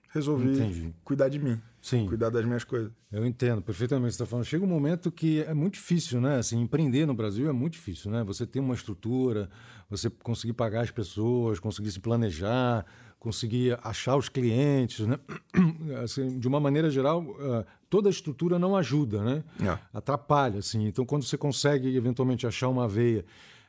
resolvi 0.09 0.53
Entendi. 0.53 0.95
cuidar 1.05 1.29
de 1.29 1.39
mim, 1.39 1.61
Sim. 1.83 2.07
cuidar 2.07 2.31
das 2.31 2.45
minhas 2.45 2.65
coisas. 2.65 2.91
Eu 3.13 3.25
entendo 3.27 3.61
perfeitamente 3.63 4.07
o 4.07 4.09
que 4.09 4.17
você 4.17 4.23
está 4.23 4.27
falando. 4.27 4.45
Chega 4.45 4.65
um 4.65 4.69
momento 4.69 5.13
que 5.13 5.43
é 5.43 5.55
muito 5.55 5.75
difícil, 5.75 6.21
né? 6.21 6.39
Assim, 6.39 6.61
empreender 6.61 7.07
no 7.07 7.15
Brasil 7.15 7.49
é 7.49 7.53
muito 7.53 7.75
difícil, 7.75 8.11
né? 8.11 8.25
Você 8.25 8.47
tem 8.47 8.61
uma 8.61 8.75
estrutura, 8.75 9.49
você 9.89 10.11
conseguir 10.11 10.55
pagar 10.55 10.83
as 10.83 10.91
pessoas, 10.91 11.61
conseguir 11.61 11.91
se 11.91 12.01
planejar, 12.01 12.85
conseguir 13.19 13.79
achar 13.83 14.17
os 14.17 14.29
clientes, 14.29 15.07
né? 15.07 15.19
Assim, 16.03 16.39
de 16.39 16.49
uma 16.49 16.61
maneira 16.61 16.91
geral, 16.91 17.25
eh, 17.39 17.65
toda 17.91 18.09
a 18.09 18.11
estrutura 18.11 18.59
não 18.59 18.77
ajuda, 18.77 19.23
né? 19.23 19.45
É. 19.61 19.79
Atrapalha, 19.93 20.59
assim. 20.59 20.87
Então, 20.87 21.05
quando 21.05 21.25
você 21.25 21.37
consegue 21.37 21.97
eventualmente 21.97 22.47
achar 22.47 22.69
uma 22.69 22.87
veia 22.87 23.25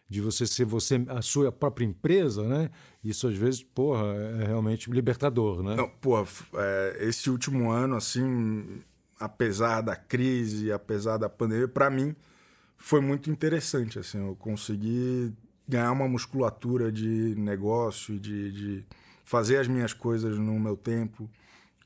de 0.09 0.21
você 0.21 0.47
ser 0.47 0.65
você 0.65 1.03
a 1.09 1.21
sua 1.21 1.51
própria 1.51 1.85
empresa, 1.85 2.43
né? 2.43 2.69
Isso 3.03 3.27
às 3.27 3.35
vezes, 3.35 3.61
porra, 3.61 4.05
é 4.41 4.45
realmente 4.45 4.89
libertador, 4.89 5.61
né? 5.61 5.75
Não, 5.75 5.89
pô, 5.89 6.25
é, 6.55 6.97
esse 7.01 7.29
último 7.29 7.69
ano, 7.71 7.95
assim, 7.95 8.81
apesar 9.19 9.81
da 9.81 9.95
crise, 9.95 10.71
apesar 10.71 11.17
da 11.17 11.29
pandemia, 11.29 11.67
para 11.67 11.89
mim 11.89 12.15
foi 12.77 13.01
muito 13.01 13.29
interessante, 13.29 13.99
assim, 13.99 14.19
eu 14.19 14.35
consegui 14.35 15.33
ganhar 15.67 15.91
uma 15.91 16.07
musculatura 16.07 16.91
de 16.91 17.35
negócio, 17.35 18.19
de, 18.19 18.51
de 18.51 18.85
fazer 19.25 19.57
as 19.57 19.67
minhas 19.67 19.93
coisas 19.93 20.37
no 20.37 20.57
meu 20.59 20.77
tempo, 20.77 21.29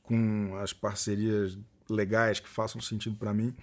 com 0.03 0.55
as 0.57 0.73
parcerias 0.73 1.57
legais 1.89 2.39
que 2.39 2.47
façam 2.49 2.79
sentido 2.79 3.15
para 3.15 3.33
mim, 3.33 3.55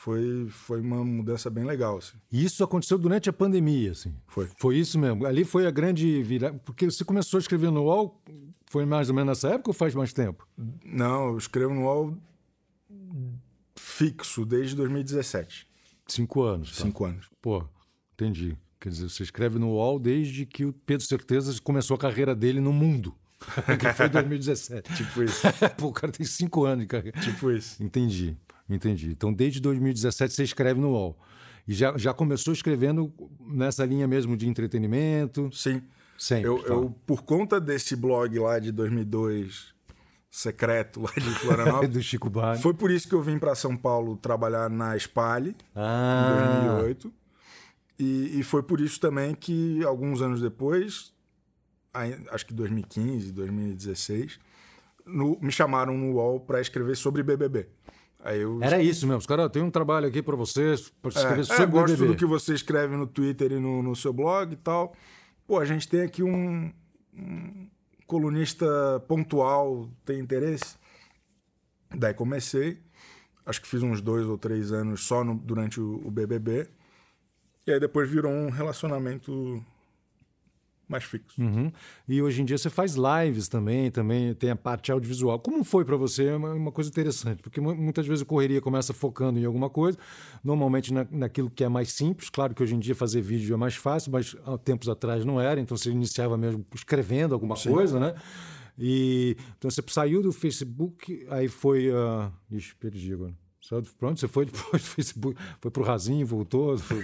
foi, 0.00 0.46
foi 0.48 0.80
uma 0.80 1.04
mudança 1.04 1.50
bem 1.50 1.62
legal, 1.62 1.98
assim. 1.98 2.16
E 2.32 2.42
isso 2.42 2.64
aconteceu 2.64 2.96
durante 2.96 3.28
a 3.28 3.32
pandemia, 3.34 3.92
assim. 3.92 4.14
Foi. 4.26 4.48
Foi 4.56 4.78
isso 4.78 4.98
mesmo. 4.98 5.26
Ali 5.26 5.44
foi 5.44 5.66
a 5.66 5.70
grande 5.70 6.22
virada. 6.22 6.58
Porque 6.64 6.86
você 6.86 7.04
começou 7.04 7.36
a 7.36 7.40
escrever 7.42 7.70
no 7.70 7.82
UOL, 7.82 8.18
foi 8.70 8.86
mais 8.86 9.10
ou 9.10 9.14
menos 9.14 9.28
nessa 9.28 9.54
época 9.54 9.68
ou 9.68 9.74
faz 9.74 9.94
mais 9.94 10.14
tempo? 10.14 10.48
Não, 10.82 11.28
eu 11.28 11.36
escrevo 11.36 11.74
no 11.74 11.82
UOL 11.82 12.16
fixo 13.76 14.46
desde 14.46 14.74
2017, 14.76 15.68
Cinco 16.08 16.42
anos. 16.44 16.78
tá? 16.78 16.82
cinco 16.82 17.04
anos. 17.04 17.26
Pô, 17.42 17.62
entendi. 18.14 18.56
Quer 18.80 18.88
dizer, 18.88 19.10
você 19.10 19.22
escreve 19.22 19.58
no 19.58 19.68
UOL 19.72 19.98
desde 20.00 20.46
que 20.46 20.64
o 20.64 20.72
Pedro 20.72 21.06
Certezas 21.06 21.60
começou 21.60 21.94
a 21.94 21.98
carreira 21.98 22.34
dele 22.34 22.58
no 22.60 22.72
mundo. 22.72 23.14
que 23.78 23.92
foi 23.92 24.06
em 24.06 24.10
2017. 24.10 24.94
Tipo 24.96 25.22
isso. 25.24 25.42
Pô, 25.76 25.88
o 25.88 25.92
cara 25.92 26.10
tem 26.10 26.24
cinco 26.24 26.64
anos 26.64 26.84
de 26.84 26.88
carreira. 26.88 27.20
tipo 27.20 27.50
isso. 27.50 27.82
Entendi, 27.82 28.34
entendi. 28.74 29.10
Então, 29.10 29.32
desde 29.32 29.60
2017 29.60 30.32
você 30.34 30.42
escreve 30.44 30.80
no 30.80 30.90
UOL. 30.90 31.18
E 31.68 31.72
já, 31.74 31.96
já 31.96 32.12
começou 32.14 32.52
escrevendo 32.52 33.12
nessa 33.40 33.84
linha 33.84 34.06
mesmo 34.08 34.36
de 34.36 34.48
entretenimento? 34.48 35.50
Sim. 35.52 35.82
Sempre. 36.18 36.48
Eu, 36.48 36.62
tá? 36.62 36.68
eu, 36.68 36.94
por 37.06 37.22
conta 37.22 37.60
desse 37.60 37.94
blog 37.96 38.38
lá 38.38 38.58
de 38.58 38.70
2002, 38.72 39.72
secreto 40.30 41.00
lá 41.00 41.10
de 41.14 41.30
Florianópolis, 41.38 41.90
do 41.94 42.02
Chico 42.02 42.28
Bar. 42.28 42.58
foi 42.58 42.74
por 42.74 42.90
isso 42.90 43.08
que 43.08 43.14
eu 43.14 43.22
vim 43.22 43.38
para 43.38 43.54
São 43.54 43.76
Paulo 43.76 44.16
trabalhar 44.16 44.68
na 44.68 44.96
Spale, 44.98 45.50
em 45.50 45.54
Ah, 45.74 46.76
2008. 46.78 47.12
E, 47.98 48.40
e 48.40 48.42
foi 48.42 48.62
por 48.62 48.80
isso 48.80 48.98
também 49.00 49.34
que, 49.34 49.82
alguns 49.84 50.22
anos 50.22 50.40
depois, 50.40 51.12
acho 52.30 52.46
que 52.46 52.54
2015, 52.54 53.32
2016, 53.32 54.38
no- 55.06 55.38
me 55.40 55.50
chamaram 55.52 55.96
no 55.96 56.14
UOL 56.14 56.40
para 56.40 56.60
escrever 56.60 56.96
sobre 56.96 57.22
BBB. 57.22 57.66
Eu 58.24 58.62
Era 58.62 58.82
isso 58.82 59.06
mesmo. 59.06 59.18
Os 59.18 59.26
caras, 59.26 59.50
tem 59.50 59.62
um 59.62 59.70
trabalho 59.70 60.06
aqui 60.06 60.22
para 60.22 60.36
vocês, 60.36 60.90
para 61.00 61.08
escrever 61.10 61.38
É, 61.38 61.40
é, 61.40 61.44
sobre 61.44 61.66
gosto 61.66 61.96
do 62.06 62.16
que 62.16 62.26
você 62.26 62.54
escreve 62.54 62.96
no 62.96 63.06
Twitter 63.06 63.52
e 63.52 63.58
no, 63.58 63.82
no 63.82 63.96
seu 63.96 64.12
blog 64.12 64.52
e 64.52 64.56
tal. 64.56 64.94
Pô, 65.46 65.58
a 65.58 65.64
gente 65.64 65.88
tem 65.88 66.02
aqui 66.02 66.22
um, 66.22 66.70
um 67.14 67.66
colunista 68.06 68.66
pontual, 69.08 69.88
tem 70.04 70.20
interesse? 70.20 70.76
Daí 71.94 72.12
comecei. 72.14 72.78
Acho 73.46 73.60
que 73.62 73.66
fiz 73.66 73.82
uns 73.82 74.00
dois 74.00 74.26
ou 74.26 74.36
três 74.38 74.70
anos 74.70 75.02
só 75.04 75.24
no- 75.24 75.34
durante 75.34 75.80
o, 75.80 76.06
o 76.06 76.10
BBB. 76.10 76.68
E 77.66 77.72
aí 77.72 77.80
depois 77.80 78.08
virou 78.08 78.30
um 78.32 78.50
relacionamento 78.50 79.64
mais 80.90 81.04
fixo. 81.04 81.40
Uhum. 81.40 81.70
E 82.08 82.20
hoje 82.20 82.42
em 82.42 82.44
dia 82.44 82.58
você 82.58 82.68
faz 82.68 82.94
lives 82.96 83.48
também, 83.48 83.90
também 83.90 84.34
tem 84.34 84.50
a 84.50 84.56
parte 84.56 84.90
audiovisual. 84.90 85.38
Como 85.38 85.62
foi 85.64 85.84
para 85.84 85.96
você? 85.96 86.26
É 86.26 86.36
uma, 86.36 86.52
uma 86.52 86.72
coisa 86.72 86.90
interessante, 86.90 87.40
porque 87.42 87.60
mu- 87.60 87.74
muitas 87.74 88.06
vezes 88.06 88.22
a 88.22 88.26
correria 88.26 88.60
começa 88.60 88.92
focando 88.92 89.38
em 89.38 89.44
alguma 89.44 89.70
coisa, 89.70 89.96
normalmente 90.42 90.92
na, 90.92 91.06
naquilo 91.10 91.48
que 91.48 91.62
é 91.64 91.68
mais 91.68 91.92
simples. 91.92 92.28
Claro 92.28 92.54
que 92.54 92.62
hoje 92.62 92.74
em 92.74 92.78
dia 92.78 92.94
fazer 92.94 93.20
vídeo 93.20 93.54
é 93.54 93.56
mais 93.56 93.76
fácil, 93.76 94.10
mas 94.12 94.34
há 94.44 94.58
tempos 94.58 94.88
atrás 94.88 95.24
não 95.24 95.40
era, 95.40 95.60
então 95.60 95.76
você 95.76 95.90
iniciava 95.90 96.36
mesmo 96.36 96.66
escrevendo 96.74 97.32
alguma 97.34 97.54
coisa, 97.56 97.98
né? 98.00 98.14
E 98.78 99.36
então 99.58 99.70
você 99.70 99.82
saiu 99.88 100.22
do 100.22 100.32
Facebook, 100.32 101.26
aí 101.30 101.48
foi. 101.48 101.90
Uh... 101.90 102.32
Ixi, 102.50 102.74
perdi 102.76 103.12
agora. 103.12 103.34
Saiu 103.60 103.82
do- 103.82 103.90
Pronto, 103.98 104.18
você 104.18 104.26
foi 104.26 104.46
depois 104.46 104.82
do 104.82 104.88
Facebook, 104.88 105.38
foi 105.60 105.70
pro 105.70 105.82
Rasinho, 105.84 106.26
voltou. 106.26 106.76
Foi, 106.78 107.02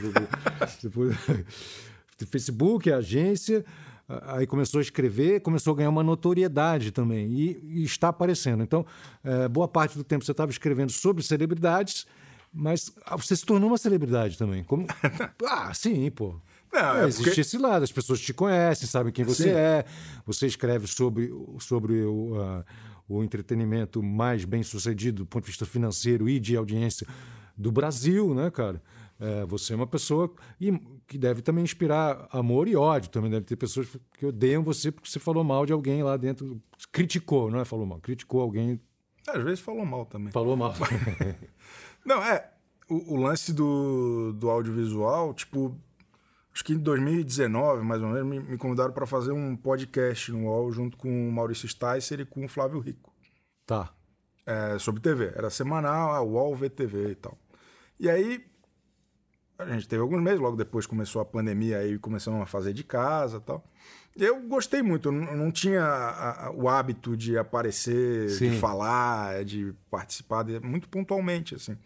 depois- 0.83 1.17
Facebook, 2.25 2.91
a 2.91 2.97
agência, 2.99 3.65
aí 4.29 4.47
começou 4.47 4.79
a 4.79 4.83
escrever, 4.83 5.41
começou 5.41 5.73
a 5.75 5.77
ganhar 5.77 5.91
uma 5.91 6.03
notoriedade 6.03 6.93
também 6.93 7.29
e, 7.31 7.61
e 7.81 7.83
está 7.85 8.09
aparecendo. 8.09 8.63
Então, 8.63 8.87
eh, 9.25 9.49
boa 9.49 9.67
parte 9.69 9.99
do 9.99 10.05
tempo 10.05 10.25
você 10.25 10.31
estava 10.31 10.51
escrevendo 10.51 10.93
sobre 10.93 11.23
celebridades, 11.23 12.07
mas 12.53 12.93
ah, 13.05 13.17
você 13.17 13.35
se 13.37 13.45
tornou 13.45 13.69
uma 13.69 13.77
celebridade 13.77 14.39
também. 14.39 14.63
Como... 14.65 14.87
ah, 15.45 15.75
sim, 15.75 16.09
pô. 16.11 16.37
Não, 16.73 16.97
É, 16.97 17.03
é 17.05 17.09
existe 17.09 17.25
porque- 17.25 17.41
esse 17.41 17.59
lado, 17.59 17.83
as 17.83 17.93
pessoas 17.93 18.21
te 18.21 18.33
conhecem, 18.33 18.89
sabem 18.89 19.13
quem 19.13 19.25
você 19.25 19.45
Sim. 19.45 19.51
é, 19.51 19.85
você 20.25 20.47
escreve 20.47 20.87
sobre, 20.87 21.31
sobre 21.59 22.03
o, 22.05 22.35
ah, 22.41 22.65
o 23.09 23.23
entretenimento 23.23 24.03
mais 24.03 24.45
bem 24.45 24.63
sucedido 24.63 25.23
do 25.25 25.27
ponto 25.27 25.45
de 25.45 25.51
vista 25.51 25.67
financeiro 25.67 26.29
e 26.29 26.39
de 26.41 26.57
audiência 26.57 27.07
do 27.57 27.71
Brasil, 27.73 28.35
né, 28.35 28.51
cara? 28.51 28.81
É, 29.19 29.47
você 29.47 29.73
é 29.73 29.77
uma 29.77 29.87
pessoa 29.87 30.33
que 31.07 31.17
deve 31.17 31.41
também 31.41 31.65
inspirar 31.65 32.29
amor 32.31 32.69
e 32.69 32.77
ódio. 32.77 33.11
Também 33.11 33.31
deve 33.31 33.47
ter 33.47 33.57
pessoas 33.57 33.89
que 34.19 34.27
odeiam 34.27 34.63
você 34.63 34.93
porque 34.93 35.09
você 35.09 35.19
falou 35.19 35.43
mal 35.43 35.65
de 35.65 35.73
alguém 35.73 36.03
lá 36.03 36.17
dentro. 36.17 36.61
Criticou, 36.93 37.51
não 37.51 37.61
é? 37.61 37.65
Falou 37.65 37.87
mal. 37.87 37.99
Criticou 38.01 38.43
alguém, 38.43 38.79
Às 39.27 39.43
vezes 39.43 39.61
falou 39.61 39.87
mal 39.87 40.05
também. 40.07 40.33
falou 40.33 40.57
mal. 40.57 40.75
Não, 42.05 42.23
é. 42.23 42.53
O, 42.89 43.15
o 43.15 43.17
lance 43.17 43.53
do, 43.53 44.33
do 44.35 44.49
audiovisual, 44.49 45.35
tipo, 45.35 45.77
acho 46.53 46.65
que 46.65 46.73
em 46.73 46.79
2019, 46.79 47.83
mais 47.83 48.01
ou 48.01 48.09
menos, 48.09 48.25
me, 48.29 48.39
me 48.39 48.57
convidaram 48.57 48.93
para 48.93 49.07
fazer 49.07 49.33
um 49.33 49.57
podcast 49.57 50.31
no 50.31 50.45
UOL 50.45 50.71
junto 50.71 50.97
com 50.97 51.29
o 51.29 51.33
Maurício 51.33 51.69
Sticer 51.69 52.21
e 52.21 52.25
com 52.25 52.45
o 52.45 52.49
Flávio 52.49 52.79
Rico, 52.79 53.13
tá. 53.67 53.93
é, 54.47 54.79
sobre 54.79 55.01
TV. 55.03 55.33
Era 55.35 55.51
semanal, 55.51 56.13
a 56.13 56.23
UOL 56.23 56.55
VTV 56.55 57.11
e 57.11 57.15
tal. 57.17 57.37
E 57.99 58.09
aí, 58.09 58.45
a 59.59 59.67
gente 59.67 59.89
teve 59.89 60.03
alguns 60.03 60.23
meses, 60.23 60.41
logo 60.41 60.57
depois 60.57 60.87
começou 60.87 61.21
a 61.21 61.25
pandemia, 61.25 61.79
aí 61.79 61.99
começamos 61.99 62.41
a 62.43 62.47
fazer 62.47 62.73
de 62.73 62.85
casa 62.85 63.41
tal. 63.41 63.65
Eu 64.17 64.41
gostei 64.43 64.83
muito, 64.83 65.09
eu 65.09 65.13
não, 65.13 65.51
tinha 65.53 65.83
a- 65.85 66.47
a- 66.47 66.51
o 66.51 66.69
hábito 66.69 67.17
de 67.17 67.37
aparecer, 67.37 68.31
Sim. 68.31 68.51
de 68.51 68.59
falar, 68.59 69.45
de 69.45 69.75
participar, 69.91 70.43
de- 70.43 70.61
muito 70.61 70.89
pontualmente, 70.89 71.55
assim. 71.55 71.77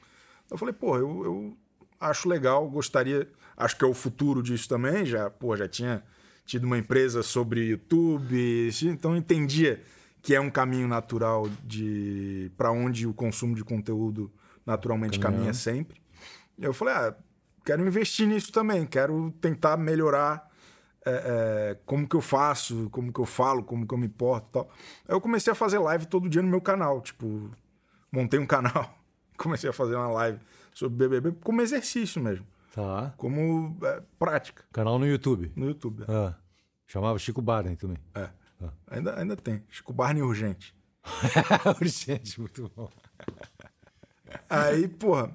Eu 0.50 0.56
falei, 0.58 0.72
pô, 0.72 0.96
eu, 0.96 1.24
eu 1.24 1.56
acho 2.00 2.28
legal, 2.28 2.68
gostaria, 2.68 3.28
acho 3.56 3.76
que 3.76 3.84
é 3.84 3.88
o 3.88 3.94
futuro 3.94 4.42
disso 4.42 4.68
também, 4.68 5.04
já, 5.04 5.28
pô, 5.28 5.56
já 5.56 5.68
tinha 5.68 6.02
tido 6.46 6.64
uma 6.64 6.78
empresa 6.78 7.22
sobre 7.22 7.66
YouTube, 7.66 8.70
então 8.84 9.16
entendia 9.16 9.82
que 10.22 10.34
é 10.34 10.40
um 10.40 10.50
caminho 10.50 10.86
natural 10.86 11.48
de 11.64 12.50
para 12.56 12.70
onde 12.70 13.06
o 13.06 13.14
consumo 13.14 13.54
de 13.54 13.64
conteúdo 13.64 14.30
naturalmente 14.66 15.18
Caminhando. 15.18 15.38
caminha 15.38 15.54
sempre. 15.54 16.00
Eu 16.58 16.72
falei, 16.74 16.94
ah, 16.94 17.14
quero 17.64 17.86
investir 17.86 18.26
nisso 18.26 18.52
também, 18.52 18.86
quero 18.86 19.30
tentar 19.40 19.76
melhorar 19.76 20.48
é, 21.04 21.10
é, 21.10 21.78
como 21.86 22.08
que 22.08 22.16
eu 22.16 22.20
faço, 22.20 22.88
como 22.90 23.12
que 23.12 23.20
eu 23.20 23.24
falo, 23.24 23.62
como 23.62 23.86
que 23.86 23.94
eu 23.94 23.98
me 23.98 24.08
porto 24.08 24.46
e 24.48 24.52
tal. 24.52 24.70
Aí 25.08 25.14
eu 25.14 25.20
comecei 25.20 25.52
a 25.52 25.56
fazer 25.56 25.78
live 25.78 26.06
todo 26.06 26.28
dia 26.28 26.42
no 26.42 26.48
meu 26.48 26.60
canal, 26.60 27.00
tipo, 27.00 27.50
montei 28.12 28.38
um 28.38 28.46
canal, 28.46 28.94
comecei 29.36 29.70
a 29.70 29.72
fazer 29.72 29.94
uma 29.94 30.08
live 30.08 30.38
sobre 30.74 31.08
BBB 31.08 31.38
como 31.42 31.62
exercício 31.62 32.22
mesmo. 32.22 32.46
Tá. 32.72 33.12
como 33.16 33.76
é, 33.82 34.00
prática 34.16 34.62
Canal 34.72 34.96
no 34.96 35.04
YouTube. 35.04 35.50
no 35.56 35.66
YouTube. 35.66 36.04
Ah. 36.08 36.36
Chamava 36.86 37.18
Chico 37.18 37.42
Barney 37.42 37.74
também. 37.74 37.98
É. 38.14 38.30
Ainda, 38.88 39.18
ainda 39.18 39.36
tem. 39.36 39.64
Chico 39.68 39.92
Barney 39.92 40.22
Urgente. 40.22 40.74
Urgente, 41.80 42.40
muito 42.40 42.70
bom. 42.76 42.90
Aí, 44.48 44.86
porra, 44.86 45.32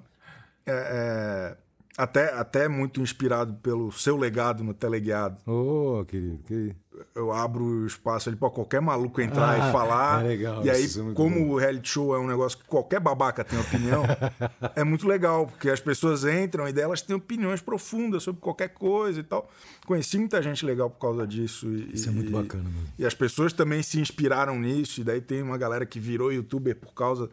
é, 0.65 0.71
é, 0.71 1.57
até, 1.97 2.33
até 2.33 2.67
muito 2.67 3.01
inspirado 3.01 3.53
pelo 3.55 3.91
seu 3.91 4.17
legado 4.17 4.63
no 4.63 4.73
Teleguiado. 4.73 5.37
Ô, 5.49 6.03
querido, 6.05 6.39
querido. 6.43 6.75
Eu 7.13 7.31
abro 7.33 7.61
o 7.63 7.85
espaço 7.85 8.29
ali 8.29 8.37
pra 8.37 8.49
qualquer 8.49 8.79
maluco 8.81 9.19
entrar 9.19 9.49
Ah, 9.61 9.69
e 9.69 9.71
falar. 9.73 10.23
é 10.23 10.27
legal, 10.29 10.65
e 10.65 10.69
aí, 10.69 10.85
é 10.85 11.13
como 11.13 11.35
bom. 11.45 11.49
o 11.51 11.57
reality 11.57 11.89
show 11.89 12.15
é 12.15 12.19
um 12.19 12.25
negócio 12.27 12.57
que 12.57 12.63
qualquer 12.65 13.01
babaca 13.01 13.43
tem 13.43 13.59
opinião, 13.59 14.03
é 14.75 14.81
muito 14.85 15.05
legal, 15.05 15.45
porque 15.45 15.69
as 15.69 15.81
pessoas 15.81 16.23
entram 16.23 16.67
e 16.69 16.71
delas 16.71 17.01
têm 17.01 17.13
opiniões 17.13 17.61
profundas 17.61 18.23
sobre 18.23 18.39
qualquer 18.39 18.69
coisa 18.69 19.19
e 19.19 19.23
tal. 19.23 19.49
Conheci 19.85 20.17
muita 20.17 20.41
gente 20.41 20.65
legal 20.65 20.89
por 20.89 20.99
causa 20.99 21.27
disso. 21.27 21.67
E, 21.67 21.95
Isso 21.95 22.07
é 22.07 22.11
muito 22.13 22.29
e- 22.29 22.33
bacana 22.33 22.63
mesmo. 22.63 22.87
E 22.97 23.05
as 23.05 23.13
pessoas 23.13 23.51
também 23.51 23.83
se 23.83 23.99
inspiraram 23.99 24.57
nisso, 24.57 25.01
e 25.01 25.03
daí 25.03 25.19
tem 25.19 25.41
uma 25.41 25.57
galera 25.57 25.85
que 25.85 25.99
virou 25.99 26.31
youtuber 26.31 26.77
por 26.77 26.93
causa 26.93 27.29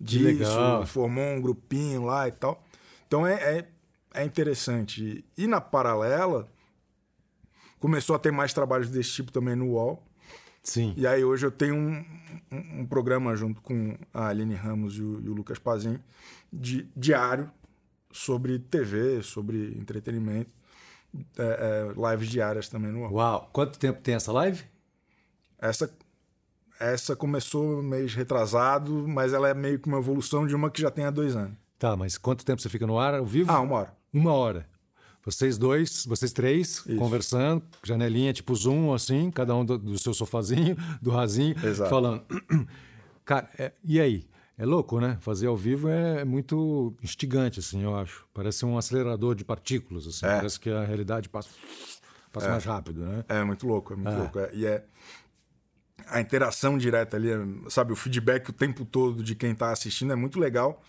disso, 0.00 0.86
formou 0.86 1.24
um 1.24 1.40
grupinho 1.40 2.04
lá 2.06 2.26
e 2.28 2.32
tal. 2.32 2.64
Então 3.06 3.26
é, 3.26 3.34
é, 3.34 3.68
é 4.14 4.24
interessante. 4.24 5.24
E 5.36 5.46
na 5.46 5.60
paralela, 5.60 6.48
começou 7.78 8.14
a 8.14 8.18
ter 8.18 8.30
mais 8.30 8.52
trabalhos 8.52 8.88
desse 8.88 9.10
tipo 9.10 9.32
também 9.32 9.56
no 9.56 9.70
UOL. 9.70 10.02
Sim. 10.62 10.94
E 10.96 11.06
aí 11.06 11.24
hoje 11.24 11.44
eu 11.44 11.50
tenho 11.50 11.74
um, 11.74 12.04
um, 12.50 12.80
um 12.80 12.86
programa 12.86 13.34
junto 13.34 13.60
com 13.60 13.96
a 14.14 14.28
Aline 14.28 14.54
Ramos 14.54 14.96
e 14.96 15.02
o, 15.02 15.20
e 15.20 15.28
o 15.28 15.34
Lucas 15.34 15.58
Pazin, 15.58 15.98
de, 16.52 16.88
diário, 16.96 17.50
sobre 18.12 18.58
TV, 18.58 19.22
sobre 19.22 19.76
entretenimento. 19.76 20.50
É, 21.36 21.42
é, 21.42 22.10
lives 22.10 22.30
diárias 22.30 22.68
também 22.68 22.92
no 22.92 23.00
UOL. 23.00 23.12
Uau. 23.12 23.50
Quanto 23.52 23.78
tempo 23.78 24.00
tem 24.00 24.14
essa 24.14 24.32
live? 24.32 24.64
Essa, 25.58 25.92
essa 26.80 27.14
começou 27.14 27.82
mês 27.82 28.14
retrasado, 28.14 29.06
mas 29.06 29.32
ela 29.32 29.48
é 29.48 29.54
meio 29.54 29.78
que 29.78 29.88
uma 29.88 29.98
evolução 29.98 30.46
de 30.46 30.54
uma 30.54 30.70
que 30.70 30.80
já 30.80 30.90
tem 30.90 31.04
há 31.04 31.10
dois 31.10 31.36
anos. 31.36 31.56
Tá, 31.78 31.96
mas 31.96 32.16
quanto 32.16 32.44
tempo 32.44 32.62
você 32.62 32.68
fica 32.68 32.86
no 32.86 32.98
ar 32.98 33.14
ao 33.14 33.26
vivo? 33.26 33.50
Ah, 33.50 33.60
uma 33.60 33.76
hora. 33.76 34.01
Uma 34.12 34.32
hora. 34.32 34.68
Vocês 35.24 35.56
dois, 35.56 36.04
vocês 36.04 36.32
três, 36.32 36.80
conversando, 36.98 37.62
janelinha 37.84 38.32
tipo 38.32 38.54
Zoom, 38.56 38.92
assim, 38.92 39.30
cada 39.30 39.54
um 39.54 39.64
do, 39.64 39.78
do 39.78 39.96
seu 39.98 40.12
sofazinho, 40.12 40.76
do 41.00 41.10
rasinho, 41.10 41.54
Exato. 41.64 41.88
falando. 41.90 42.24
Cara, 43.24 43.48
é- 43.56 43.72
e 43.84 44.00
aí? 44.00 44.26
É 44.58 44.66
louco, 44.66 45.00
né? 45.00 45.16
Fazer 45.20 45.46
ao 45.46 45.56
vivo 45.56 45.88
é 45.88 46.24
muito 46.24 46.94
instigante, 47.02 47.58
assim, 47.60 47.82
eu 47.82 47.96
acho. 47.96 48.26
Parece 48.34 48.64
um 48.66 48.76
acelerador 48.76 49.34
de 49.34 49.44
partículas, 49.44 50.06
assim. 50.06 50.26
É. 50.26 50.36
Parece 50.36 50.60
que 50.60 50.68
a 50.70 50.84
realidade 50.84 51.28
passa, 51.28 51.48
passa 52.32 52.50
mais 52.50 52.64
rápido, 52.64 53.04
né? 53.04 53.24
É 53.28 53.42
muito 53.44 53.66
louco, 53.66 53.92
é 53.94 53.96
muito 53.96 54.14
louco. 54.18 54.38
É, 54.40 54.50
e 54.52 54.66
é 54.66 54.84
a 56.06 56.20
interação 56.20 56.76
direta 56.76 57.16
ali, 57.16 57.30
é, 57.30 57.38
sabe, 57.70 57.92
o 57.92 57.96
feedback 57.96 58.50
o 58.50 58.52
tempo 58.52 58.84
todo 58.84 59.22
de 59.22 59.34
quem 59.34 59.54
tá 59.54 59.70
assistindo 59.72 60.12
é 60.12 60.16
muito 60.16 60.38
legal. 60.38 60.82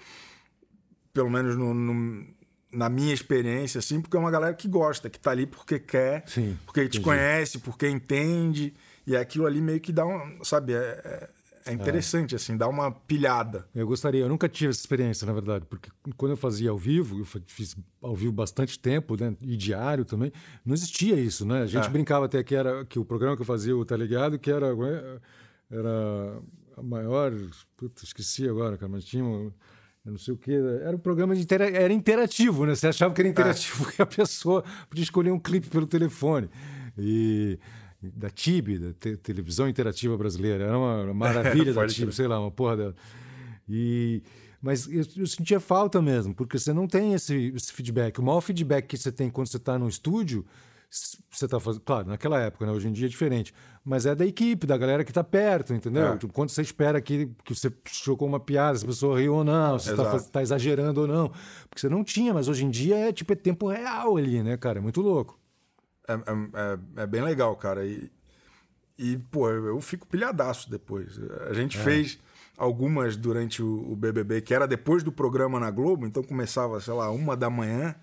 Pelo 1.13 1.29
menos 1.29 1.55
no- 1.55 1.73
no- 1.73 2.25
na 2.73 2.89
minha 2.89 3.13
experiência, 3.13 3.79
assim, 3.79 4.01
porque 4.01 4.17
é 4.17 4.19
uma 4.19 4.31
galera 4.31 4.53
que 4.53 4.67
gosta, 4.67 5.09
que 5.09 5.19
tá 5.19 5.31
ali 5.31 5.45
porque 5.45 5.77
quer, 5.79 6.23
Sim, 6.27 6.57
porque 6.65 6.81
te 6.81 6.97
entendi. 6.97 7.01
conhece, 7.03 7.59
porque 7.59 7.87
entende. 7.87 8.73
E 9.05 9.15
aquilo 9.15 9.45
ali 9.45 9.61
meio 9.61 9.79
que 9.79 9.91
dá 9.91 10.05
um, 10.05 10.43
sabe, 10.43 10.73
é, 10.73 10.77
é- 10.77 11.29
é 11.65 11.71
interessante, 11.73 12.35
assim, 12.35 12.57
dá 12.57 12.67
uma 12.67 12.91
pilhada. 12.91 13.65
Eu 13.73 13.87
gostaria, 13.87 14.19
eu 14.21 14.27
nunca 14.27 14.49
tive 14.49 14.71
essa 14.71 14.81
experiência, 14.81 15.25
na 15.25 15.31
verdade, 15.31 15.65
porque 15.69 15.89
quando 16.17 16.31
eu 16.31 16.37
fazia 16.37 16.69
ao 16.71 16.77
vivo, 16.77 17.19
eu 17.19 17.25
fiz 17.45 17.75
ao 18.01 18.13
vivo 18.15 18.33
bastante 18.33 18.77
tempo, 18.77 19.15
né, 19.15 19.33
e 19.41 19.55
diário 19.55 20.03
também, 20.03 20.31
não 20.65 20.73
existia 20.73 21.15
isso, 21.15 21.45
né? 21.45 21.61
A 21.61 21.65
gente 21.65 21.87
É. 21.87 21.89
brincava 21.89 22.25
até 22.25 22.43
que 22.43 22.53
era 22.53 22.83
que 22.83 22.99
o 22.99 23.05
programa 23.05 23.37
que 23.37 23.41
eu 23.43 23.45
fazia, 23.45 23.75
o 23.77 23.85
Tá 23.85 23.95
Ligado, 23.95 24.37
que 24.37 24.51
era, 24.51 24.67
era 25.71 26.41
a 26.77 26.81
maior. 26.83 27.31
Puta, 27.77 28.03
esqueci 28.03 28.47
agora, 28.47 28.77
cara, 28.77 28.91
mas 28.91 29.03
tinha. 29.05 29.23
um- 29.23 29.51
não 30.11 30.17
sei 30.17 30.33
o 30.33 30.37
que. 30.37 30.51
Era 30.51 30.95
um 30.95 30.99
programa 30.99 31.35
de 31.35 31.41
intera- 31.41 31.69
era 31.69 31.93
interativo, 31.93 32.65
né? 32.65 32.75
Você 32.75 32.87
achava 32.87 33.13
que 33.13 33.21
era 33.21 33.27
interativo 33.29 33.83
porque 33.85 34.01
a 34.01 34.05
pessoa 34.05 34.63
podia 34.89 35.03
escolher 35.03 35.31
um 35.31 35.39
clipe 35.39 35.69
pelo 35.69 35.85
telefone. 35.87 36.49
E 36.97 37.57
da 38.01 38.29
TIB, 38.29 38.79
da 38.79 38.93
te- 38.93 39.17
televisão 39.17 39.67
interativa 39.69 40.17
brasileira. 40.17 40.65
Era 40.65 40.77
uma 40.77 41.13
maravilha 41.13 41.73
da 41.73 41.87
TIB, 41.87 42.11
sei 42.13 42.27
lá, 42.27 42.39
uma 42.39 42.51
porra 42.51 42.75
dela. 42.77 42.95
E, 43.67 44.21
mas 44.61 44.87
eu, 44.91 45.03
eu 45.17 45.25
sentia 45.27 45.59
falta 45.59 46.01
mesmo, 46.01 46.35
porque 46.35 46.59
você 46.59 46.73
não 46.73 46.85
tem 46.87 47.13
esse, 47.13 47.53
esse 47.55 47.71
feedback. 47.71 48.19
O 48.19 48.23
maior 48.23 48.41
feedback 48.41 48.87
que 48.87 48.97
você 48.97 49.11
tem 49.11 49.29
quando 49.29 49.47
você 49.47 49.57
está 49.57 49.79
no 49.79 49.87
estúdio, 49.87 50.45
você 50.89 51.45
está 51.45 51.59
fazendo. 51.59 51.81
Claro, 51.81 52.07
naquela 52.09 52.39
época, 52.41 52.65
né? 52.65 52.71
hoje 52.73 52.87
em 52.87 52.91
dia 52.91 53.07
é 53.07 53.09
diferente. 53.09 53.53
Mas 53.85 54.05
é 54.05 54.15
da 54.15 54.25
equipe, 54.25 54.65
da 54.65 54.77
galera 54.77 55.03
que 55.03 55.11
está 55.11 55.23
perto, 55.23 55.73
entendeu? 55.73 56.13
É. 56.13 56.19
Quando 56.31 56.49
você 56.49 56.61
espera 56.61 57.01
que, 57.01 57.29
que 57.43 57.53
você 57.53 57.71
jogou 57.91 58.27
uma 58.27 58.39
piada, 58.39 58.77
se 58.77 58.85
a 58.85 58.87
pessoa 58.87 59.19
riu 59.19 59.35
ou 59.35 59.43
não, 59.43 59.77
se 59.77 59.91
está 59.91 60.03
Exato. 60.15 60.39
exagerando 60.39 61.01
ou 61.01 61.07
não. 61.07 61.29
Porque 61.67 61.81
você 61.81 61.89
não 61.89 62.01
tinha, 62.01 62.33
mas 62.33 62.47
hoje 62.47 62.63
em 62.63 62.69
dia 62.69 62.95
é 63.09 63.11
tipo 63.11 63.33
é 63.33 63.35
tempo 63.35 63.67
real 63.67 64.15
ali, 64.15 64.41
né, 64.41 64.55
cara? 64.55 64.79
É 64.79 64.81
muito 64.81 65.01
louco. 65.01 65.37
É, 66.07 66.13
é- 66.13 66.17
é- 66.17 67.03
é 67.03 67.07
bem 67.07 67.21
legal, 67.21 67.53
cara. 67.57 67.85
E, 67.85 68.09
e, 68.97 69.17
pô, 69.17 69.49
eu, 69.49 69.81
fico 69.81 70.07
pilhadaço 70.07 70.69
depois. 70.71 71.19
A 71.49 71.53
gente 71.53 71.77
fez 71.77 72.17
algumas 72.57 73.17
durante 73.17 73.61
o, 73.61 73.91
o 73.91 73.95
BBB, 73.97 74.39
que 74.41 74.53
era 74.53 74.65
depois 74.65 75.03
do 75.03 75.11
programa 75.11 75.59
na 75.59 75.69
Globo, 75.69 76.05
então 76.05 76.23
começava, 76.23 76.79
sei 76.79 76.93
lá, 76.93 77.11
uma 77.11 77.35
da 77.35 77.49
manhã. 77.49 77.93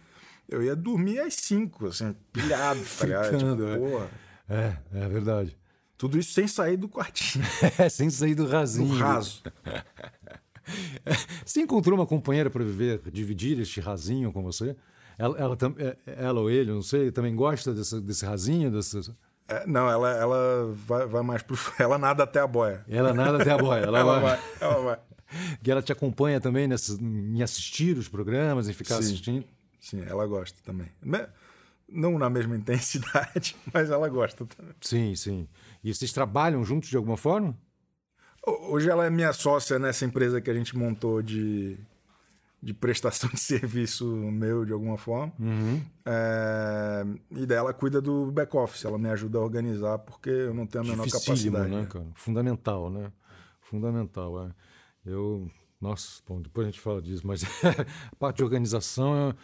Eu 0.47 0.63
ia 0.63 0.77
dormir 0.77 1.21
às 1.21 1.35
cinco, 1.35 1.87
assim, 1.87 2.15
pilhado, 2.33 2.81
tá 2.99 3.07
ligado? 3.07 3.25
Ficando, 3.39 3.67
é. 3.67 3.73
Tipo, 3.75 3.91
porra. 3.91 4.11
É, 4.49 4.77
é 4.93 5.09
verdade. 5.09 5.57
Tudo 6.01 6.19
isso 6.19 6.33
sem 6.33 6.49
sair 6.49 6.79
do 6.79 6.89
quartinho, 6.89 7.45
É, 7.79 7.87
sem 7.91 8.09
sair 8.09 8.35
do 8.35 8.47
do 8.47 8.51
rasinho. 8.51 8.97
raso. 8.97 9.43
Você 11.45 11.61
encontrou 11.61 11.99
uma 11.99 12.07
companheira 12.07 12.49
para 12.49 12.65
viver, 12.65 13.03
dividir 13.13 13.59
este 13.61 13.81
rasinho 13.81 14.33
com 14.33 14.43
você? 14.43 14.75
Ela, 15.19 15.37
ela, 15.39 15.57
tam- 15.57 15.75
é- 15.79 15.97
ela 16.07 16.41
ou 16.41 16.51
ele, 16.51 16.73
não 16.73 16.81
sei, 16.83 17.13
também 17.13 17.37
gosta 17.37 17.75
desse, 17.75 18.01
desse 18.01 18.25
rasinho? 18.25 18.71
Desse... 18.71 19.13
É, 19.47 19.67
não, 19.67 19.91
ela, 19.91 20.11
ela 20.13 20.73
vai, 20.87 21.07
vai 21.07 21.23
mais 21.23 21.43
pro. 21.43 21.59
Ela 21.79 21.99
nada 21.99 22.23
até 22.23 22.41
a 22.41 22.47
boia. 22.47 22.83
Ela 22.89 23.13
nada 23.13 23.43
até 23.43 23.51
a 23.51 23.59
boia. 23.59 23.81
Ela, 23.83 23.99
Ela 24.01 24.21
vai... 24.21 24.37
vai, 24.37 24.41
ela 24.61 24.83
vai. 24.83 24.99
E 25.63 25.71
ela 25.71 25.83
te 25.83 25.93
acompanha 25.93 26.41
também 26.41 26.67
nessas, 26.67 26.99
em 26.99 27.43
assistir 27.43 27.99
os 27.99 28.09
programas, 28.09 28.69
em 28.69 28.73
ficar 28.73 28.95
Sim. 28.97 29.01
assistindo? 29.01 29.45
Sim, 29.79 30.03
ela 30.07 30.27
gosta 30.27 30.57
também. 30.65 30.89
Não 31.93 32.17
na 32.19 32.31
mesma 32.31 32.57
intensidade, 32.57 33.57
mas 33.75 33.91
ela 33.91 34.09
gosta 34.09 34.47
também. 34.47 34.73
Sim, 34.81 35.15
sim. 35.17 35.49
E 35.83 35.93
vocês 35.95 36.13
trabalham 36.13 36.65
juntos 36.65 36.89
de 36.91 36.97
alguma 36.97 37.17
forma? 37.17 37.57
Ho- 38.47 38.73
Hoje 38.75 38.89
ela 38.91 39.07
é 39.07 39.11
minha 39.11 39.33
sócia 39.33 39.79
nessa 39.79 40.05
empresa 40.05 40.41
que 40.41 40.51
a 40.51 40.55
gente 40.55 40.77
montou 40.77 41.23
de, 41.23 41.79
de 42.63 42.73
prestação 42.75 43.29
de 43.31 43.39
serviço 43.41 44.07
meu, 44.07 44.65
de 44.65 44.73
alguma 44.73 44.97
forma. 44.99 45.33
É, 46.05 47.05
e 47.33 47.47
daí 47.47 47.59
ela 47.59 47.73
cuida 47.73 48.01
do 48.01 48.31
back-office, 48.31 48.85
ela 48.85 48.99
me 48.99 49.09
ajuda 49.11 49.39
a 49.39 49.43
organizar, 49.43 49.99
porque 49.99 50.31
eu 50.31 50.55
não 50.55 50.67
tenho 50.67 50.85
a 50.85 50.87
menor 50.89 51.07
capacidade. 51.11 51.71
né, 51.71 51.81
né? 51.83 51.87
cara? 51.87 52.07
Fundamental, 52.15 52.91
né? 52.91 53.13
Fundamental, 53.63 54.47
é. 54.47 54.51
Eu... 55.05 55.51
Nossa, 55.81 56.21
bom, 56.29 56.43
depois 56.43 56.67
a 56.67 56.71
gente 56.71 56.81
fala 56.81 57.01
disso, 57.01 57.27
mas 57.27 57.43
a 58.13 58.17
parte 58.19 58.37
de 58.39 58.45
organização 58.45 59.31
é, 59.31 59.35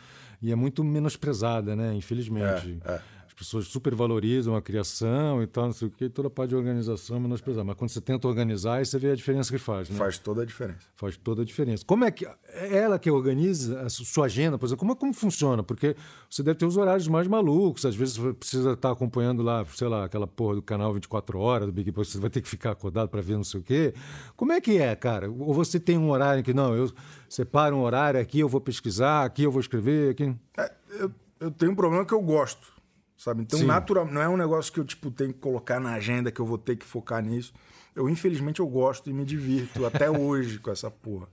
e 0.43 0.53
é 0.53 0.55
muito 0.55 0.85
menosprezada, 0.85 1.75
né? 1.75 1.95
Infelizmente. 1.95 2.79
É, 2.85 2.93
é. 2.93 3.03
As 3.39 3.41
pessoas 3.41 3.67
super 3.69 3.95
valorizam 3.95 4.57
a 4.57 4.63
criação 4.63 5.43
e 5.43 5.47
tal, 5.47 5.67
não 5.67 5.73
sei 5.75 5.89
o 5.89 5.91
quê, 5.91 6.09
toda 6.09 6.29
a 6.29 6.31
parte 6.31 6.49
de 6.51 6.57
organização 6.57 7.21
menosprezada. 7.21 7.65
Mas 7.65 7.77
quando 7.77 7.91
você 7.91 8.01
tenta 8.01 8.27
organizar, 8.27 8.77
aí 8.77 8.87
você 8.87 8.99
vê 8.99 9.11
a 9.11 9.15
diferença 9.15 9.51
que 9.53 9.59
faz, 9.59 9.91
né? 9.91 9.99
Faz 9.99 10.17
toda 10.17 10.41
a 10.41 10.45
diferença. 10.47 10.79
Faz 10.97 11.19
toda 11.19 11.43
a 11.43 11.45
diferença. 11.45 11.85
Como 11.87 12.03
é 12.07 12.11
que 12.11 12.25
é 12.25 12.79
ela 12.79 12.99
que 12.99 13.11
organiza 13.11 13.83
a 13.83 13.91
su- 13.91 14.07
sua 14.07 14.25
agenda, 14.25 14.57
por 14.57 14.65
exemplo? 14.65 14.79
Como, 14.81 14.93
é- 14.93 14.97
como 14.97 15.13
funciona? 15.13 15.63
Porque 15.63 15.95
você 16.31 16.43
deve 16.43 16.59
ter 16.59 16.65
os 16.65 16.79
horários 16.79 17.09
mais 17.09 17.29
malucos. 17.29 17.85
Às 17.85 17.95
vezes 17.95 18.17
você 18.17 18.33
precisa 18.33 18.73
estar 18.73 18.91
acompanhando 18.91 19.43
lá, 19.43 19.67
sei 19.67 19.87
lá, 19.89 20.07
aquela 20.07 20.27
porra 20.27 20.55
do 20.55 20.63
canal 20.63 20.95
24 20.95 21.39
horas 21.39 21.67
do 21.67 21.73
Big 21.73 21.91
Brother, 21.91 22.11
você 22.11 22.19
vai 22.19 22.31
ter 22.31 22.41
que 22.41 22.49
ficar 22.49 22.71
acordado 22.71 23.11
para 23.11 23.21
ver 23.21 23.35
não 23.37 23.45
sei 23.45 23.61
o 23.61 23.63
quê. 23.63 23.93
Como 24.35 24.51
é 24.51 24.63
que 24.63 24.79
é, 24.79 24.97
cara? 24.97 25.31
Ou 25.31 25.53
você 25.53 25.79
tem 25.79 25.99
um 25.99 26.09
horário 26.11 26.43
que 26.43 26.55
não, 26.55 26.75
eu 26.75 26.91
separo 27.29 27.77
um 27.77 27.83
horário 27.83 28.19
aqui, 28.19 28.41
eu 28.41 28.49
vou 28.49 28.63
pesquisar, 28.63 29.27
aqui 29.27 29.43
eu 29.43 29.53
vou 29.53 29.61
escrever, 29.61 30.13
aqui. 30.13 30.35
É, 30.57 30.73
eu, 31.01 31.13
eu 31.39 31.51
tenho 31.51 31.73
um 31.73 31.77
problema 31.77 32.03
que 32.07 32.15
eu 32.15 32.23
gosto, 32.23 32.75
sabe? 33.17 33.43
Então, 33.43 33.59
Sim. 33.59 33.67
natural, 33.67 34.07
não 34.07 34.21
é 34.21 34.29
um 34.29 34.37
negócio 34.37 34.73
que 34.73 34.81
eu 34.81 34.85
tipo 34.85 35.11
tenho 35.11 35.33
que 35.33 35.41
colocar 35.41 35.81
na 35.81 35.95
agenda, 35.95 36.31
que 36.31 36.41
eu 36.41 36.47
vou 36.47 36.59
ter 36.59 36.77
que 36.77 36.85
focar 36.85 37.23
nisso. 37.23 37.53
Eu, 37.95 38.09
infelizmente, 38.09 38.61
eu 38.61 38.67
gosto 38.67 39.09
e 39.09 39.13
me 39.13 39.25
divirto 39.25 39.87
até 39.87 40.11
hoje 40.11 40.59
com 40.59 40.71
essa 40.71 40.91
porra. 40.91 41.29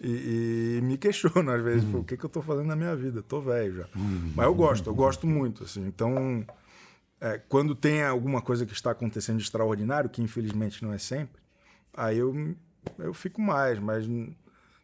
E, 0.00 0.76
e 0.78 0.80
me 0.82 0.98
questiono 0.98 1.50
às 1.50 1.62
vezes, 1.62 1.84
pô, 1.90 1.98
o 1.98 2.04
que, 2.04 2.16
que 2.16 2.24
eu 2.24 2.28
tô 2.28 2.42
fazendo 2.42 2.66
na 2.66 2.76
minha 2.76 2.94
vida? 2.94 3.22
Tô 3.22 3.40
velho 3.40 3.76
já. 3.76 3.88
Mas 4.34 4.46
eu 4.46 4.54
gosto, 4.54 4.90
eu 4.90 4.94
gosto 4.94 5.26
muito, 5.26 5.64
assim. 5.64 5.86
Então, 5.86 6.44
é, 7.20 7.38
quando 7.48 7.74
tem 7.74 8.02
alguma 8.02 8.42
coisa 8.42 8.66
que 8.66 8.72
está 8.72 8.90
acontecendo 8.90 9.38
de 9.38 9.44
extraordinário, 9.44 10.10
que 10.10 10.22
infelizmente 10.22 10.84
não 10.84 10.92
é 10.92 10.98
sempre, 10.98 11.40
aí 11.94 12.18
eu, 12.18 12.54
eu 12.98 13.14
fico 13.14 13.40
mais, 13.40 13.78
mas 13.78 14.06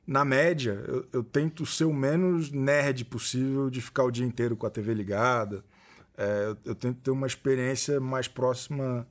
na 0.07 0.25
média, 0.25 0.83
eu, 0.89 1.07
eu, 1.13 1.23
tento 1.23 1.65
ser 1.65 1.85
o 1.85 1.93
menos 1.93 2.51
nerd 2.51 3.05
possível 3.05 3.71
de 3.71 3.81
ficar 3.81 4.05
o 4.05 4.11
dia 4.11 4.27
inteiro 4.27 4.57
com 4.57 4.67
a 4.67 4.71
TV 4.71 4.95
ligada. 4.95 5.65
É, 6.17 6.47
eu, 6.47 6.59
eu, 6.67 6.75
tento 6.75 7.01
ter 7.01 7.11
uma 7.11 7.27
experiência 7.27 8.01
mais 8.01 8.29
próxima 8.29 9.07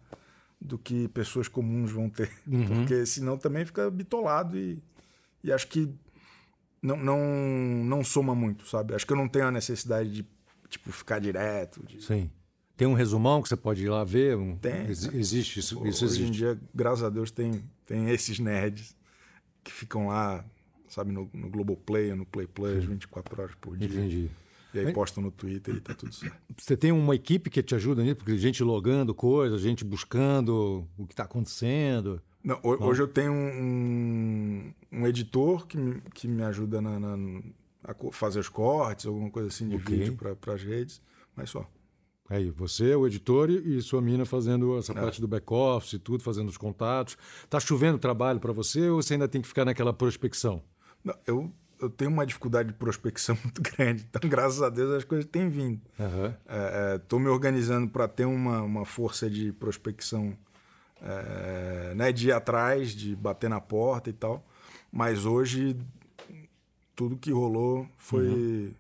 do 0.60 0.78
que 0.78 1.08
pessoas 1.10 1.48
comuns 1.48 1.92
vão 1.92 2.10
ter. 2.10 2.30
Uhum. 2.48 2.66
Porque 2.68 3.06
senão 3.06 3.38
também 3.38 3.66
fica 3.66 3.90
bitolado 3.90 4.58
e, 4.58 4.82
e 5.44 5.52
acho 5.52 5.68
que 5.68 5.90
não, 6.82 6.98
não, 6.98 7.20
não 7.86 8.04
soma 8.04 8.36
muito, 8.36 8.68
sabe? 8.68 8.94
Acho 8.94 9.06
que 9.06 9.14
eu 9.14 9.18
não 9.18 9.28
tenho 9.28 9.46
a 9.46 9.52
necessidade 9.52 10.12
de 10.12 10.26
tipo, 10.70 10.92
ficar 10.92 11.20
direto. 11.20 11.86
De... 11.86 12.04
Sim. 12.04 12.30
Tem 12.76 12.88
um 12.88 12.94
resumão 12.94 13.42
que 13.42 13.50
você 13.50 13.56
pode 13.56 13.84
ir 13.84 13.90
lá 13.90 14.04
ver? 14.04 14.38
Tem. 14.60 14.88
Ex 14.88 15.06
existe 15.14 15.60
isso, 15.60 15.88
isso 15.88 16.06
Hoje 16.06 16.16
existe. 16.16 16.24
em 16.24 16.32
dia, 16.32 16.60
graças 16.74 17.04
a 17.04 17.10
Deus, 17.10 17.30
tem, 17.30 17.64
tem 17.86 18.10
esses 18.10 18.40
nerds 18.40 18.96
que 19.64 19.72
ficam 19.72 20.08
lá, 20.08 20.44
sabe, 20.90 21.12
no, 21.12 21.30
no 21.32 21.50
Globoplay, 21.50 22.16
no 22.16 22.26
Play 22.26 22.48
Plus, 22.48 22.86
24 22.86 23.40
horas 23.40 23.56
por 23.62 23.78
dia. 23.78 23.88
Entendi. 23.88 24.32
E 24.74 24.80
aí 24.80 24.94
postam 24.94 25.24
no 25.24 25.32
Twitter 25.32 25.76
e 25.76 25.82
tá 25.82 25.94
tudo 25.94 26.14
certo. 26.14 26.38
Você 26.58 26.78
tem 26.78 26.92
uma 26.92 27.16
equipe 27.16 27.50
que 27.50 27.62
te 27.62 27.76
ajuda 27.76 28.04
nisso? 28.04 28.18
Porque 28.18 28.38
gente 28.38 28.64
logando 28.64 29.14
coisas, 29.14 29.62
gente 29.62 29.84
buscando 29.84 30.88
o 30.98 31.06
que 31.06 31.14
está 31.14 31.24
acontecendo. 31.24 32.22
Não, 32.44 32.60
hoje 32.64 33.02
eu 33.02 33.08
tenho 33.08 33.32
um, 33.32 34.74
um, 34.92 35.08
editor 35.08 35.68
que 35.68 35.78
me, 35.78 36.02
que 36.14 36.28
me 36.28 36.44
ajuda 36.44 36.82
na, 36.82 37.00
na, 37.00 37.42
a 37.84 37.94
fazer 38.12 38.40
os 38.40 38.50
cortes, 38.50 39.06
alguma 39.06 39.30
coisa 39.30 39.50
assim 39.50 39.70
de 39.70 39.76
okay. 39.76 39.98
vídeo 39.98 40.18
para 40.40 40.54
as 40.54 40.64
redes, 40.64 41.02
mas 41.36 41.50
só. 41.50 41.70
Aí, 42.32 42.50
você, 42.50 42.96
o 42.96 43.06
editor 43.06 43.50
e 43.50 43.82
sua 43.82 44.02
mina 44.02 44.26
fazendo 44.26 44.78
essa 44.78 44.94
é. 44.94 44.96
parte 44.96 45.20
do 45.20 45.28
back-office 45.28 45.94
e 45.94 46.00
tudo, 46.00 46.24
fazendo 46.24 46.48
os 46.48 46.58
contatos. 46.58 47.18
Tá 47.50 47.60
chovendo 47.60 48.00
trabalho 48.00 48.40
para 48.40 48.54
você 48.54 48.90
ou 48.90 49.02
você 49.02 49.16
ainda 49.16 49.28
tem 49.28 49.42
que 49.42 49.48
ficar 49.50 49.66
naquela 49.66 49.92
prospecção? 49.92 50.64
Não, 51.04 51.14
eu, 51.28 51.52
eu 51.82 51.90
tenho 51.90 52.12
uma 52.12 52.26
dificuldade 52.26 52.70
de 52.70 52.76
prospecção 52.76 53.38
muito 53.44 53.62
grande. 53.62 54.06
Então, 54.10 54.30
graças 54.30 54.62
a 54.62 54.70
Deus, 54.70 54.92
as 54.92 55.04
coisas 55.04 55.26
têm 55.26 55.50
vindo. 55.50 55.82
Estou 55.92 56.08
uhum. 56.08 56.34
é, 56.48 57.02
é, 57.12 57.20
me 57.20 57.28
organizando 57.28 57.90
para 57.90 58.08
ter 58.08 58.26
uma, 58.26 58.62
uma 58.62 58.86
força 58.86 59.30
de 59.30 59.52
prospecção, 59.54 60.38
é, 61.02 61.94
né, 61.96 62.12
de 62.12 62.30
ir 62.30 62.32
atrás, 62.32 62.92
de 62.92 63.16
bater 63.16 63.50
na 63.50 63.60
porta 63.60 64.10
e 64.10 64.14
tal. 64.14 64.46
Mas 64.92 65.26
hoje, 65.26 65.76
tudo 66.96 67.18
que 67.18 67.32
rolou 67.32 67.88
foi... 67.98 68.28
Uhum 68.28 68.74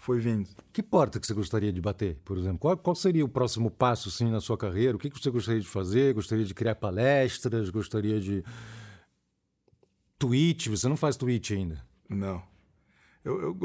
foi 0.00 0.18
vindo. 0.18 0.48
Que 0.72 0.82
porta 0.82 1.20
que 1.20 1.26
você 1.26 1.34
gostaria 1.34 1.70
de 1.70 1.80
bater, 1.80 2.16
por 2.24 2.38
exemplo? 2.38 2.58
Qual, 2.58 2.74
qual 2.76 2.96
seria 2.96 3.22
o 3.22 3.28
próximo 3.28 3.70
passo 3.70 4.08
assim, 4.08 4.30
na 4.30 4.40
sua 4.40 4.56
carreira? 4.56 4.96
O 4.96 4.98
que, 4.98 5.10
que 5.10 5.20
você 5.20 5.30
gostaria 5.30 5.60
de 5.60 5.66
fazer? 5.66 6.14
Gostaria 6.14 6.44
de 6.44 6.54
criar 6.54 6.74
palestras? 6.74 7.68
Gostaria 7.68 8.18
de. 8.18 8.42
Tweet? 10.18 10.70
Você 10.70 10.88
não 10.88 10.96
faz 10.96 11.18
tweet 11.18 11.52
ainda? 11.52 11.89
Não. 12.10 12.42
Eu, 13.24 13.40
eu... 13.40 13.56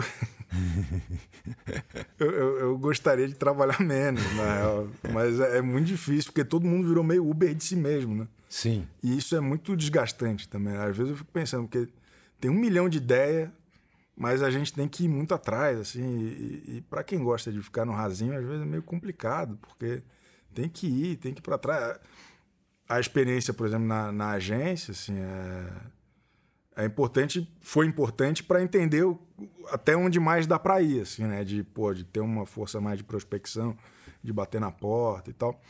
eu, 2.19 2.31
eu, 2.31 2.59
eu, 2.59 2.77
gostaria 2.77 3.27
de 3.27 3.35
trabalhar 3.35 3.81
menos, 3.81 4.23
na 4.35 4.55
real. 4.55 4.87
Mas 5.11 5.39
é, 5.39 5.57
é, 5.57 5.61
muito 5.61 5.87
difícil, 5.87 6.31
porque 6.31 6.45
todo 6.45 6.65
mundo 6.65 6.87
virou 6.87 7.03
meio 7.03 7.29
Uber 7.29 7.53
de 7.53 7.63
si 7.63 7.75
mesmo, 7.75 8.15
né? 8.15 8.27
Sim. 8.47 8.87
E 9.01 9.17
isso 9.17 9.35
é 9.35 9.39
muito 9.39 9.75
desgastante 9.75 10.47
também. 10.47 10.75
Às 10.75 10.95
vezes 10.95 11.11
eu 11.11 11.17
fico 11.17 11.31
pensando, 11.31 11.67
porque 11.67 11.91
tem 12.39 12.51
um 12.51 12.55
milhão 12.55 12.87
de 12.87 12.99
ideias 12.99 13.49
mas 14.15 14.41
a 14.41 14.49
gente 14.49 14.71
tem 14.71 14.87
que 14.87 15.05
ir 15.05 15.07
muito 15.09 15.33
atrás, 15.33 15.79
assim. 15.79 16.01
E, 16.01 16.77
e 16.77 16.81
para 16.81 17.03
quem 17.03 17.21
gosta 17.21 17.51
de 17.51 17.61
ficar 17.61 17.85
no 17.85 17.91
rasinho, 17.91 18.37
às 18.37 18.45
vezes 18.45 18.61
é 18.61 18.65
meio 18.65 18.81
complicado, 18.81 19.57
porque 19.57 20.01
tem 20.53 20.69
que 20.69 20.87
ir, 20.87 21.17
tem 21.17 21.33
que 21.33 21.39
ir 21.39 21.43
para 21.43 21.57
trás. 21.57 21.99
A 22.87 22.99
experiência, 22.99 23.53
por 23.53 23.67
exemplo, 23.67 23.87
na, 23.87 24.11
na 24.11 24.31
agência, 24.31 24.91
assim, 24.91 25.17
é, 25.17 25.67
é 26.75 26.85
importante, 26.85 27.49
foi 27.61 27.85
importante 27.85 28.43
para 28.43 28.61
entender 28.61 29.03
o, 29.03 29.19
até 29.69 29.95
onde 29.95 30.19
mais 30.19 30.45
dá 30.45 30.59
para 30.59 30.81
ir, 30.81 31.01
assim, 31.01 31.23
né? 31.23 31.43
De, 31.43 31.63
pô, 31.63 31.93
de 31.93 32.03
ter 32.03 32.19
uma 32.19 32.45
força 32.45 32.81
mais 32.81 32.97
de 32.97 33.03
prospecção, 33.03 33.77
de 34.21 34.33
bater 34.33 34.59
na 34.59 34.71
porta 34.71 35.29
e 35.29 35.33
tal. 35.33 35.61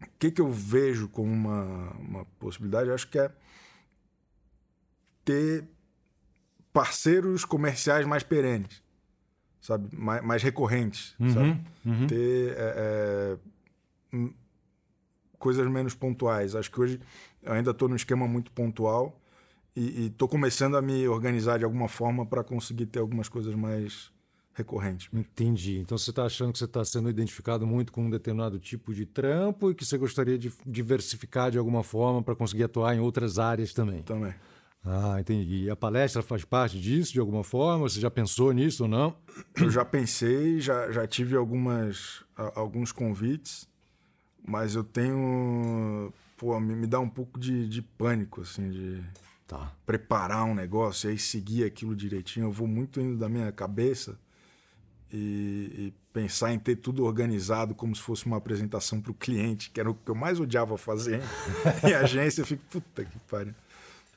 O 0.00 0.06
que, 0.18 0.30
que 0.30 0.40
eu 0.40 0.50
vejo 0.50 1.08
como 1.08 1.30
uma, 1.30 1.90
uma 1.98 2.24
possibilidade? 2.38 2.88
Eu 2.88 2.94
acho 2.94 3.08
que 3.08 3.18
é 3.18 3.32
ter 5.24 5.64
parceiros 6.72 7.44
comerciais 7.44 8.06
mais 8.06 8.22
perenes, 8.22 8.82
sabe? 9.60 9.94
Mais, 9.96 10.22
mais 10.22 10.42
recorrentes, 10.42 11.16
uhum, 11.18 11.30
sabe? 11.30 11.60
Uhum. 11.84 12.06
Ter 12.06 12.54
é, 12.56 13.38
é, 14.14 14.28
coisas 15.38 15.68
menos 15.68 15.94
pontuais. 15.94 16.54
Acho 16.54 16.70
que 16.70 16.80
hoje 16.80 17.00
eu 17.42 17.52
ainda 17.52 17.72
estou 17.72 17.88
num 17.88 17.96
esquema 17.96 18.26
muito 18.28 18.52
pontual 18.52 19.20
e 19.74 20.06
estou 20.06 20.28
começando 20.28 20.76
a 20.76 20.82
me 20.82 21.08
organizar 21.08 21.58
de 21.58 21.64
alguma 21.64 21.88
forma 21.88 22.26
para 22.26 22.44
conseguir 22.44 22.86
ter 22.86 22.98
algumas 22.98 23.28
coisas 23.28 23.54
mais 23.54 24.10
recorrentes. 24.54 25.08
Entendi. 25.12 25.78
Então 25.78 25.96
você 25.96 26.10
está 26.10 26.24
achando 26.24 26.52
que 26.52 26.58
você 26.58 26.66
está 26.66 26.84
sendo 26.84 27.08
identificado 27.08 27.66
muito 27.66 27.92
com 27.92 28.04
um 28.04 28.10
determinado 28.10 28.58
tipo 28.58 28.92
de 28.92 29.06
trampo 29.06 29.70
e 29.70 29.74
que 29.74 29.84
você 29.84 29.96
gostaria 29.96 30.38
de 30.38 30.52
diversificar 30.66 31.50
de 31.50 31.58
alguma 31.58 31.82
forma 31.82 32.22
para 32.22 32.34
conseguir 32.34 32.64
atuar 32.64 32.94
em 32.94 33.00
outras 33.00 33.38
áreas 33.38 33.72
também. 33.72 34.02
Também. 34.02 34.34
Ah, 34.84 35.16
entendi. 35.20 35.64
E 35.64 35.70
a 35.70 35.76
palestra 35.76 36.22
faz 36.22 36.44
parte 36.44 36.80
disso 36.80 37.12
de 37.12 37.20
alguma 37.20 37.44
forma? 37.44 37.88
Você 37.88 38.00
já 38.00 38.10
pensou 38.10 38.52
nisso 38.52 38.82
ou 38.82 38.88
não? 38.88 39.16
Eu 39.56 39.70
já 39.70 39.84
pensei, 39.84 40.60
já, 40.60 40.90
já 40.90 41.06
tive 41.06 41.36
algumas, 41.36 42.24
alguns 42.54 42.90
convites, 42.90 43.68
mas 44.44 44.74
eu 44.74 44.82
tenho. 44.82 46.12
Pô, 46.36 46.58
me, 46.58 46.74
me 46.74 46.88
dá 46.88 46.98
um 46.98 47.08
pouco 47.08 47.38
de, 47.38 47.68
de 47.68 47.80
pânico, 47.80 48.40
assim, 48.40 48.70
de 48.70 49.04
tá. 49.46 49.72
preparar 49.84 50.44
um 50.44 50.54
negócio 50.54 51.08
e 51.08 51.12
aí 51.12 51.18
seguir 51.18 51.64
aquilo 51.64 51.94
direitinho. 51.94 52.46
Eu 52.46 52.52
vou 52.52 52.66
muito 52.66 53.00
indo 53.00 53.16
da 53.16 53.28
minha 53.28 53.50
cabeça 53.52 54.18
e, 55.12 55.16
e 55.76 55.94
pensar 56.12 56.52
em 56.52 56.58
ter 56.58 56.76
tudo 56.76 57.04
organizado 57.04 57.74
como 57.74 57.94
se 57.94 58.02
fosse 58.02 58.26
uma 58.26 58.36
apresentação 58.36 59.00
para 59.00 59.12
o 59.12 59.14
cliente, 59.14 59.70
que 59.70 59.80
era 59.80 59.90
o 59.90 59.94
que 59.94 60.10
eu 60.10 60.14
mais 60.14 60.40
odiava 60.40 60.76
fazer 60.76 61.20
em 61.86 61.94
agência. 61.94 62.42
Eu 62.42 62.46
fico, 62.46 62.64
puta 62.70 63.04
que 63.04 63.18
pariu 63.20 63.54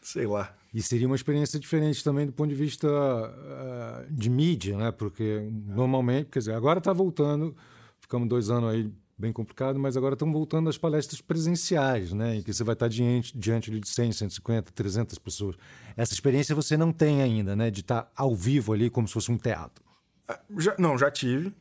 sei 0.06 0.28
lá. 0.28 0.56
E 0.72 0.82
seria 0.84 1.08
uma 1.08 1.16
experiência 1.16 1.60
diferente 1.60 2.04
também 2.04 2.28
do 2.28 2.32
ponto 2.32 2.50
de 2.50 2.56
vista 2.56 2.88
uh, 2.88 4.14
de 4.14 4.30
mídia, 4.30 4.78
né? 4.78 4.92
Porque 4.92 5.50
normalmente, 5.66 6.30
quer 6.30 6.40
dizer, 6.40 6.54
agora 6.54 6.78
está 6.78 6.94
voltando, 6.94 7.56
ficamos 8.00 8.30
dois 8.30 8.50
anos 8.50 8.72
aí 8.72 8.92
bem 9.18 9.32
complicado, 9.32 9.80
mas 9.80 9.96
agora 9.96 10.14
estão 10.14 10.32
voltando 10.32 10.70
as 10.70 10.78
palestras 10.78 11.22
presenciais, 11.22 12.12
né? 12.12 12.36
Em 12.36 12.44
que 12.44 12.54
você 12.54 12.64
vai 12.64 12.74
estar 12.74 12.88
diante, 12.88 13.38
diante 13.38 13.72
de 13.72 13.88
100, 13.88 14.12
150, 14.12 14.72
300 14.72 15.18
pessoas. 15.20 15.56
Essa 15.96 16.14
experiência 16.14 16.54
você 16.54 16.76
não 16.76 16.92
tem 16.92 17.22
ainda, 17.22 17.56
né? 17.56 17.72
De 17.72 17.82
estar 17.82 18.12
ao 18.16 18.36
vivo 18.36 18.74
ali 18.74 18.90
como 18.90 19.08
se 19.08 19.14
fosse 19.14 19.32
um 19.32 19.38
teatro. 19.38 19.84
Ah, 20.28 20.40
já, 20.58 20.76
não, 20.78 20.98
já 20.98 21.10
tive. 21.10 21.54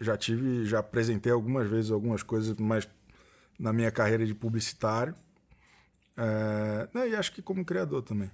Já 0.00 0.16
tive, 0.16 0.64
já 0.64 0.78
apresentei 0.78 1.30
algumas 1.30 1.68
vezes 1.68 1.90
algumas 1.90 2.22
coisas, 2.22 2.56
mas 2.56 2.88
na 3.58 3.72
minha 3.72 3.90
carreira 3.90 4.24
de 4.26 4.34
publicitário. 4.34 5.14
É, 6.16 6.88
né, 6.92 7.08
e 7.10 7.14
acho 7.14 7.32
que 7.32 7.42
como 7.42 7.64
criador 7.64 8.02
também. 8.02 8.30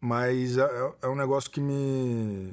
Mas 0.00 0.58
é, 0.58 0.62
é, 0.62 0.94
é, 1.02 1.08
um 1.08 1.16
negócio 1.16 1.50
que 1.50 1.60
me. 1.60 2.52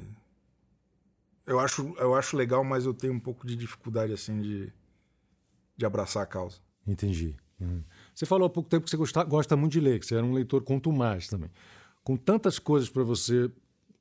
Eu 1.46 1.58
acho, 1.58 1.94
eu 1.98 2.14
acho 2.14 2.36
legal, 2.36 2.62
mas 2.62 2.84
eu 2.84 2.94
tenho 2.94 3.12
um 3.12 3.20
pouco 3.20 3.46
de 3.46 3.56
dificuldade 3.56 4.12
assim 4.12 4.40
de, 4.40 4.72
de 5.76 5.84
abraçar 5.84 6.22
a 6.22 6.26
causa. 6.26 6.58
Entendi. 6.86 7.36
Uhum. 7.60 7.82
Você 8.14 8.26
falou 8.26 8.46
há 8.46 8.50
pouco 8.50 8.68
tempo 8.68 8.84
que 8.84 8.90
você 8.90 8.96
gosta, 8.96 9.24
gosta 9.24 9.56
muito 9.56 9.72
de 9.72 9.80
ler, 9.80 9.98
que 9.98 10.06
você 10.06 10.14
era 10.14 10.24
um 10.24 10.32
leitor 10.32 10.62
contumaz 10.62 11.28
também. 11.28 11.50
Com 12.04 12.16
tantas 12.16 12.58
coisas 12.58 12.88
para 12.88 13.02
você, 13.02 13.50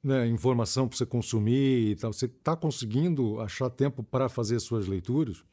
né, 0.04 0.28
informação 0.28 0.88
para 0.88 0.98
você 0.98 1.06
consumir 1.06 1.92
e 1.92 1.96
tal, 1.96 2.12
você 2.14 2.26
está 2.26 2.56
conseguindo 2.56 3.40
achar 3.40 3.70
tempo 3.70 4.04
para 4.04 4.30
fazer 4.30 4.60
suas 4.60 4.88
leituras? 4.88 5.44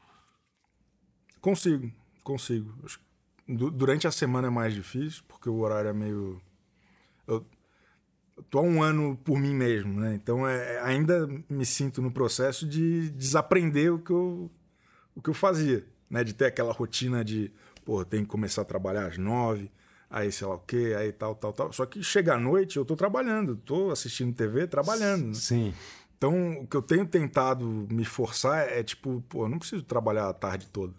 Consigo, 1.41 1.91
consigo. 2.23 2.75
Durante 3.47 4.07
a 4.07 4.11
semana 4.11 4.49
é 4.49 4.51
mais 4.51 4.75
difícil, 4.75 5.23
porque 5.27 5.49
o 5.49 5.59
horário 5.61 5.89
é 5.89 5.93
meio. 5.93 6.41
Eu 7.27 7.47
tô 8.51 8.59
há 8.59 8.63
um 8.63 8.83
ano 8.83 9.19
por 9.25 9.39
mim 9.39 9.55
mesmo, 9.55 10.01
né? 10.01 10.15
Então 10.15 10.47
é, 10.47 10.81
ainda 10.81 11.29
me 11.49 11.65
sinto 11.67 12.01
no 12.01 12.11
processo 12.11 12.67
de 12.67 13.11
desaprender 13.11 13.93
o 13.93 13.99
que 13.99 14.11
eu, 14.11 14.51
o 15.15 15.23
que 15.23 15.31
eu 15.31 15.35
fazia, 15.35 15.85
né? 16.09 16.25
De 16.25 16.33
ter 16.33 16.47
aquela 16.47 16.73
rotina 16.73 17.25
de, 17.25 17.53
pô, 17.85 18.05
tem 18.05 18.23
que 18.23 18.29
começar 18.29 18.63
a 18.63 18.65
trabalhar 18.65 19.07
às 19.07 19.19
nove, 19.19 19.71
aí 20.11 20.31
sei 20.33 20.47
lá 20.47 20.55
o 20.55 20.61
quê, 20.61 20.95
aí 20.99 21.13
tal, 21.13 21.35
tal, 21.35 21.53
tal. 21.53 21.73
Só 21.73 21.85
que 21.87 22.03
chega 22.03 22.35
à 22.35 22.39
noite 22.39 22.77
eu 22.77 22.85
tô 22.85 22.97
trabalhando, 22.97 23.57
tô 23.57 23.91
assistindo 23.91 24.35
TV, 24.35 24.67
trabalhando. 24.67 25.29
Né? 25.29 25.35
Sim. 25.35 25.75
Então 26.17 26.61
o 26.61 26.67
que 26.67 26.77
eu 26.77 26.83
tenho 26.83 27.07
tentado 27.07 27.87
me 27.91 28.05
forçar 28.05 28.69
é, 28.69 28.81
é 28.81 28.83
tipo, 28.83 29.23
pô, 29.29 29.45
eu 29.45 29.49
não 29.49 29.59
preciso 29.59 29.83
trabalhar 29.85 30.29
a 30.29 30.35
tarde 30.35 30.67
toda. 30.69 30.95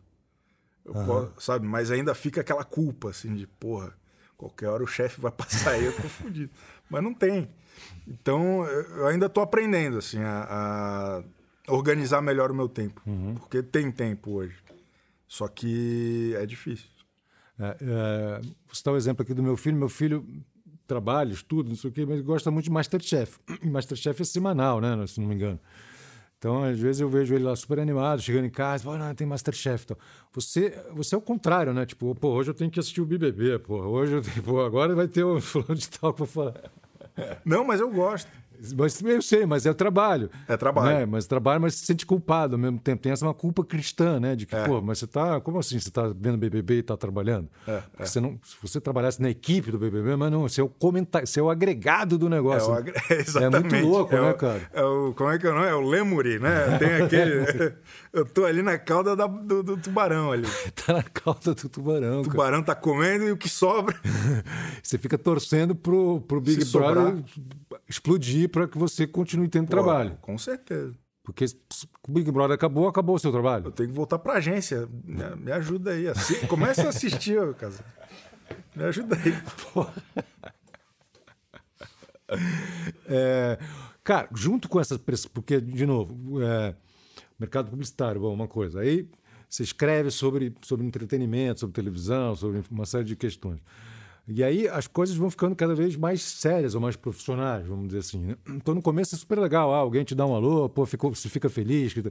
Uhum. 0.86 1.06
Posso, 1.06 1.34
sabe? 1.40 1.68
Mas 1.68 1.92
ainda 1.92 2.16
fica 2.16 2.42
aquela 2.42 2.64
culpa, 2.64 3.10
assim, 3.10 3.36
de 3.36 3.46
porra, 3.46 3.94
qualquer 4.38 4.68
hora 4.68 4.84
o 4.84 4.88
chefe 4.88 5.20
vai 5.20 5.32
passar 5.34 5.72
aí, 5.72 5.86
eu 5.86 5.96
tô 5.96 6.08
fudido. 6.08 6.52
Mas 6.90 7.04
não 7.04 7.14
tem. 7.14 7.50
Então, 8.08 8.66
eu 8.66 9.08
ainda 9.08 9.28
estou 9.28 9.44
aprendendo, 9.44 9.98
assim, 9.98 10.20
a, 10.20 11.24
a, 11.68 11.74
organizar 11.74 12.22
melhor 12.22 12.52
o 12.52 12.56
meu 12.56 12.68
tempo. 12.68 13.02
Uhum. 13.06 13.36
Porque 13.36 13.62
tem 13.62 13.92
tempo 13.92 14.32
hoje. 14.32 14.56
Só 15.28 15.48
que 15.48 16.34
é 16.36 16.46
difícil. 16.46 16.90
É, 17.60 17.78
é, 17.82 18.42
vou 18.42 18.74
citar 18.74 18.92
o 18.92 18.96
um 18.96 18.98
exemplo 18.98 19.22
aqui 19.22 19.34
do 19.34 19.44
meu 19.44 19.56
filho. 19.56 19.78
Meu 19.78 19.90
filho 19.90 20.26
trabalho, 20.88 21.32
estudo, 21.32 21.70
não 21.70 21.76
sei 21.76 21.92
o 21.92 21.94
quê, 21.94 22.04
mas 22.04 22.16
ele 22.16 22.24
gosta 22.24 22.50
muito 22.50 22.66
de 22.66 22.72
Masterchef. 22.72 23.38
Masterchef 23.64 24.22
é 24.22 24.26
semanal, 24.26 24.82
né? 24.82 25.06
Se 25.06 25.22
não 25.22 25.28
me 25.28 25.36
engano. 25.36 25.60
Então, 26.40 26.64
às 26.64 26.80
vezes 26.80 27.02
eu 27.02 27.10
vejo 27.10 27.36
ele 27.36 27.44
lá 27.44 27.54
super 27.54 27.80
animado, 27.80 28.22
chegando 28.22 28.46
em 28.46 28.50
casa, 28.50 28.86
pô, 28.86 28.98
não, 28.98 29.14
tem 29.14 29.28
Masterchef. 29.28 29.84
Então, 29.84 29.98
você, 30.32 30.82
você 30.94 31.14
é 31.14 31.18
o 31.18 31.22
contrário, 31.22 31.74
né? 31.74 31.86
Tipo, 31.86 32.16
pô, 32.16 32.30
hoje 32.30 32.50
eu 32.50 32.54
tenho 32.54 32.72
que 32.72 32.80
assistir 32.80 33.02
o 33.02 33.06
BBB, 33.06 33.60
pô, 33.60 33.76
hoje 33.76 34.14
eu 34.14 34.22
tenho, 34.22 34.42
pô, 34.42 34.62
agora 34.62 34.96
vai 34.96 35.08
ter 35.08 35.26
um 35.26 35.40
fulano 35.42 35.76
de 35.76 35.90
tal 35.90 36.14
pra 36.14 36.26
falar. 36.26 36.72
Não, 37.44 37.66
mas 37.66 37.82
eu 37.82 37.92
gosto. 37.92 38.32
Mas 38.78 39.02
eu 39.02 39.22
sei, 39.22 39.46
mas 39.46 39.66
é 39.66 39.74
trabalho. 39.74 40.30
É 40.48 40.58
trabalho. 40.58 41.00
Né? 41.00 41.06
Mas 41.06 41.26
trabalho, 41.26 41.62
mas 41.62 41.76
se 41.76 41.86
sente 41.86 42.06
culpado 42.06 42.56
ao 42.56 42.60
mesmo 42.60 42.78
tempo. 42.80 43.02
Tem 43.02 43.12
essa 43.12 43.26
uma 43.26 43.34
culpa 43.34 43.64
cristã, 43.64 44.20
né? 44.20 44.36
De 44.36 44.46
que, 44.46 44.56
É. 44.56 44.66
pô, 44.66 44.82
mas 44.82 45.00
você 45.00 45.08
tá. 45.08 45.40
Como 45.40 45.60
assim? 45.60 45.80
Você 45.80 45.90
tá 45.90 46.12
vendo 46.16 46.38
BBB 46.38 46.80
e 46.80 46.84
tá 46.84 46.98
trabalhando? 46.98 47.48
É, 47.68 47.78
Porque 47.92 48.06
Você 48.06 48.20
não, 48.20 48.40
se 48.44 48.56
você 48.62 48.82
trabalhasse 48.82 49.22
na 49.22 49.30
equipe 49.30 49.72
do 49.72 49.80
BBB, 49.80 50.16
mas 50.16 50.32
não, 50.32 50.42
você 50.42 50.62
é 50.62 50.64
o 50.64 50.70
comentário, 50.70 51.28
você 51.28 51.40
é 51.40 51.44
o 51.44 51.50
agregado 51.50 52.18
do 52.18 52.28
É, 52.28 52.30
negócio. 52.30 52.70
o 52.72 52.74
agre- 52.74 52.94
exatamente. 53.10 53.74
muito 53.76 53.88
louco, 53.88 54.16
É 54.16 54.22
né, 54.22 54.34
cara? 54.34 54.62
É 54.74 54.84
o, 54.84 55.14
como 55.16 55.30
é 55.30 55.38
que 55.40 55.48
é 55.48 55.50
o 55.52 55.54
nome? 55.56 55.68
É 55.68 55.74
o 55.76 55.82
Lemuri, 55.82 56.40
né? 56.40 56.78
Tem 56.78 56.94
aquele. 57.04 57.74
eu 58.14 58.26
tô 58.26 58.46
ali 58.46 58.62
na 58.62 58.78
cauda 58.78 59.16
da- 59.16 59.28
do, 59.28 59.62
do 59.64 59.78
tubarão 59.78 60.32
ali. 60.32 60.46
O 60.48 60.72
Tá 60.72 60.94
na 60.94 61.04
cauda 61.04 61.54
do 61.54 61.70
tubarão. 61.70 62.22
cara. 62.22 62.32
tubarão 62.32 62.64
tá 62.64 62.76
comendo 62.76 63.26
e 63.26 63.32
o 63.32 63.38
que 63.38 63.50
sobra. 63.50 63.96
Você 64.84 64.98
fica 64.98 65.18
torcendo 65.18 65.76
pro, 65.76 66.22
pro 66.22 66.42
Big 66.42 66.64
Se 66.66 66.72
Brother 66.72 67.04
sobrar. 67.18 67.24
explodir 67.88 68.50
para 68.50 68.68
que 68.68 68.78
você 68.78 69.06
continue 69.08 69.48
tendo 69.48 69.68
trabalho. 69.68 70.12
Pô, 70.12 70.18
com 70.22 70.38
certeza. 70.38 70.94
Porque 71.24 71.46
o 72.08 72.12
Big 72.12 72.32
Brother 72.32 72.56
acabou, 72.56 72.88
acabou 72.88 73.16
o 73.16 73.20
seu 73.20 73.30
Eu 73.30 73.34
trabalho. 73.34 73.72
tenho 73.72 73.90
que 73.90 73.96
voltar 73.96 74.18
pra 74.18 74.34
agência. 74.34 74.88
Me, 75.04 75.52
ajuda 75.52 75.92
aí. 75.92 76.08
Assi- 76.08 76.40
Começa 76.48 76.84
a 76.88 76.90
assistir, 76.90 77.40
ô, 77.40 77.54
casa. 77.54 77.84
Me 78.76 78.84
ajuda 78.86 79.16
aí. 79.16 79.34
É, 83.08 83.58
cara, 84.04 84.28
junto 84.34 84.68
com 84.70 84.80
essa 84.80 84.98
porque, 85.30 85.60
de 85.60 85.86
novo, 85.86 86.42
é, 86.42 86.76
mercado 87.40 87.70
publicitário, 87.70 88.22
bom, 88.22 88.34
uma 88.34 88.48
coisa. 88.48 88.82
Aí 88.82 89.08
você 89.48 89.64
escreve 89.64 90.12
sobre, 90.12 90.54
sobre 90.62 90.86
entretenimento, 90.86 91.62
sobre 91.62 91.74
televisão, 91.74 92.36
sobre 92.36 92.62
uma 92.70 92.86
série 92.86 93.06
de 93.06 93.16
questões. 93.16 93.60
E 94.32 94.44
aí 94.44 94.68
as 94.68 94.86
coisas 94.86 95.16
vão 95.16 95.28
ficando 95.32 95.56
cada 95.56 95.74
vez 95.74 95.96
mais 95.96 96.22
sérias 96.22 96.76
ou 96.76 96.82
mais 96.82 96.96
profissionais, 96.96 97.66
vamos 97.66 97.88
dizer 97.88 98.00
assim. 98.00 98.20
Né? 98.20 98.36
Então 98.48 98.76
no 98.76 98.82
começo 98.82 99.16
é 99.16 99.18
super 99.18 99.40
legal, 99.40 99.74
ah, 99.74 99.78
alguém 99.78 100.04
te 100.04 100.14
dá 100.14 100.24
um 100.24 100.36
alô, 100.36 100.70
pô, 100.70 100.86
ficou, 100.86 101.16
você 101.16 101.28
fica 101.28 101.50
feliz. 101.50 101.94
que- 101.94 102.04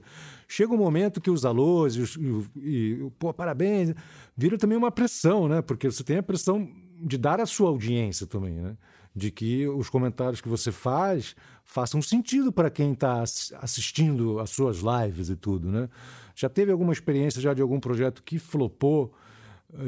Chega 0.49 0.73
um 0.73 0.77
momento 0.77 1.21
que 1.21 1.31
os 1.31 1.45
alôs 1.45 1.95
e, 1.95 2.01
os, 2.01 2.17
e, 2.17 2.47
e 2.57 3.11
pô, 3.21 3.33
parabéns, 3.33 3.95
vira 4.37 4.59
também 4.59 4.77
uma 4.77 4.91
pressão, 4.91 5.47
né? 5.47 5.63
Porque 5.63 5.89
você 5.89 6.03
tem 6.03 6.17
a 6.17 6.23
pressão 6.23 6.69
de 7.01 7.17
dar 7.17 7.41
a 7.41 7.47
sua 7.47 7.69
audiência 7.69 8.27
também, 8.27 8.55
né? 8.55 8.77
De 9.19 9.31
que 9.31 9.67
os 9.67 9.91
comentários 9.91 10.41
que 10.41 10.49
você 10.49 10.71
faz 10.71 11.35
façam 11.65 12.01
sentido 12.01 12.53
para 12.53 12.71
quem 12.71 12.93
está 12.93 13.23
assistindo 13.61 14.39
às 14.39 14.51
suas 14.51 14.79
lives 14.79 15.29
e 15.29 15.37
tudo, 15.37 15.71
né? 15.71 15.89
Já 16.35 16.49
teve 16.49 16.71
alguma 16.71 16.93
experiência 16.93 17.41
já 17.41 17.53
de 17.53 17.61
algum 17.61 17.81
projeto 17.81 18.23
que 18.23 18.39
flopou? 18.39 19.13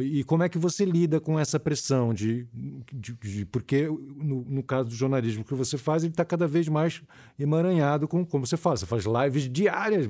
E 0.01 0.23
como 0.25 0.43
é 0.43 0.49
que 0.49 0.59
você 0.59 0.85
lida 0.85 1.19
com 1.21 1.39
essa 1.39 1.59
pressão 1.59 2.13
de, 2.13 2.47
de- 2.93 3.15
de- 3.15 3.47
porque 3.47 3.87
no, 3.87 4.45
no 4.47 4.63
caso 4.63 4.89
do 4.91 4.95
jornalismo 4.95 5.43
que 5.45 5.55
você 5.55 5.79
faz, 5.79 6.03
ele 6.03 6.13
está 6.13 6.25
cada 6.25 6.47
vez 6.47 6.69
mais 6.69 7.01
emaranhado 7.39 8.07
com 8.07 8.27
como 8.27 8.45
você 8.47 8.59
faz. 8.59 8.81
Você 8.81 8.87
faz 8.87 9.05
lives 9.07 9.49
diárias, 9.51 10.07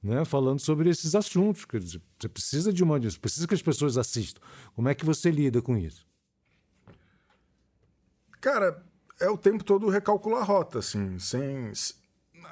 né, 0.00 0.24
falando 0.24 0.60
sobre 0.60 0.88
esses 0.90 1.14
assuntos. 1.16 1.64
Quer 1.64 1.80
dizer, 1.80 2.00
você 2.20 2.28
precisa 2.28 2.72
de 2.72 2.84
uma, 2.84 3.00
você 3.00 3.18
precisa 3.18 3.48
que 3.48 3.54
as 3.54 3.62
pessoas 3.62 3.98
assistam. 3.98 4.40
Como 4.76 4.88
é 4.88 4.94
que 4.94 5.04
você 5.04 5.28
lida 5.30 5.60
com 5.60 5.76
isso? 5.76 6.06
Cara, 8.40 8.82
é 9.20 9.28
o 9.28 9.36
tempo 9.36 9.62
todo 9.62 9.88
recalcular 9.88 10.40
a 10.42 10.44
rota, 10.44 10.78
assim, 10.78 11.18
sem. 11.18 11.70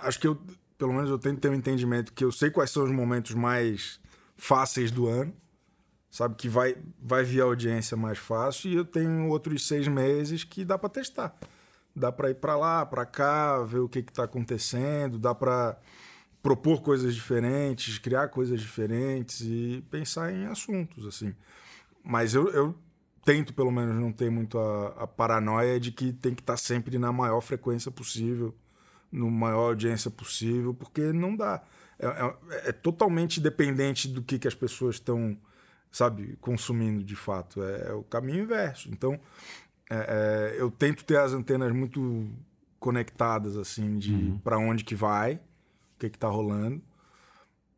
Acho 0.03 0.21
que 0.21 0.27
eu, 0.27 0.39
pelo 0.77 0.93
menos 0.93 1.11
eu 1.11 1.19
tenho 1.19 1.35
que 1.35 1.41
ter 1.41 1.49
um 1.49 1.55
entendimento 1.55 2.13
que 2.13 2.25
eu 2.25 2.31
sei 2.31 2.51
quais 2.51 2.71
são 2.71 2.85
os 2.85 2.91
momentos 2.91 3.35
mais 3.35 3.99
fáceis 4.37 4.91
do 4.91 5.07
ano, 5.09 5.35
sabe? 6.11 6.35
Que 6.37 6.49
vai, 6.49 6.77
vai 7.03 7.25
vir 7.25 7.41
a 7.41 7.45
audiência 7.45 7.97
mais 7.97 8.19
fácil, 8.19 8.71
e 8.71 8.77
eu 8.77 8.85
tenho 8.85 9.29
outros 9.29 9.67
seis 9.67 9.89
meses 9.89 10.45
que 10.45 10.65
dá 10.65 10.79
para 10.79 10.91
testar. 10.91 11.35
Dá 11.97 12.13
para 12.13 12.31
ir 12.31 12.35
para 12.35 12.57
lá, 12.57 12.87
para 12.87 13.07
cá, 13.07 13.63
ver 13.65 13.79
o 13.79 13.89
que 13.89 14.01
está 14.01 14.25
acontecendo, 14.25 15.19
dá 15.19 15.35
para 15.35 15.77
propor 16.43 16.83
coisas 16.83 17.15
diferentes, 17.15 17.99
criar 17.99 18.29
coisas 18.29 18.61
diferentes 18.61 19.41
e 19.41 19.85
pensar 19.91 20.33
em 20.33 20.47
assuntos, 20.47 21.07
assim. 21.07 21.35
Mas 22.05 22.35
eu, 22.35 22.49
eu 22.51 22.75
tento, 23.25 23.53
pelo 23.55 23.71
menos, 23.71 23.95
não 23.95 24.13
ter 24.13 24.31
muito 24.31 24.59
a, 24.59 24.89
a 25.05 25.07
paranoia 25.07 25.79
de 25.79 25.93
que 25.93 26.13
tem 26.13 26.35
que 26.35 26.43
estar 26.43 26.57
sempre 26.57 26.99
na 26.99 27.13
maior 27.13 27.41
frequência 27.41 27.91
possível, 27.91 28.55
no 29.11 29.31
maior 29.31 29.69
audiência 29.69 30.11
possível, 30.11 30.75
porque 30.75 31.13
não 31.13 31.35
dá. 31.37 31.63
É, 31.99 32.07
é- 32.07 32.69
é 32.69 32.73
totalmente 32.73 33.41
dependente 33.41 34.09
do 34.09 34.23
que, 34.23 34.39
que 34.39 34.47
as 34.49 34.55
pessoas 34.55 34.97
estão, 34.97 35.37
sabe, 35.91 36.37
consumindo 36.41 37.03
de 37.03 37.17
fato. 37.17 37.63
É, 37.63 37.89
é 37.89 37.93
o 37.93 38.03
caminho 38.03 38.45
inverso. 38.45 38.89
Então, 38.91 39.19
é, 39.91 40.55
é, 40.57 40.61
eu 40.61 40.71
tento 40.71 41.05
ter 41.05 41.19
as 41.19 41.33
antenas 41.33 41.73
muito 41.73 42.29
conectadas, 42.79 43.57
assim, 43.57 43.99
de 43.99 44.39
para 44.45 44.59
onde 44.59 44.85
que 44.85 44.95
vai, 44.95 45.35
o 45.35 45.99
que 45.99 46.09
que 46.11 46.19
tá 46.19 46.29
rolando, 46.29 46.81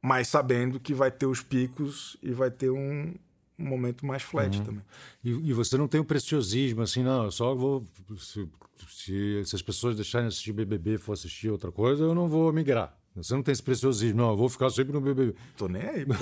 mas 0.03 0.28
sabendo 0.28 0.78
que 0.80 0.93
vai 0.93 1.11
ter 1.11 1.26
os 1.26 1.43
picos 1.43 2.16
e 2.22 2.32
vai 2.32 2.51
ter 2.51 2.70
um, 2.70 3.14
um 3.61 3.68
momento 3.68 4.06
mais 4.06 4.22
flat 4.22 4.61
também. 4.62 4.82
E, 5.22 5.30
e 5.30 5.52
você 5.52 5.76
não 5.76 5.86
tem 5.86 6.00
o 6.00 6.04
preciosismo, 6.04 6.82
assim, 6.82 7.02
não, 7.02 7.24
eu 7.24 7.30
só 7.30 7.54
vou. 7.54 7.84
Se, 8.18 8.48
se, 8.88 9.44
se 9.44 9.56
as 9.56 9.62
pessoas 9.62 9.94
deixarem 9.94 10.28
de 10.28 10.34
assistir 10.34 10.52
BBB 10.52 10.94
e 10.94 10.98
for 10.98 11.12
assistir 11.12 11.50
outra 11.50 11.70
coisa, 11.70 12.04
eu 12.04 12.14
não 12.14 12.28
vou 12.28 12.52
migrar. 12.52 12.96
Você 13.14 13.34
não 13.34 13.42
tem 13.42 13.52
esse 13.52 13.62
preciosismo, 13.62 14.18
não, 14.18 14.30
eu 14.30 14.36
vou 14.36 14.48
ficar 14.48 14.70
sempre 14.70 14.92
no 14.92 15.00
BBB. 15.00 15.34
Tô 15.56 15.68
nem 15.68 15.82
aí, 15.82 16.06
pô. 16.06 16.14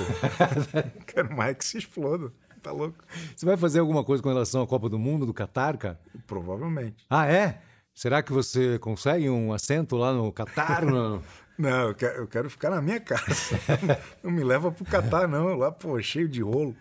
Quero 1.06 1.36
mais 1.36 1.56
que 1.56 1.64
se 1.64 1.78
exploda. 1.78 2.32
Tá 2.62 2.72
louco? 2.72 2.96
Você 3.36 3.46
vai 3.46 3.56
fazer 3.56 3.78
alguma 3.78 4.02
coisa 4.02 4.22
com 4.22 4.28
relação 4.28 4.62
à 4.62 4.66
Copa 4.66 4.88
do 4.88 4.98
Mundo, 4.98 5.24
do 5.24 5.32
Catar, 5.34 5.76
cara? 5.76 6.00
Provavelmente. 6.26 7.04
Ah, 7.08 7.26
é? 7.26 7.60
Será 7.94 8.22
que 8.22 8.32
você 8.32 8.78
consegue 8.78 9.28
um 9.28 9.52
assento 9.52 9.96
lá 9.96 10.12
no 10.12 10.32
Catar? 10.32 10.84
Não. 10.84 11.22
Não, 11.58 11.88
eu 11.88 11.94
quero, 11.96 12.18
eu 12.18 12.28
quero 12.28 12.48
ficar 12.48 12.70
na 12.70 12.80
minha 12.80 13.00
casa. 13.00 13.58
não 14.22 14.30
me 14.30 14.44
leva 14.44 14.70
pro 14.70 14.84
Catar, 14.84 15.26
não. 15.26 15.56
Lá, 15.56 15.72
pô, 15.72 16.00
cheio 16.00 16.28
de 16.28 16.40
rolo. 16.40 16.72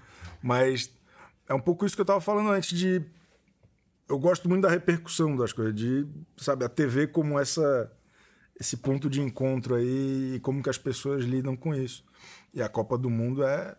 Mas 0.41 0.91
é 1.47 1.53
um 1.53 1.59
pouco 1.59 1.85
isso 1.85 1.95
que 1.95 2.01
eu 2.01 2.05
tava 2.05 2.21
falando 2.21 2.49
antes 2.49 2.77
de. 2.77 3.01
Eu 4.07 4.17
gosto 4.17 4.47
muito 4.47 4.63
da 4.63 4.69
repercussão 4.69 5.35
das 5.35 5.51
coisas, 5.51 5.75
de, 5.75 6.07
sabe, 6.37 6.63
a 6.63 6.69
TV 6.69 7.07
como 7.07 7.37
essa 7.37 7.91
esse 8.59 8.77
ponto 8.77 9.09
de 9.09 9.21
encontro 9.21 9.75
aí 9.75 10.35
e 10.35 10.39
como 10.39 10.63
que 10.63 10.69
as 10.69 10.77
pessoas 10.77 11.23
lidam 11.23 11.55
com 11.55 11.75
isso. 11.75 12.03
E 12.53 12.61
a 12.61 12.67
Copa 12.67 12.97
do 12.97 13.09
Mundo 13.09 13.43
é, 13.43 13.75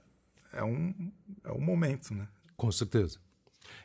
é, 0.53 0.63
um, 0.63 1.11
é 1.45 1.53
um 1.53 1.61
momento, 1.61 2.15
né? 2.15 2.29
Com 2.57 2.71
certeza. 2.71 3.19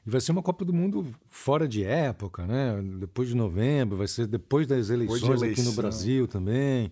E 0.06 0.10
vai 0.10 0.22
ser 0.22 0.32
uma 0.32 0.44
Copa 0.44 0.64
do 0.64 0.74
Mundo 0.74 1.08
fora 1.30 1.68
de 1.68 1.84
época, 1.84 2.46
né? 2.46 2.80
Depois 3.00 3.28
de 3.28 3.36
novembro, 3.36 3.98
vai 3.98 4.08
ser 4.08 4.28
depois 4.28 4.68
das 4.68 4.90
eleições 4.90 5.42
aqui 5.42 5.62
no. 5.62 5.74
Brasil 5.74 6.28
também. 6.28 6.92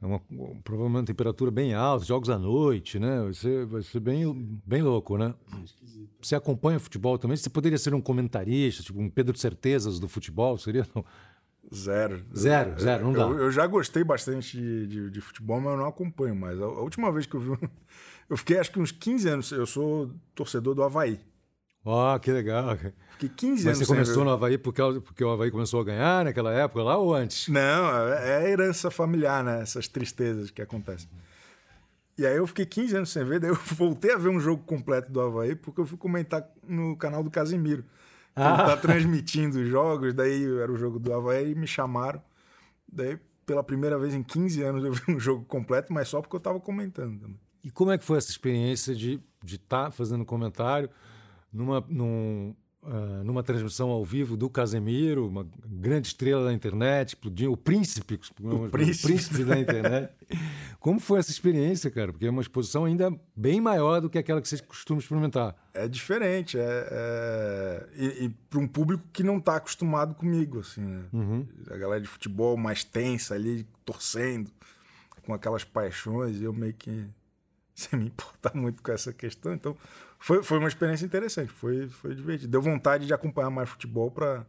É 0.00 0.06
uma, 0.06 0.20
provavelmente 0.62 1.00
uma 1.00 1.04
temperatura 1.04 1.50
bem 1.50 1.74
alta, 1.74 2.04
jogos 2.04 2.30
à 2.30 2.38
noite, 2.38 3.00
né? 3.00 3.20
Vai 3.20 3.34
ser, 3.34 3.66
vai 3.66 3.82
ser 3.82 3.98
bem, 3.98 4.60
bem 4.64 4.80
louco, 4.80 5.16
né? 5.18 5.34
Você 6.22 6.36
acompanha 6.36 6.78
futebol 6.78 7.18
também? 7.18 7.36
Você 7.36 7.50
poderia 7.50 7.78
ser 7.78 7.94
um 7.94 8.00
comentarista, 8.00 8.82
tipo 8.82 9.00
um 9.00 9.10
Pedro 9.10 9.36
Certezas 9.36 9.98
do 9.98 10.08
futebol? 10.08 10.56
Seria? 10.56 10.86
Não. 10.94 11.04
Zero. 11.74 12.24
Zero, 12.34 12.80
zero, 12.80 13.04
não 13.04 13.12
dá. 13.12 13.22
Eu, 13.22 13.38
eu 13.38 13.52
já 13.52 13.66
gostei 13.66 14.02
bastante 14.02 14.56
de, 14.56 14.86
de, 14.86 15.10
de 15.10 15.20
futebol, 15.20 15.60
mas 15.60 15.72
eu 15.72 15.78
não 15.78 15.86
acompanho 15.86 16.34
mais. 16.34 16.60
A, 16.60 16.64
a 16.64 16.80
última 16.80 17.12
vez 17.12 17.26
que 17.26 17.34
eu 17.34 17.40
vi. 17.40 17.58
Eu 18.30 18.36
fiquei 18.36 18.58
acho 18.58 18.70
que 18.70 18.78
uns 18.78 18.92
15 18.92 19.28
anos. 19.28 19.52
Eu 19.52 19.64
sou 19.64 20.10
torcedor 20.34 20.74
do 20.74 20.82
Havaí. 20.82 21.18
Ó, 21.84 22.18
que 22.18 22.30
legal. 22.30 22.76
Fiquei 23.12 23.28
15 23.28 23.52
Mas 23.52 23.66
anos 23.66 23.78
você 23.78 23.84
sem 23.84 23.94
começou 23.94 24.16
ver. 24.18 24.24
no 24.24 24.30
Havaí 24.30 24.58
porque, 24.58 24.82
porque 25.00 25.24
o 25.24 25.30
Havaí 25.30 25.50
começou 25.50 25.80
a 25.80 25.84
ganhar 25.84 26.24
naquela 26.24 26.52
época 26.52 26.82
lá 26.82 26.96
ou 26.96 27.14
antes? 27.14 27.48
Não, 27.48 27.60
é 28.12 28.30
é 28.30 28.36
a 28.36 28.48
herança 28.48 28.90
familiar, 28.90 29.42
né? 29.42 29.62
Essas 29.62 29.88
tristezas 29.88 30.50
que 30.50 30.60
acontecem. 30.62 31.08
E 32.16 32.26
aí 32.26 32.36
eu 32.36 32.46
fiquei 32.46 32.66
15 32.66 32.96
anos 32.96 33.10
sem 33.10 33.24
ver, 33.24 33.38
daí 33.40 33.50
eu 33.50 33.54
voltei 33.76 34.12
a 34.12 34.16
ver 34.18 34.28
um 34.28 34.40
jogo 34.40 34.62
completo 34.64 35.10
do 35.10 35.20
Havaí, 35.20 35.54
porque 35.54 35.80
eu 35.80 35.86
fui 35.86 35.96
comentar 35.96 36.46
no 36.66 36.96
canal 36.96 37.22
do 37.22 37.30
Casimiro. 37.30 37.84
que 38.34 38.40
Ele 38.42 38.56
tá 38.56 38.76
transmitindo 38.76 39.58
os 39.60 39.68
jogos, 39.68 40.12
daí 40.14 40.44
era 40.60 40.70
o 40.70 40.76
jogo 40.76 40.98
do 40.98 41.12
Havaí 41.14 41.52
e 41.52 41.54
me 41.54 41.66
chamaram. 41.66 42.20
Daí, 42.90 43.18
pela 43.46 43.62
primeira 43.62 43.98
vez 43.98 44.14
em 44.14 44.22
15 44.22 44.62
anos, 44.62 44.84
eu 44.84 44.92
vi 44.92 45.02
um 45.12 45.20
jogo 45.20 45.44
completo, 45.44 45.92
mas 45.92 46.08
só 46.08 46.20
porque 46.20 46.34
eu 46.36 46.40
tava 46.40 46.58
comentando. 46.60 47.30
E 47.62 47.70
como 47.70 47.90
é 47.92 47.98
que 47.98 48.04
foi 48.04 48.18
essa 48.18 48.30
experiência 48.30 48.94
de 48.94 49.20
estar 49.44 49.90
fazendo 49.92 50.24
comentário 50.24 50.90
numa, 51.52 51.84
num, 51.88 52.54
uh, 52.82 53.24
numa 53.24 53.42
transmissão 53.42 53.90
ao 53.90 54.04
vivo 54.04 54.36
do 54.36 54.48
Casemiro, 54.48 55.26
uma 55.26 55.46
grande 55.66 56.08
estrela 56.08 56.44
da 56.44 56.52
internet, 56.52 57.08
explodiu, 57.08 57.52
o 57.52 57.56
príncipe, 57.56 58.20
o 58.40 58.68
príncipe. 58.68 59.06
o 59.06 59.08
príncipe 59.08 59.44
da 59.44 59.58
internet. 59.58 60.12
Como 60.80 61.00
foi 61.00 61.18
essa 61.18 61.30
experiência, 61.30 61.90
cara? 61.90 62.12
Porque 62.12 62.26
é 62.26 62.30
uma 62.30 62.42
exposição 62.42 62.84
ainda 62.84 63.12
bem 63.34 63.60
maior 63.60 64.00
do 64.00 64.08
que 64.08 64.18
aquela 64.18 64.40
que 64.40 64.48
vocês 64.48 64.60
costumam 64.60 65.00
experimentar. 65.00 65.56
É 65.74 65.88
diferente, 65.88 66.58
é, 66.58 66.88
é... 66.90 67.88
e, 67.96 68.24
e 68.24 68.28
para 68.28 68.58
um 68.58 68.68
público 68.68 69.04
que 69.12 69.22
não 69.22 69.38
está 69.38 69.56
acostumado 69.56 70.14
comigo, 70.14 70.60
assim, 70.60 70.82
né? 70.82 71.04
uhum. 71.12 71.46
a 71.70 71.76
galera 71.76 72.00
de 72.00 72.08
futebol 72.08 72.56
mais 72.56 72.84
tensa 72.84 73.34
ali, 73.34 73.66
torcendo, 73.84 74.50
com 75.22 75.34
aquelas 75.34 75.64
paixões, 75.64 76.40
e 76.40 76.44
eu 76.44 76.52
meio 76.52 76.74
que 76.74 77.06
sem 77.74 77.98
me 77.98 78.06
importar 78.06 78.54
muito 78.54 78.82
com 78.82 78.90
essa 78.90 79.12
questão, 79.12 79.52
então 79.52 79.76
foi, 80.18 80.42
foi 80.42 80.58
uma 80.58 80.68
experiência 80.68 81.06
interessante, 81.06 81.52
foi, 81.52 81.88
foi 81.88 82.14
divertido. 82.14 82.50
Deu 82.50 82.60
vontade 82.60 83.06
de 83.06 83.14
acompanhar 83.14 83.50
mais 83.50 83.68
futebol 83.68 84.10
para 84.10 84.44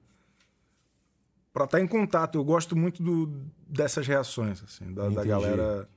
para 1.52 1.66
estar 1.66 1.78
tá 1.78 1.84
em 1.84 1.88
contato. 1.88 2.38
Eu 2.38 2.44
gosto 2.44 2.76
muito 2.76 3.02
do, 3.02 3.28
dessas 3.68 4.08
reações, 4.08 4.64
assim, 4.64 4.94
da, 4.94 5.10
da 5.10 5.24
galera. 5.24 5.90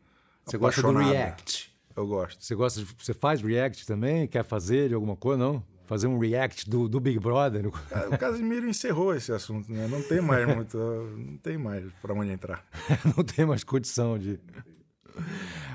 Você 0.45 0.59
gosta 0.59 0.83
do 0.83 0.93
react? 0.99 1.73
Eu 1.95 2.07
gosto. 2.07 2.43
Você 2.43 2.55
gosta? 2.55 2.81
De, 2.81 2.87
você 2.99 3.15
faz 3.15 3.43
react 3.43 3.87
também? 3.87 4.27
Quer 4.27 4.45
fazer 4.45 4.89
de 4.89 4.95
alguma 4.95 5.15
coisa? 5.15 5.43
Não? 5.43 5.63
Fazer 5.85 6.07
um 6.07 6.19
react 6.19 6.69
do, 6.69 6.89
do 6.89 6.99
Big 6.99 7.19
Brother? 7.19 7.67
O 8.11 8.19
Casimiro 8.19 8.69
encerrou 8.69 9.15
esse 9.15 9.31
assunto, 9.31 9.71
né? 9.71 9.87
Não 9.89 10.03
tem 10.03 10.21
mais 10.21 10.47
muito, 10.47 10.77
não 10.79 11.37
tem 11.37 11.59
mais 11.59 11.85
para 12.01 12.15
onde 12.15 12.31
entrar. 12.31 12.65
não 13.17 13.23
tem 13.23 13.45
mais 13.45 13.63
condição 13.63 14.19
de. 14.19 14.41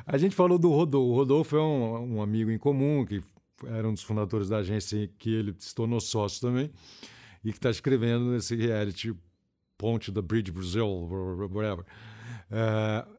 A 0.05 0.17
gente 0.17 0.35
falou 0.35 0.57
do 0.57 0.71
Rodolfo. 0.71 1.11
O 1.11 1.15
Rodolfo 1.15 1.55
é 1.55 1.61
um, 1.61 2.15
um 2.15 2.21
amigo 2.21 2.49
em 2.49 2.57
comum 2.57 3.05
que 3.05 3.21
era 3.65 3.87
um 3.87 3.93
dos 3.93 4.03
fundadores 4.03 4.49
da 4.49 4.57
agência 4.57 5.09
que 5.17 5.33
ele 5.33 5.55
se 5.57 5.73
tornou 5.73 5.99
sócio 5.99 6.41
também 6.41 6.71
e 7.43 7.51
que 7.51 7.57
está 7.57 7.69
escrevendo 7.69 8.31
nesse 8.31 8.55
reality 8.55 9.15
Ponte 9.77 10.11
da 10.11 10.21
Bridge 10.21 10.51
Brazil, 10.51 10.87
whatever. 11.51 11.85
Uh, 12.49 13.17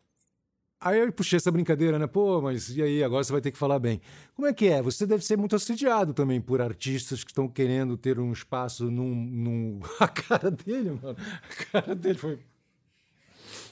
aí 0.81 0.99
eu 0.99 1.13
puxei 1.13 1.37
essa 1.37 1.53
brincadeira, 1.53 1.99
né? 1.99 2.07
Pô, 2.07 2.41
mas 2.43 2.77
e 2.77 2.83
aí, 2.83 3.05
agora 3.05 3.23
você 3.23 3.31
vai 3.31 3.41
ter 3.41 3.53
que 3.53 3.59
falar 3.59 3.79
bem. 3.79 4.01
Como 4.35 4.49
é 4.49 4.53
que 4.53 4.67
é? 4.67 4.83
Você 4.83 5.07
deve 5.07 5.25
ser 5.25 5.37
muito 5.37 5.55
assediado 5.55 6.13
também 6.13 6.41
por 6.41 6.61
artistas 6.61 7.23
que 7.23 7.31
estão 7.31 7.49
querendo 7.49 7.97
ter 7.97 8.19
um 8.19 8.33
espaço 8.33 8.91
num. 8.91 9.15
num... 9.15 9.81
A 10.01 10.09
cara 10.09 10.51
dele, 10.51 10.99
mano. 11.01 11.17
A 11.19 11.65
cara 11.65 11.95
dele 11.95 12.19
foi. 12.19 12.39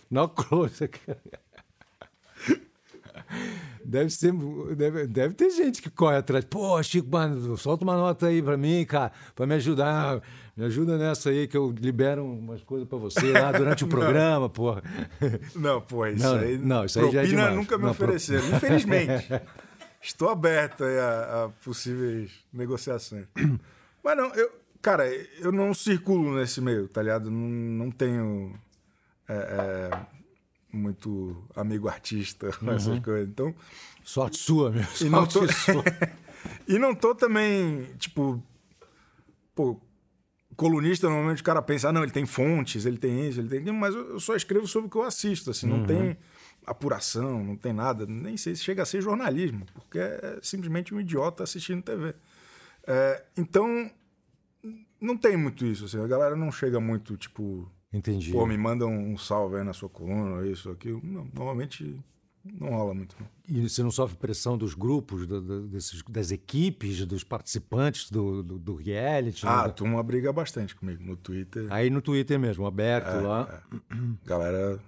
Não 0.09 0.29
close, 0.31 0.87
cara. 0.87 1.21
Deve 3.87 4.11
ser. 4.11 4.33
Deve, 4.77 5.07
deve 5.07 5.35
ter 5.35 5.51
gente 5.51 5.81
que 5.81 5.89
corre 5.89 6.17
atrás. 6.17 6.45
Pô, 6.45 6.83
Chico, 6.83 7.09
mano, 7.09 7.57
solta 7.57 7.85
uma 7.85 7.97
nota 7.97 8.27
aí 8.27 8.43
pra 8.43 8.57
mim, 8.57 8.85
cara, 8.85 9.13
pra 9.35 9.47
me 9.47 9.55
ajudar. 9.55 10.21
Me 10.57 10.65
ajuda 10.65 10.99
nessa 10.99 11.31
aí 11.31 11.47
que 11.47 11.57
eu 11.57 11.71
libero 11.71 12.25
umas 12.25 12.63
coisas 12.65 12.89
pra 12.89 12.99
você 12.99 13.31
lá 13.31 13.53
durante 13.53 13.85
o 13.85 13.87
programa, 13.89 14.49
porra. 14.49 14.83
Não, 15.55 15.81
pô, 15.81 16.07
isso 16.07 16.25
não, 16.25 16.35
aí. 16.37 16.59
Não, 16.59 16.85
isso 16.85 16.99
aí 16.99 17.13
já 17.13 17.23
é 17.23 17.27
demais. 17.27 17.55
nunca 17.55 17.79
me 17.79 17.85
não, 17.85 17.91
ofereceram, 17.91 18.47
pro... 18.49 18.57
infelizmente. 18.57 19.29
Estou 20.03 20.31
aberto 20.31 20.83
a, 20.85 21.45
a, 21.45 21.49
possíveis 21.65 22.31
negociações. 22.53 23.27
Mas 24.03 24.17
não, 24.17 24.35
eu. 24.35 24.51
Cara, 24.81 25.05
eu 25.41 25.51
não 25.51 25.75
circulo 25.75 26.37
nesse 26.37 26.61
meio, 26.61 26.87
tá 26.87 27.03
ligado? 27.03 27.31
Não, 27.31 27.39
não 27.85 27.91
tenho. 27.91 28.55
É, 29.29 29.35
é, 29.35 30.07
muito 30.77 31.37
amigo 31.55 31.89
artista, 31.89 32.51
uhum. 32.63 32.73
essas 32.73 32.99
coisas. 33.01 33.29
Então. 33.29 33.55
Sorte 34.05 34.39
sua, 34.39 34.71
meu. 34.71 34.85
E 35.01 35.05
não 35.09 35.27
tô, 35.27 35.41
e 36.69 36.79
não 36.79 36.95
tô 36.95 37.15
também, 37.15 37.85
tipo. 37.99 38.43
Pô, 39.55 39.81
colunista, 40.57 41.09
normalmente 41.09 41.43
o 41.43 41.45
cara 41.45 41.61
pensa, 41.63 41.89
ah, 41.89 41.93
não, 41.93 42.03
ele 42.03 42.13
tem 42.13 42.27
fontes, 42.27 42.87
ele 42.87 42.99
tem 42.99 43.29
isso, 43.29 43.41
ele 43.41 43.49
tem. 43.49 43.73
Mas 43.73 43.95
eu 43.95 44.19
só 44.19 44.35
escrevo 44.35 44.67
sobre 44.67 44.89
o 44.89 44.91
que 44.91 44.97
eu 44.97 45.03
assisto, 45.03 45.51
assim, 45.51 45.67
não 45.67 45.81
uhum. 45.81 45.87
tem 45.87 46.17
apuração, 46.67 47.45
não 47.45 47.57
tem 47.57 47.73
nada, 47.73 48.07
nem 48.07 48.37
sei 48.37 48.57
se 48.57 48.63
chega 48.63 48.83
a 48.83 48.87
ser 48.87 49.01
jornalismo, 49.01 49.65
porque 49.73 49.99
é 49.99 50.39
simplesmente 50.43 50.93
um 50.93 51.01
idiota 51.01 51.45
assistindo 51.45 51.83
TV. 51.83 52.15
É, 52.87 53.25
então, 53.37 53.91
não 55.01 55.17
tem 55.17 55.37
muito 55.37 55.65
isso, 55.65 55.85
assim, 55.85 56.03
a 56.03 56.07
galera 56.07 56.35
não 56.35 56.51
chega 56.51 56.81
muito, 56.81 57.17
tipo, 57.17 57.71
Entendi. 57.97 58.33
Pô, 58.33 58.47
me 58.47 58.59
manda 58.59 58.87
um 58.87 59.17
salve 59.17 59.57
aí 59.57 59.65
na 59.65 59.73
sua 59.73 59.89
coluna, 59.89 60.47
isso, 60.47 60.71
aquilo. 60.71 61.01
Não, 61.03 61.27
normalmente 61.33 61.99
não 62.61 62.69
rola 62.69 62.95
muito. 62.95 63.17
Não. 63.19 63.27
E 63.49 63.69
você 63.69 63.83
não 63.83 63.91
sofre 63.91 64.17
pressão 64.17 64.57
dos 64.59 64.75
grupos, 64.75 65.27
do, 65.27 65.41
do, 65.41 65.69
desses, 65.69 66.03
das 66.03 66.31
equipes, 66.31 67.05
dos 67.07 67.25
participantes 67.25 68.11
do, 68.11 68.43
do, 68.43 68.59
do 68.59 68.75
reality? 68.75 69.47
Ah, 69.47 69.63
né? 69.63 69.69
a 69.69 69.71
turma 69.71 70.03
briga 70.03 70.33
bastante 70.33 70.75
comigo 70.75 71.03
no 71.03 71.17
Twitter. 71.17 71.67
Aí 71.71 71.89
no 71.89 72.03
Twitter 72.03 72.39
mesmo, 72.39 72.67
aberto 72.67 73.09
é, 73.09 73.21
lá. 73.21 73.65
É. 73.73 73.97
Galera 74.25 74.79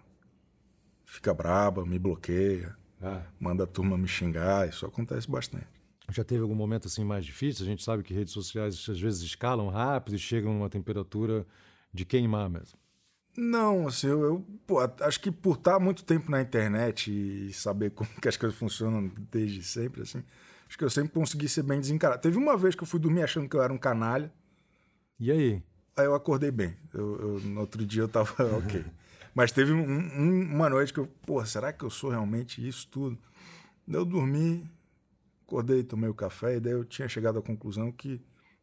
fica 1.05 1.33
braba, 1.33 1.87
me 1.87 1.99
bloqueia, 1.99 2.77
é. 3.01 3.23
manda 3.41 3.65
a 3.65 3.67
turma 3.67 3.97
me 3.97 4.07
xingar, 4.07 4.69
isso 4.69 4.85
acontece 4.85 5.29
bastante. 5.29 5.67
Já 6.11 6.25
teve 6.25 6.43
algum 6.43 6.55
momento 6.55 6.87
assim 6.87 7.05
mais 7.05 7.25
difícil? 7.25 7.65
A 7.65 7.69
gente 7.69 7.83
sabe 7.83 8.03
que 8.03 8.15
redes 8.15 8.33
sociais 8.33 8.87
às 8.89 9.01
vezes 9.01 9.23
escalam 9.23 9.69
rápido 9.69 10.15
e 10.15 10.19
chegam 10.19 10.53
numa 10.53 10.69
temperatura 10.69 11.47
de 11.93 12.05
queimar 12.05 12.49
mesmo. 12.49 12.79
Não, 13.41 13.87
assim, 13.87 14.09
eu, 14.09 14.21
eu 14.21 14.47
pô, 14.67 14.81
acho 15.01 15.21
que 15.21 15.31
por 15.31 15.59
estar 15.59 15.79
muito 15.79 16.05
tempo 16.05 16.29
na 16.29 16.43
internet 16.43 17.09
e 17.09 17.53
saber 17.53 17.91
como 17.95 18.11
que 18.21 18.27
as 18.27 18.37
coisas 18.37 18.59
funcionam 18.59 19.13
desde 19.31 19.63
sempre, 19.63 20.03
assim, 20.03 20.25
acho 20.69 20.77
que 20.77 20.83
eu 20.83 20.91
sempre 20.91 21.13
consegui 21.13 21.49
ser 21.49 21.63
bem 21.63 21.79
desencarado. 21.79 22.21
Teve 22.21 22.37
uma 22.37 22.57
vez 22.57 22.75
que 22.75 22.83
eu 22.83 22.87
fui 22.87 22.99
dormir 22.99 23.23
achando 23.23 23.49
que 23.49 23.55
eu 23.55 23.63
era 23.63 23.73
um 23.73 23.79
canalha. 23.79 24.33
E 25.21 25.31
aí? 25.31 25.63
Aí 25.97 26.05
eu 26.05 26.17
acordei 26.17 26.51
bem. 26.51 26.77
Eu, 26.93 27.21
eu 27.21 27.41
no 27.41 27.61
outro 27.61 27.87
dia 27.87 28.03
eu 28.03 28.09
tava 28.09 28.35
ok. 28.59 28.85
Mas 29.33 29.53
teve 29.53 29.73
um, 29.73 29.89
um, 29.89 30.43
uma 30.57 30.69
noite 30.69 30.93
que 30.93 30.99
eu, 30.99 31.07
pô, 31.25 31.45
será 31.47 31.73
que 31.73 31.85
eu 31.85 31.91
sou 31.91 32.11
realmente 32.11 32.67
isso 32.67 32.89
tudo? 32.89 33.17
Daí 33.87 34.01
eu 34.01 34.05
dormi, 34.05 34.69
acordei, 35.47 35.85
tomei 35.85 36.11
o 36.11 36.15
café, 36.15 36.57
e 36.57 36.61
daí 36.61 36.73
eu 36.73 36.85
tinha 36.85 37.09
chegado 37.09 37.39
à 37.39 37.43
conclusão 37.43 37.93
que 37.93 38.21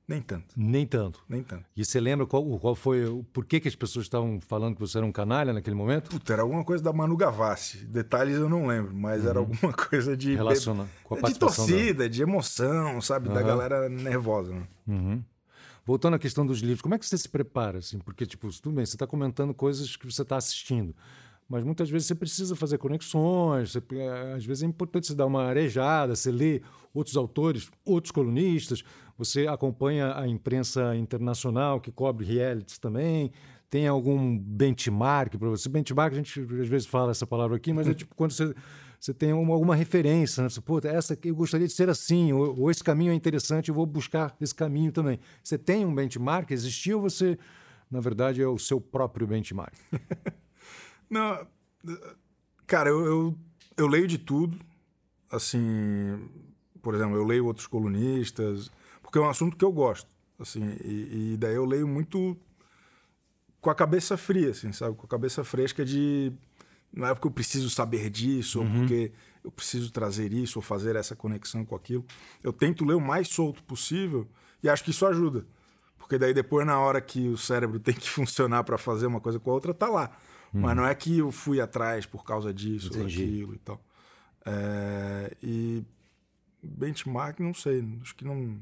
nem 0.08 0.22
tanto. 0.22 0.54
Nem 0.56 0.86
tanto. 0.86 1.24
Nem 1.28 1.42
tanto. 1.42 1.66
E 1.76 1.84
você 1.84 2.00
lembra 2.00 2.28
qual, 2.28 2.44
qual 2.60 2.76
foi. 2.76 3.24
Por 3.34 3.44
que, 3.44 3.60
que 3.60 3.68
as 3.68 3.76
pessoas 3.76 4.06
estavam 4.06 4.40
falando 4.40 4.76
que 4.76 4.82
você 4.82 4.98
era 4.98 5.06
um 5.06 5.12
canalha 5.12 5.52
naquele 5.52 5.76
momento? 5.76 6.12
Puta, 6.12 6.34
era 6.34 6.44
alguma 6.44 6.64
coisa 6.64 6.84
da 6.84 6.94
Manu 6.94 7.18
Gavassi. 7.18 7.86
Detalhes 7.86 8.36
eu 8.36 8.48
não 8.48 8.68
lembro, 8.68 8.94
mas 8.96 9.24
uhum. 9.24 9.30
era 9.30 9.40
alguma 9.40 9.74
coisa 9.90 10.16
de. 10.16 10.36
Relaciona 10.36 10.88
com 11.04 11.16
a 11.16 11.18
participação 11.18 11.66
De 11.66 11.72
torcida, 11.72 12.04
da... 12.04 12.08
de 12.08 12.22
emoção, 12.22 13.02
sabe? 13.02 13.30
Uhum. 13.30 13.34
Da 13.34 13.42
galera 13.42 13.90
nervosa. 13.90 14.54
Né? 14.54 14.68
Uhum. 14.88 15.24
Voltando 15.84 16.16
à 16.16 16.20
questão 16.20 16.46
dos 16.46 16.60
livros, 16.60 16.82
como 16.82 16.94
é 16.94 17.00
que 17.00 17.06
você 17.06 17.18
se 17.18 17.30
prepara? 17.30 17.80
Assim? 17.80 17.98
Porque, 18.00 18.26
tipo, 18.26 18.50
tudo 18.62 18.76
bem, 18.76 18.86
você 18.86 18.96
está 18.96 19.08
comentando 19.08 19.54
coisas 19.54 19.96
que 19.96 20.06
você 20.06 20.22
está 20.22 20.36
assistindo 20.36 20.96
mas 21.48 21.64
muitas 21.64 21.90
vezes 21.90 22.08
você 22.08 22.16
precisa 22.16 22.56
fazer 22.56 22.78
conexões, 22.78 23.72
você, 23.72 23.84
às 24.36 24.44
vezes 24.44 24.64
é 24.64 24.66
importante 24.66 25.08
você 25.08 25.14
dar 25.14 25.28
uma 25.28 25.44
arejada, 25.44 26.16
você 26.16 26.32
lê 26.32 26.62
outros 26.94 27.16
autores, 27.16 27.70
outros 27.86 28.12
colunistas, 28.12 28.84
você 29.18 29.48
acompanha 29.48 30.18
a 30.18 30.28
imprensa 30.28 30.96
internacional 30.96 31.80
que 31.80 31.92
cobre 31.92 32.26
realities 32.26 32.78
também, 32.78 33.32
tem 33.70 33.88
algum 33.88 34.38
benchmark 34.38 35.38
para 35.38 35.50
você? 35.50 35.68
Benchmark, 35.70 36.14
a 36.14 36.18
gente 36.18 36.40
às 36.40 36.68
vezes 36.68 36.88
fala 36.88 37.12
essa 37.12 37.26
palavra 37.26 37.58
aqui, 37.58 37.74
mas 37.74 37.88
é 37.88 37.94
tipo 37.94 38.16
quando 38.16 38.32
você, 38.32 38.54
você 39.00 39.14
tem 39.14 39.34
uma, 39.34 39.54
alguma 39.54 39.76
referência, 39.76 40.44
né? 40.44 40.50
Você, 40.50 40.62
Pô, 40.62 40.80
essa 40.84 41.18
eu 41.24 41.36
gostaria 41.36 41.68
de 41.68 41.74
ser 41.74 41.90
assim, 41.90 42.34
ou, 42.34 42.60
ou, 42.60 42.72
esse 42.72 42.84
caminho 42.84 43.12
é 43.12 43.16
interessante, 43.16 43.70
eu 43.70 43.76
vou 43.76 43.86
buscar 43.86 44.36
esse 44.42 44.54
caminho 44.54 44.92
também. 44.92 45.20
Você 45.44 45.58
tem 45.58 45.86
um 45.86 45.94
benchmark? 45.94 46.52
Existiu 46.52 46.98
ou 46.98 47.10
você, 47.10 47.38
na 47.90 48.00
verdade, 48.00 48.42
é 48.42 48.48
o 48.48 48.58
seu 48.58 48.80
próprio 48.80 49.28
benchmark? 49.28 49.74
Não, 51.10 51.46
cara, 52.66 52.90
eu, 52.90 53.06
eu, 53.06 53.38
eu, 53.78 53.88
leio 53.88 54.08
de 54.08 54.18
tudo. 54.18 54.58
Assim, 55.32 56.30
por 56.82 56.96
exemplo, 56.96 57.16
eu 57.16 57.24
leio 57.24 57.46
outros 57.46 57.68
colunistas, 57.68 58.72
porque 59.06 59.20
é 59.20 59.22
um 59.22 59.30
assunto 59.30 59.56
que 59.56 59.64
eu 59.64 59.72
gosto. 59.72 60.10
Assim, 60.40 60.78
e, 60.84 61.34
e 61.34 61.38
daí 61.38 61.56
eu 61.56 61.64
leio 61.64 61.88
muito 61.88 62.36
com 63.62 63.70
a 63.70 63.76
cabeça 63.76 64.18
fria, 64.18 64.50
assim, 64.50 64.72
sabe? 64.74 64.96
Com 64.96 65.06
a 65.06 65.10
cabeça 65.10 65.44
fresca 65.44 65.86
de. 65.86 66.34
Não 66.92 67.08
é 67.08 67.14
porque 67.14 67.28
eu 67.28 67.32
preciso 67.32 67.70
saber 67.70 68.10
disso, 68.10 68.60
uhum. 68.60 68.66
ou 68.66 68.80
porque 68.80 69.12
eu 69.44 69.52
preciso 69.52 69.92
trazer 69.92 70.34
isso, 70.34 70.60
ou 70.60 70.64
fazer 70.64 70.96
essa 70.96 71.16
conexão 71.16 71.64
com 71.64 71.76
aquilo. 71.76 72.06
Eu 72.44 72.52
tento 72.52 72.86
ler 72.86 72.96
o 72.96 73.02
mais 73.02 73.28
solto 73.28 73.64
possível 73.64 74.28
e 74.64 74.70
acho 74.70 74.84
que 74.84 74.92
isso 74.92 75.06
ajuda. 75.06 75.46
Porque 75.98 76.18
daí 76.18 76.34
depois, 76.34 76.66
na 76.66 76.80
hora 76.80 77.00
que 77.00 77.28
o 77.28 77.38
cérebro 77.38 77.80
tem 77.82 77.94
que 77.94 78.10
funcionar 78.10 78.64
para 78.64 78.78
fazer 78.78 79.08
uma 79.08 79.22
coisa 79.22 79.40
com 79.40 79.52
a 79.52 79.54
outra, 79.54 79.74
tá 79.74 79.88
lá. 79.88 80.18
Hum. 80.54 80.62
Mas 80.62 80.76
não 80.76 80.86
é 80.86 80.96
que 80.96 81.20
eu 81.20 81.32
fui 81.32 81.62
atrás 81.62 82.06
por 82.06 82.24
causa 82.24 82.54
disso 82.54 82.92
ou 82.98 83.06
aquilo 83.06 83.54
e 83.54 83.60
tal. 83.60 83.82
É, 84.46 85.36
e 85.42 85.84
benchmark, 86.62 87.40
não 87.40 87.54
sei. 87.54 87.86
Acho 88.02 88.16
que 88.16 88.26
não 88.26 88.60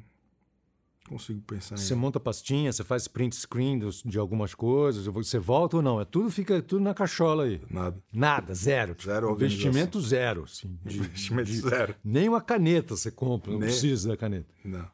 consigo 1.07 1.41
pensar 1.41 1.77
Você 1.77 1.95
monta 1.95 2.19
pastinha, 2.19 2.71
você 2.71 2.83
faz 2.83 3.07
print 3.07 3.35
screen 3.35 3.79
de 4.05 4.17
algumas 4.17 4.55
coisas, 4.55 5.05
você 5.05 5.37
volta 5.37 5.77
ou 5.77 5.83
não? 5.83 5.99
É 5.99 6.05
tudo 6.05 6.29
fica 6.29 6.61
tudo 6.61 6.83
na 6.83 6.93
cachola 6.93 7.43
aí. 7.43 7.61
Nada. 7.69 7.97
Nada, 8.11 8.53
zero. 8.53 8.95
Zero 9.01 9.31
Investimento 9.31 9.99
zero. 10.01 10.43
Assim, 10.43 10.77
de, 10.83 10.99
Investimento 10.99 11.51
de, 11.51 11.59
zero. 11.59 11.95
Nem 12.03 12.29
uma 12.29 12.41
caneta 12.41 12.95
você 12.95 13.11
compra, 13.11 13.51
não 13.51 13.59
nem... 13.59 13.69
precisa 13.69 14.09
da 14.09 14.17
caneta. 14.17 14.47
Não. 14.63 14.87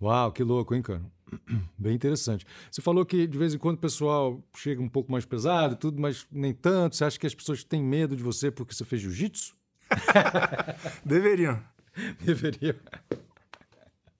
Uau, 0.00 0.32
que 0.32 0.42
louco, 0.42 0.74
hein, 0.74 0.82
cara? 0.82 1.02
Bem 1.78 1.94
interessante. 1.94 2.46
Você 2.70 2.80
falou 2.80 3.04
que 3.04 3.26
de 3.26 3.38
vez 3.38 3.54
em 3.54 3.58
quando 3.58 3.76
o 3.76 3.80
pessoal 3.80 4.42
chega 4.56 4.80
um 4.80 4.88
pouco 4.88 5.12
mais 5.12 5.24
pesado 5.24 5.74
e 5.74 5.76
tudo, 5.76 6.00
mas 6.00 6.26
nem 6.30 6.54
tanto. 6.54 6.96
Você 6.96 7.04
acha 7.04 7.18
que 7.18 7.26
as 7.26 7.34
pessoas 7.34 7.62
têm 7.62 7.82
medo 7.82 8.16
de 8.16 8.22
você 8.22 8.50
porque 8.50 8.74
você 8.74 8.84
fez 8.84 9.02
jiu-jitsu? 9.02 9.54
Deveriam. 11.04 11.62
Deveriam. 12.24 12.76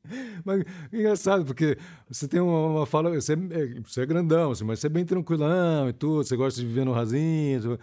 Mas 0.45 0.65
engraçado, 0.93 1.45
porque 1.45 1.77
você 2.09 2.27
tem 2.27 2.41
uma, 2.41 2.67
uma 2.67 2.87
fala, 2.87 3.11
você 3.11 3.35
é, 3.35 3.81
você 3.85 4.03
é 4.03 4.07
grandão, 4.07 4.51
assim, 4.51 4.65
mas 4.65 4.81
você 4.81 4.87
é 4.87 4.91
bem 4.91 5.05
tranquilão 5.05 5.89
e 5.89 5.93
tudo, 5.93 6.25
você 6.25 6.37
gosta 6.37 6.61
de 6.61 6.67
viver 6.67 6.85
no 6.85 6.93
rasinho. 6.93 7.79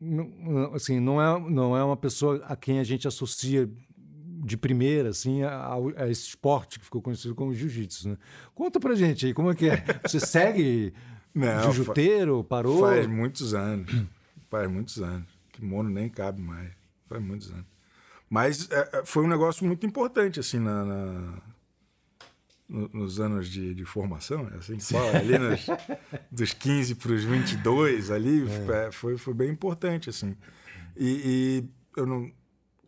Não, 0.00 0.74
assim, 0.74 1.00
não 1.00 1.20
é, 1.20 1.50
não 1.50 1.76
é 1.76 1.84
uma 1.84 1.96
pessoa 1.96 2.42
a 2.46 2.56
quem 2.56 2.78
a 2.78 2.84
gente 2.84 3.08
associa 3.08 3.68
de 4.42 4.56
primeira, 4.56 5.10
assim, 5.10 5.42
a, 5.42 5.74
a 5.96 6.08
esse 6.08 6.28
esporte 6.28 6.78
que 6.78 6.84
ficou 6.84 7.02
conhecido 7.02 7.34
como 7.34 7.54
jiu-jitsu, 7.54 8.10
né? 8.10 8.16
Conta 8.54 8.80
pra 8.80 8.94
gente 8.94 9.26
aí, 9.26 9.34
como 9.34 9.50
é 9.50 9.54
que 9.54 9.68
é? 9.68 9.84
Você 10.06 10.18
segue 10.20 10.94
jiu-jiteiro, 11.64 12.42
parou? 12.44 12.80
Faz 12.80 13.06
muitos 13.06 13.52
anos, 13.52 13.92
faz 14.48 14.70
muitos 14.70 14.98
anos. 15.02 15.28
Kimono 15.52 15.90
nem 15.90 16.08
cabe 16.08 16.40
mais, 16.40 16.70
faz 17.06 17.22
muitos 17.22 17.50
anos. 17.50 17.66
Mas 18.30 18.70
é, 18.70 18.90
é 18.92 19.04
foi 19.04 19.24
um 19.24 19.28
negócio 19.28 19.66
muito 19.66 19.84
importante, 19.84 20.38
assim, 20.40 20.60
na, 20.60 20.84
na 20.84 21.38
nos 22.68 23.18
anos 23.18 23.48
de, 23.48 23.74
de, 23.74 23.84
formação, 23.84 24.48
é 24.54 24.58
assim 24.58 24.76
que 24.76 24.84
fala, 24.84 25.18
ali 25.18 25.36
nos, 25.36 25.66
dos 26.30 26.52
15 26.52 26.94
para 26.94 27.10
os 27.10 27.24
22, 27.24 28.12
ali, 28.12 28.44
é. 28.48 28.86
é. 28.86 28.92
foi, 28.92 29.18
foi 29.18 29.34
bem 29.34 29.50
importante, 29.50 30.08
assim. 30.08 30.36
E, 30.96 31.64
e 31.66 32.00
eu 32.00 32.06
não, 32.06 32.30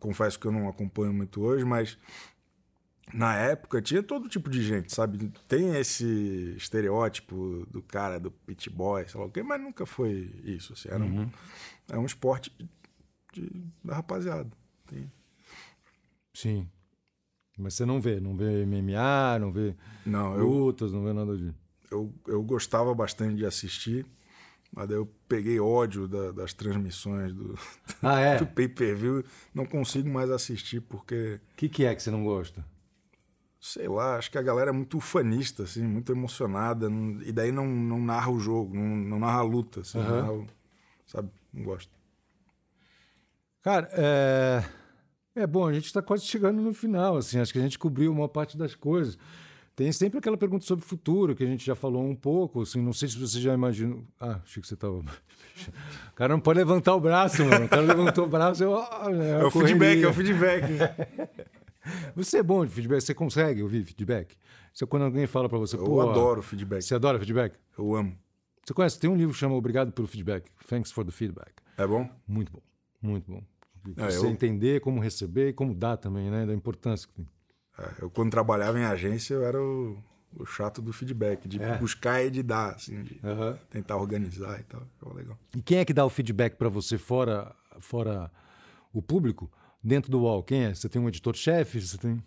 confesso 0.03 0.37
que 0.37 0.45
eu 0.45 0.51
não 0.51 0.67
acompanho 0.67 1.13
muito 1.13 1.41
hoje, 1.41 1.63
mas 1.63 1.97
na 3.13 3.35
época 3.35 3.81
tinha 3.81 4.03
todo 4.03 4.27
tipo 4.27 4.49
de 4.49 4.61
gente, 4.61 4.93
sabe? 4.93 5.31
Tem 5.47 5.75
esse 5.75 6.55
estereótipo 6.57 7.65
do 7.69 7.81
cara 7.81 8.19
do 8.19 8.29
pit 8.31 8.69
boy, 8.69 9.07
sei 9.07 9.19
lá 9.19 9.25
o 9.27 9.31
quê, 9.31 9.41
mas 9.41 9.61
nunca 9.61 9.85
foi 9.85 10.33
isso. 10.43 10.73
Assim, 10.73 10.89
era, 10.89 11.03
um, 11.03 11.19
uhum. 11.19 11.29
era 11.89 11.99
um 11.99 12.05
esporte 12.05 12.51
de, 12.57 12.69
de, 13.33 13.65
da 13.83 13.95
rapaziada. 13.95 14.49
Tem. 14.87 15.11
Sim. 16.33 16.67
Mas 17.57 17.75
você 17.75 17.85
não 17.85 18.01
vê, 18.01 18.19
não 18.19 18.35
vê 18.35 18.65
MMA, 18.65 19.39
não 19.39 19.51
vê 19.51 19.75
não, 20.05 20.35
lutas, 20.37 20.91
eu, 20.91 20.97
não 20.97 21.05
vê 21.05 21.13
nada 21.13 21.37
disso. 21.37 21.55
Eu, 21.91 22.13
eu 22.27 22.41
gostava 22.41 22.93
bastante 22.95 23.37
de 23.37 23.45
assistir. 23.45 24.05
Mas 24.75 24.87
daí 24.87 24.97
eu 24.97 25.05
peguei 25.27 25.59
ódio 25.59 26.07
da, 26.07 26.31
das 26.31 26.51
transmissões 26.51 27.31
do, 27.31 27.55
ah, 28.01 28.19
é? 28.19 28.37
do 28.37 28.47
pay-per-view. 28.47 29.23
Não 29.53 29.67
consigo 29.67 30.09
mais 30.09 30.31
assistir 30.31 30.81
porque. 30.81 31.39
O 31.53 31.55
que, 31.55 31.69
que 31.69 31.85
é 31.85 31.93
que 31.93 32.01
você 32.01 32.09
não 32.09 32.23
gosta? 32.23 32.65
Sei 33.61 33.87
lá, 33.87 34.17
acho 34.17 34.31
que 34.31 34.37
a 34.37 34.41
galera 34.41 34.71
é 34.71 34.73
muito 34.73 34.99
fanista, 34.99 35.63
assim, 35.63 35.83
muito 35.83 36.11
emocionada. 36.11 36.89
Não, 36.89 37.21
e 37.21 37.31
daí 37.31 37.51
não, 37.51 37.67
não 37.67 38.01
narra 38.01 38.31
o 38.31 38.39
jogo, 38.39 38.75
não, 38.75 38.83
não 38.83 39.19
narra 39.19 39.39
a 39.39 39.43
luta, 39.43 39.81
assim, 39.81 39.99
uhum. 39.99 40.03
narra, 40.03 40.47
sabe? 41.05 41.29
Não 41.53 41.63
gosto. 41.63 41.91
Cara, 43.61 43.87
é... 43.93 44.63
é 45.35 45.47
bom, 45.47 45.67
a 45.67 45.73
gente 45.73 45.85
está 45.85 46.01
quase 46.01 46.25
chegando 46.25 46.61
no 46.61 46.73
final, 46.73 47.17
assim, 47.17 47.39
acho 47.39 47.51
que 47.51 47.59
a 47.59 47.61
gente 47.61 47.79
cobriu 47.79 48.11
uma 48.11 48.29
parte 48.29 48.57
das 48.57 48.75
coisas. 48.75 49.17
Tem 49.75 49.91
sempre 49.91 50.19
aquela 50.19 50.37
pergunta 50.37 50.63
sobre 50.65 50.85
o 50.85 50.87
futuro, 50.87 51.35
que 51.35 51.43
a 51.43 51.47
gente 51.47 51.65
já 51.65 51.73
falou 51.73 52.07
um 52.07 52.15
pouco, 52.15 52.61
assim, 52.61 52.79
não 52.79 52.93
sei 52.93 53.09
se 53.09 53.17
você 53.17 53.41
já 53.41 53.55
imaginou. 53.55 54.03
Ah, 54.19 54.39
achei 54.43 54.61
que 54.61 54.67
você 54.67 54.75
estava. 54.75 55.03
O 56.11 56.15
cara 56.15 56.33
não 56.33 56.39
pode 56.39 56.57
levantar 56.57 56.95
o 56.95 56.99
braço, 56.99 57.45
mano. 57.45 57.65
O 57.65 57.69
cara 57.69 57.81
levantou 57.83 58.25
o 58.25 58.27
braço, 58.27 58.63
eu. 58.63 58.75
É, 58.75 59.41
é 59.41 59.45
o 59.45 59.51
feedback, 59.51 60.03
é 60.03 60.07
o 60.07 60.13
feedback. 60.13 60.63
Você 62.15 62.37
é 62.37 62.43
bom 62.43 62.65
de 62.65 62.71
feedback, 62.71 63.01
você 63.01 63.13
consegue 63.13 63.61
ouvir 63.61 63.83
feedback? 63.83 64.35
Você, 64.73 64.85
quando 64.85 65.03
alguém 65.03 65.27
fala 65.27 65.49
para 65.49 65.57
você, 65.57 65.75
Eu 65.75 66.01
adoro 66.01 66.41
feedback. 66.41 66.81
Você 66.81 66.95
adora 66.95 67.19
feedback? 67.19 67.55
Eu 67.77 67.93
amo. 67.93 68.17
Você 68.65 68.73
conhece? 68.73 68.97
Tem 68.97 69.09
um 69.09 69.15
livro 69.15 69.33
que 69.33 69.39
chama 69.39 69.55
Obrigado 69.55 69.91
pelo 69.91 70.07
Feedback. 70.07 70.49
Thanks 70.67 70.91
for 70.91 71.03
the 71.03 71.11
Feedback. 71.11 71.51
É 71.77 71.85
bom? 71.85 72.09
Muito 72.25 72.51
bom. 72.53 72.61
Muito 73.01 73.29
bom. 73.29 73.43
É, 73.97 74.11
você 74.11 74.25
eu... 74.25 74.29
entender 74.29 74.81
como 74.81 74.99
receber 74.99 75.49
e 75.49 75.53
como 75.53 75.73
dar 75.73 75.97
também, 75.97 76.29
né? 76.29 76.45
Da 76.45 76.53
importância 76.53 77.07
que 77.07 77.13
tem. 77.13 77.27
É, 77.77 78.03
eu, 78.03 78.09
quando 78.09 78.31
trabalhava 78.31 78.79
em 78.79 78.83
agência, 78.83 79.33
eu 79.33 79.43
era 79.43 79.61
o, 79.61 80.01
o 80.35 80.45
chato 80.45 80.81
do 80.81 80.93
feedback, 80.93 81.47
de 81.47 81.61
é. 81.61 81.77
buscar 81.77 82.23
e 82.23 82.29
de 82.29 82.43
dar, 82.43 82.75
assim, 82.75 83.03
de 83.03 83.19
uhum. 83.23 83.57
tentar 83.69 83.97
organizar 83.97 84.59
e 84.59 84.63
tal. 84.63 84.81
Ficava 84.93 85.15
legal. 85.15 85.37
E 85.55 85.61
quem 85.61 85.79
é 85.79 85.85
que 85.85 85.93
dá 85.93 86.05
o 86.05 86.09
feedback 86.09 86.55
para 86.55 86.69
você 86.69 86.97
fora, 86.97 87.55
fora 87.79 88.31
o 88.91 89.01
público? 89.01 89.51
Dentro 89.83 90.09
do 90.09 90.21
UOL, 90.21 90.43
quem 90.43 90.65
é? 90.65 90.73
Você 90.73 90.87
tem 90.87 91.01
um 91.01 91.09
editor-chefe? 91.09 91.81
Você 91.81 91.97
tem... 91.97 92.23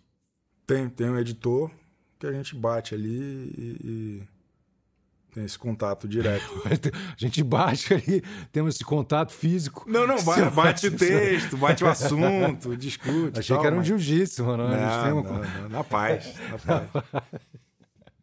tem, 0.66 0.88
tem 0.90 1.09
um 1.09 1.18
editor 1.18 1.70
que 2.18 2.26
a 2.26 2.32
gente 2.32 2.54
bate 2.54 2.94
ali 2.94 3.18
e, 3.57 3.78
e 3.82 4.28
tem 5.37 5.45
esse 5.45 5.59
contato 5.59 6.09
direto. 6.09 6.51
a 6.64 7.14
gente 7.18 7.45
bate 7.45 7.93
ali, 7.93 8.22
temos 8.51 8.74
esse 8.74 8.84
contato 8.84 9.32
físico. 9.32 9.84
Não, 9.87 10.07
não, 10.07 10.16
bate, 10.24 10.55
bate 10.55 10.87
o 10.87 10.97
texto, 10.97 11.59
bate 11.59 11.84
o 11.84 11.89
assunto, 11.89 12.74
discute. 12.74 13.39
Achei 13.39 13.55
tal, 13.55 13.61
que 13.61 13.66
era 13.66 13.76
um 13.76 13.80
mas... 13.80 13.87
jiu-jitsu, 13.87 14.45
mano. 14.45 14.66
Não, 14.66 15.20
uma... 15.20 15.22
não, 15.22 15.62
não, 15.62 15.68
na 15.68 15.84
paz, 15.84 16.34
na 16.51 16.59
paz. 16.59 17.05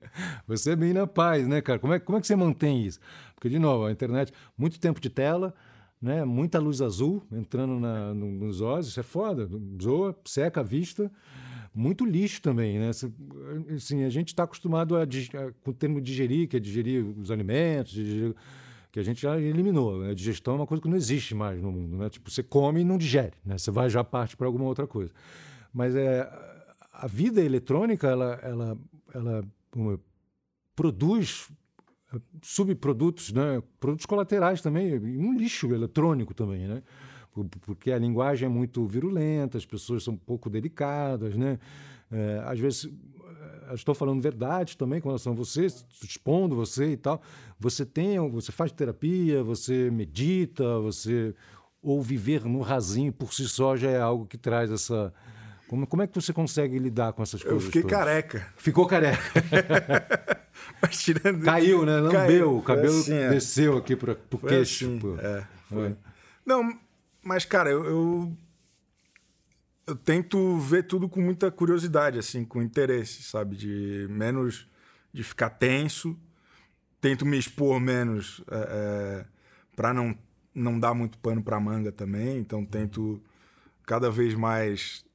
Você 0.47 0.71
é 0.71 0.75
bem 0.75 0.91
na 0.91 1.05
paz, 1.05 1.47
né, 1.47 1.61
cara? 1.61 1.77
Como 1.77 1.93
é, 1.93 1.99
como 1.99 2.17
é 2.17 2.21
que 2.21 2.27
você 2.27 2.35
mantém 2.35 2.83
isso? 2.83 2.99
Porque, 3.35 3.49
de 3.49 3.57
novo, 3.57 3.85
a 3.85 3.91
internet, 3.91 4.31
muito 4.55 4.79
tempo 4.79 4.99
de 4.99 5.09
tela, 5.09 5.53
né? 6.01 6.23
muita 6.23 6.59
luz 6.59 6.81
azul 6.81 7.23
entrando 7.31 7.79
na, 7.79 8.13
nos 8.13 8.61
olhos, 8.61 8.87
isso 8.87 8.99
é 8.99 9.03
foda, 9.03 9.49
zoa, 9.81 10.15
seca 10.25 10.61
a 10.61 10.63
vista 10.63 11.11
muito 11.73 12.05
lixo 12.05 12.41
também, 12.41 12.79
né? 12.79 12.91
Assim, 13.75 14.03
a 14.03 14.09
gente 14.09 14.29
está 14.29 14.43
acostumado 14.43 14.95
a, 14.95 15.03
a, 15.03 15.51
com 15.63 15.71
o 15.71 15.73
termo 15.73 15.99
digerir, 15.99 16.47
que 16.47 16.57
é 16.57 16.59
digerir 16.59 17.03
os 17.03 17.31
alimentos, 17.31 17.93
digerir, 17.93 18.35
que 18.91 18.99
a 18.99 19.03
gente 19.03 19.21
já 19.21 19.39
eliminou. 19.39 19.99
Né? 19.99 20.11
A 20.11 20.13
digestão 20.13 20.53
é 20.53 20.57
uma 20.57 20.67
coisa 20.67 20.81
que 20.81 20.87
não 20.87 20.97
existe 20.97 21.33
mais 21.33 21.61
no 21.61 21.71
mundo, 21.71 21.97
né? 21.97 22.09
Tipo, 22.09 22.29
você 22.29 22.43
come 22.43 22.81
e 22.81 22.83
não 22.83 22.97
digere, 22.97 23.33
né? 23.43 23.57
Você 23.57 23.71
vai 23.71 23.89
já 23.89 24.03
parte 24.03 24.37
para 24.37 24.45
alguma 24.45 24.65
outra 24.65 24.85
coisa. 24.85 25.11
Mas 25.73 25.95
é, 25.95 26.29
a 26.93 27.07
vida 27.07 27.41
eletrônica, 27.41 28.07
ela, 28.07 28.39
ela, 28.43 28.77
ela 29.13 29.43
produz 30.75 31.49
subprodutos, 32.41 33.31
né? 33.31 33.61
Produtos 33.79 34.05
colaterais 34.05 34.61
também, 34.61 34.99
um 34.99 35.33
lixo 35.33 35.73
eletrônico 35.73 36.33
também, 36.33 36.67
né? 36.67 36.83
Porque 37.61 37.91
a 37.91 37.97
linguagem 37.97 38.45
é 38.45 38.49
muito 38.49 38.85
virulenta, 38.85 39.57
as 39.57 39.65
pessoas 39.65 40.03
são 40.03 40.13
um 40.13 40.17
pouco 40.17 40.49
delicadas, 40.49 41.35
né? 41.35 41.59
É, 42.11 42.43
às 42.45 42.59
vezes 42.59 42.91
é, 43.69 43.73
estou 43.73 43.95
falando 43.95 44.21
verdade 44.21 44.77
também 44.77 45.01
com 45.01 45.09
relação 45.09 45.33
a 45.33 45.35
você, 45.35 45.65
expondo 46.03 46.55
você 46.55 46.91
e 46.91 46.97
tal. 46.97 47.21
Você 47.59 47.85
tem, 47.85 48.19
você 48.29 48.51
faz 48.51 48.71
terapia, 48.71 49.43
você 49.43 49.89
medita, 49.89 50.79
você 50.79 51.33
ou 51.81 52.01
viver 52.01 52.45
no 52.45 52.61
rasinho 52.61 53.11
por 53.11 53.33
si 53.33 53.47
só 53.47 53.75
já 53.75 53.89
é 53.89 53.99
algo 53.99 54.25
que 54.25 54.37
traz 54.37 54.71
essa 54.71 55.13
como, 55.73 55.87
como 55.87 56.03
é 56.03 56.07
que 56.07 56.13
você 56.13 56.31
consegue 56.31 56.77
lidar 56.77 57.13
com 57.13 57.23
essas 57.23 57.41
coisas? 57.41 57.63
Eu 57.63 57.65
fiquei 57.65 57.81
todas? 57.81 57.97
careca. 57.97 58.47
Ficou 58.57 58.85
careca. 58.85 59.19
Mas 60.79 61.01
tirando... 61.01 61.43
Caiu, 61.43 61.83
né? 61.83 61.99
Lambeu, 61.99 62.57
o 62.57 62.61
cabelo 62.61 62.99
assim, 62.99 63.15
é. 63.15 63.29
desceu 63.29 63.77
aqui 63.77 63.95
para 63.95 64.15
o 64.31 64.37
queixo. 64.37 64.85
Assim, 64.85 65.17
é, 65.19 65.43
foi. 65.67 65.87
É. 65.87 65.95
Não, 66.45 66.77
mas, 67.23 67.45
cara, 67.45 67.69
eu, 67.69 67.85
eu, 67.85 68.37
eu, 69.87 69.95
tento 69.95 70.57
ver 70.57 70.83
tudo 70.83 71.07
com 71.07 71.21
muita 71.21 71.49
curiosidade, 71.49 72.19
assim, 72.19 72.43
com 72.43 72.61
interesse, 72.61 73.23
sabe? 73.23 73.55
De 73.55 74.07
menos 74.09 74.67
de 75.13 75.23
ficar 75.23 75.49
tenso. 75.51 76.17
Tento 76.99 77.25
me 77.25 77.37
expor 77.37 77.79
menos 77.79 78.43
é, 78.49 78.55
é, 78.55 79.25
para 79.75 79.93
não, 79.93 80.17
não 80.53 80.79
dar 80.79 80.93
muito 80.93 81.17
pano 81.17 81.41
para 81.41 81.59
manga 81.59 81.91
também. 81.91 82.39
Então, 82.39 82.65
tento 82.65 83.21
cada 83.85 84.11
vez 84.11 84.33
mais 84.33 85.05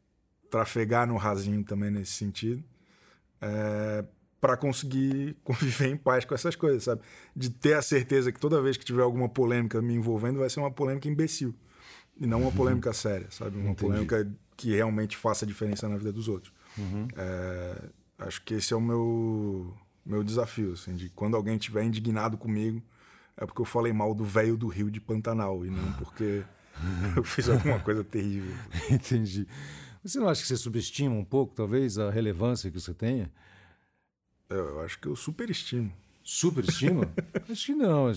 trafegar 0.51 1.07
no 1.07 1.17
rasinho 1.17 1.63
também 1.65 1.91
nesse 1.91 2.13
sentido. 2.13 2.65
É, 3.41 4.05
para 4.41 4.57
conseguir 4.57 5.37
conviver 5.45 5.89
em 5.89 5.97
paz 5.97 6.25
com 6.25 6.35
essas 6.35 6.57
coisas, 6.57 6.85
sabe? 6.85 7.03
De 7.35 7.51
ter 7.51 7.75
a 7.75 7.83
certeza 7.83 8.33
que 8.33 8.41
toda 8.41 8.63
vez 8.63 8.77
que 8.77 8.85
tiver 8.85 9.03
alguma 9.03 9.29
polêmica 9.29 9.83
me 9.83 9.95
envolvendo, 9.95 10.39
vai 10.39 10.49
ser 10.49 10.61
uma 10.61 10.71
polêmica 10.71 11.09
imbecil. 11.09 11.55
E 12.21 12.27
não 12.27 12.43
uma 12.43 12.53
polêmica 12.53 12.93
séria, 12.93 13.29
sabe? 13.31 13.57
Uma 13.57 13.71
Entendi. 13.71 13.81
polêmica 13.81 14.31
que 14.57 14.75
realmente 14.75 15.17
faça 15.17 15.47
diferença 15.47 15.89
na 15.89 15.97
vida 15.97 16.13
dos 16.13 16.29
outros. 16.29 16.53
Uhum. 16.77 17.07
É, 17.17 17.89
acho 18.19 18.43
que 18.43 18.55
esse 18.55 18.73
é 18.73 18.77
o 18.77 18.81
meu, 18.81 19.73
meu 20.05 20.25
desafio, 20.25 20.73
assim, 20.73 20.97
de 20.97 21.09
quando 21.11 21.37
alguém 21.37 21.57
estiver 21.57 21.85
indignado 21.85 22.37
comigo, 22.37 22.83
é 23.37 23.47
porque 23.47 23.61
eu 23.61 23.65
falei 23.65 23.93
mal 23.93 24.15
do 24.15 24.25
velho 24.25 24.57
do 24.57 24.67
Rio 24.67 24.91
de 24.91 25.01
Pantanal 25.01 25.65
e 25.65 25.71
não 25.71 25.93
porque 25.93 26.43
eu 27.17 27.23
fiz 27.23 27.49
alguma 27.49 27.79
coisa 27.79 28.03
terrível. 28.03 28.55
Entendi. 28.91 29.47
Você 30.03 30.19
não 30.19 30.29
acha 30.29 30.43
que 30.43 30.49
você 30.49 30.57
subestima 30.57 31.15
um 31.15 31.25
pouco, 31.25 31.55
talvez, 31.55 31.99
a 31.99 32.11
relevância 32.11 32.71
que 32.71 32.81
você 32.81 32.95
tenha? 32.95 33.31
Eu 34.49 34.81
acho 34.81 34.99
que 34.99 35.07
eu 35.07 35.15
superestimo. 35.15 35.93
Superestima? 36.31 37.11
Acho 37.51 37.67
que 37.67 37.75
não. 37.75 38.13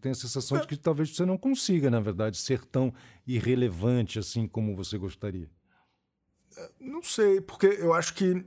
Tenho 0.00 0.12
a 0.12 0.14
sensação 0.14 0.60
de 0.60 0.68
que 0.68 0.76
talvez 0.76 1.10
você 1.10 1.26
não 1.26 1.36
consiga, 1.36 1.90
na 1.90 1.98
verdade, 1.98 2.36
ser 2.36 2.64
tão 2.64 2.94
irrelevante 3.26 4.20
assim 4.20 4.46
como 4.46 4.76
você 4.76 4.96
gostaria. 4.96 5.50
Não 6.78 7.02
sei, 7.02 7.40
porque 7.40 7.66
eu 7.66 7.92
acho 7.92 8.14
que 8.14 8.46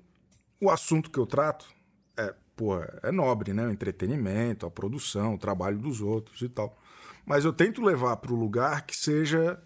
o 0.62 0.70
assunto 0.70 1.12
que 1.12 1.20
eu 1.20 1.28
trato 1.28 1.68
é, 2.16 2.34
porra, 2.56 2.98
é 3.04 3.12
nobre, 3.12 3.54
né? 3.54 3.68
O 3.68 3.72
entretenimento, 3.72 4.66
a 4.66 4.72
produção, 4.72 5.34
o 5.34 5.38
trabalho 5.38 5.78
dos 5.78 6.00
outros 6.00 6.42
e 6.42 6.48
tal. 6.48 6.80
Mas 7.26 7.44
eu 7.44 7.52
tento 7.52 7.84
levar 7.84 8.16
para 8.16 8.32
o 8.32 8.40
lugar 8.40 8.86
que 8.86 8.96
seja 8.96 9.62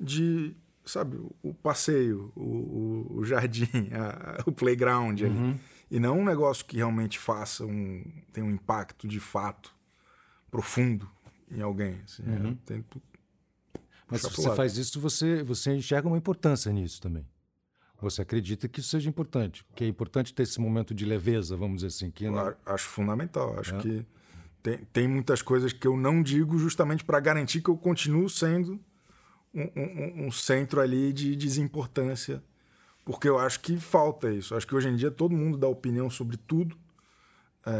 de, 0.00 0.56
sabe, 0.86 1.18
o 1.42 1.52
passeio, 1.52 2.32
o, 2.34 2.40
o, 2.40 3.18
o 3.18 3.24
jardim, 3.26 3.68
a, 3.92 4.42
o 4.46 4.52
playground 4.52 5.20
ali. 5.20 5.36
Uhum. 5.36 5.58
E 5.90 6.00
não 6.00 6.18
um 6.20 6.24
negócio 6.24 6.64
que 6.64 6.76
realmente 6.76 7.18
faça 7.18 7.64
um. 7.64 8.02
tem 8.32 8.42
um 8.42 8.50
impacto 8.50 9.06
de 9.06 9.20
fato 9.20 9.74
profundo 10.50 11.08
em 11.50 11.60
alguém. 11.62 12.00
Assim. 12.04 12.22
Uhum. 12.24 12.48
Eu 12.50 12.56
tento 12.66 13.02
Mas 14.10 14.22
se 14.22 14.30
você 14.30 14.54
faz 14.54 14.76
isso, 14.76 15.00
você, 15.00 15.42
você 15.42 15.74
enxerga 15.74 16.08
uma 16.08 16.18
importância 16.18 16.72
nisso 16.72 17.00
também. 17.00 17.26
Você 18.00 18.20
acredita 18.22 18.68
que 18.68 18.80
isso 18.80 18.90
seja 18.90 19.08
importante, 19.08 19.64
que 19.74 19.82
é 19.84 19.86
importante 19.88 20.34
ter 20.34 20.42
esse 20.42 20.60
momento 20.60 20.94
de 20.94 21.04
leveza, 21.06 21.56
vamos 21.56 21.76
dizer 21.76 21.86
assim. 21.88 22.10
Que 22.10 22.26
Acho 22.66 22.84
fundamental. 22.88 23.58
Acho 23.58 23.74
É. 23.76 23.78
que 23.78 24.06
tem, 24.62 24.78
tem 24.92 25.08
muitas 25.08 25.40
coisas 25.40 25.72
que 25.72 25.86
eu 25.86 25.96
não 25.96 26.22
digo 26.22 26.58
justamente 26.58 27.04
para 27.04 27.18
garantir 27.20 27.62
que 27.62 27.70
eu 27.70 27.76
continuo 27.76 28.28
sendo 28.28 28.78
um, 29.54 29.62
um- 29.76 30.26
um 30.26 30.30
centro 30.32 30.80
ali 30.80 31.10
de 31.12 31.34
desimportância. 31.36 32.42
Porque 33.06 33.28
eu 33.28 33.38
acho 33.38 33.60
que 33.60 33.78
falta 33.78 34.30
isso. 34.30 34.54
Acho 34.54 34.66
que 34.66 34.74
hoje 34.74 34.88
em 34.88 34.96
dia 34.96 35.10
todo 35.10 35.34
mundo 35.34 35.56
dá 35.56 35.68
opinião 35.68 36.10
sobre 36.10 36.36
tudo, 36.36 36.76
é, 37.64 37.70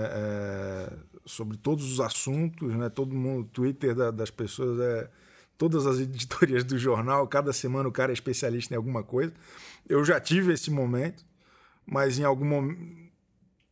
é, 0.92 0.98
sobre 1.26 1.56
todos 1.58 1.92
os 1.92 2.00
assuntos, 2.00 2.74
né? 2.74 2.88
Todo 2.88 3.14
mundo, 3.14 3.48
Twitter 3.52 3.94
da- 3.94 4.10
das 4.12 4.30
pessoas 4.30 4.80
é 4.80 5.10
todas 5.58 5.86
as 5.86 5.98
editorias 6.00 6.64
do 6.64 6.78
jornal, 6.78 7.26
cada 7.28 7.52
semana 7.52 7.88
o 7.88 7.92
cara 7.92 8.12
é 8.12 8.14
especialista 8.14 8.72
em 8.72 8.76
alguma 8.76 9.02
coisa. 9.02 9.34
Eu 9.88 10.04
já 10.04 10.20
tive 10.20 10.52
esse 10.54 10.70
momento, 10.70 11.24
mas 11.84 12.18
em 12.18 12.24
algum 12.24 12.46
momento 12.46 13.04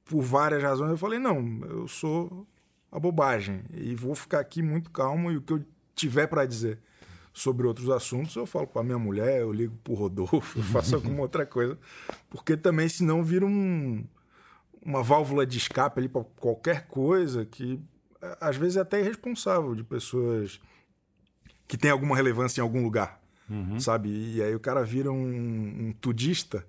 por 0.04 0.22
várias 0.22 0.62
razões, 0.62 0.90
eu 0.90 0.98
falei: 0.98 1.18
não, 1.18 1.60
eu 1.68 1.88
sou 1.88 2.46
a 2.90 2.98
bobagem 2.98 3.62
e 3.72 3.94
vou 3.94 4.14
ficar 4.14 4.40
aqui 4.40 4.60
muito 4.62 4.90
calmo 4.90 5.30
e 5.32 5.36
o 5.36 5.42
que 5.42 5.52
eu 5.52 5.64
tiver 5.94 6.26
para 6.26 6.44
dizer 6.44 6.78
sobre 7.36 7.66
outros 7.66 7.90
assuntos, 7.90 8.36
eu 8.36 8.46
falo 8.46 8.66
para 8.68 8.82
minha 8.84 8.98
mulher, 8.98 9.40
eu 9.40 9.52
ligo 9.52 9.76
pro 9.82 9.92
Rodolfo, 9.94 10.58
eu 10.60 10.62
faço 10.62 10.94
alguma 10.94 11.20
outra 11.20 11.44
coisa, 11.44 11.76
porque 12.30 12.56
também 12.56 12.88
senão 12.88 13.24
vira 13.24 13.44
um, 13.44 14.04
uma 14.80 15.02
válvula 15.02 15.44
de 15.44 15.58
escape 15.58 15.98
ali 15.98 16.08
para 16.08 16.22
qualquer 16.36 16.86
coisa 16.86 17.44
que 17.44 17.80
a- 18.22 18.48
às 18.48 18.56
vezes 18.56 18.76
é 18.76 18.80
até 18.82 19.00
irresponsável 19.00 19.74
de 19.74 19.82
pessoas 19.82 20.60
que 21.66 21.76
têm 21.76 21.90
alguma 21.90 22.14
relevância 22.14 22.60
em 22.60 22.62
algum 22.62 22.82
lugar, 22.84 23.20
sabe? 23.80 24.08
E 24.36 24.40
aí 24.42 24.54
o 24.54 24.60
cara 24.60 24.84
vira 24.84 25.10
um, 25.10 25.88
um 25.88 25.92
tudista 26.00 26.64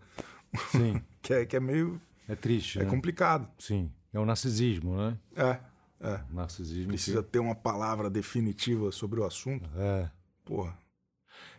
Sim, 0.71 0.99
que 1.21 1.31
é, 1.33 1.45
que 1.45 1.55
é 1.55 1.59
meio 1.59 2.01
é 2.27 2.33
triste. 2.35 2.79
é 2.79 2.83
né? 2.85 2.89
complicado. 2.89 3.47
Sim, 3.59 3.91
é 4.11 4.19
o 4.19 4.25
narcisismo, 4.25 4.97
né? 4.97 5.17
É, 5.35 5.59
é. 6.01 6.19
Narcisismo. 6.31 6.87
Precisa 6.87 7.21
ter 7.21 7.37
uma 7.37 7.53
palavra 7.53 8.09
definitiva 8.09 8.91
sobre 8.91 9.19
o 9.19 9.25
assunto. 9.25 9.69
que- 9.69 9.77
É. 9.77 10.09
Porra. 10.45 10.77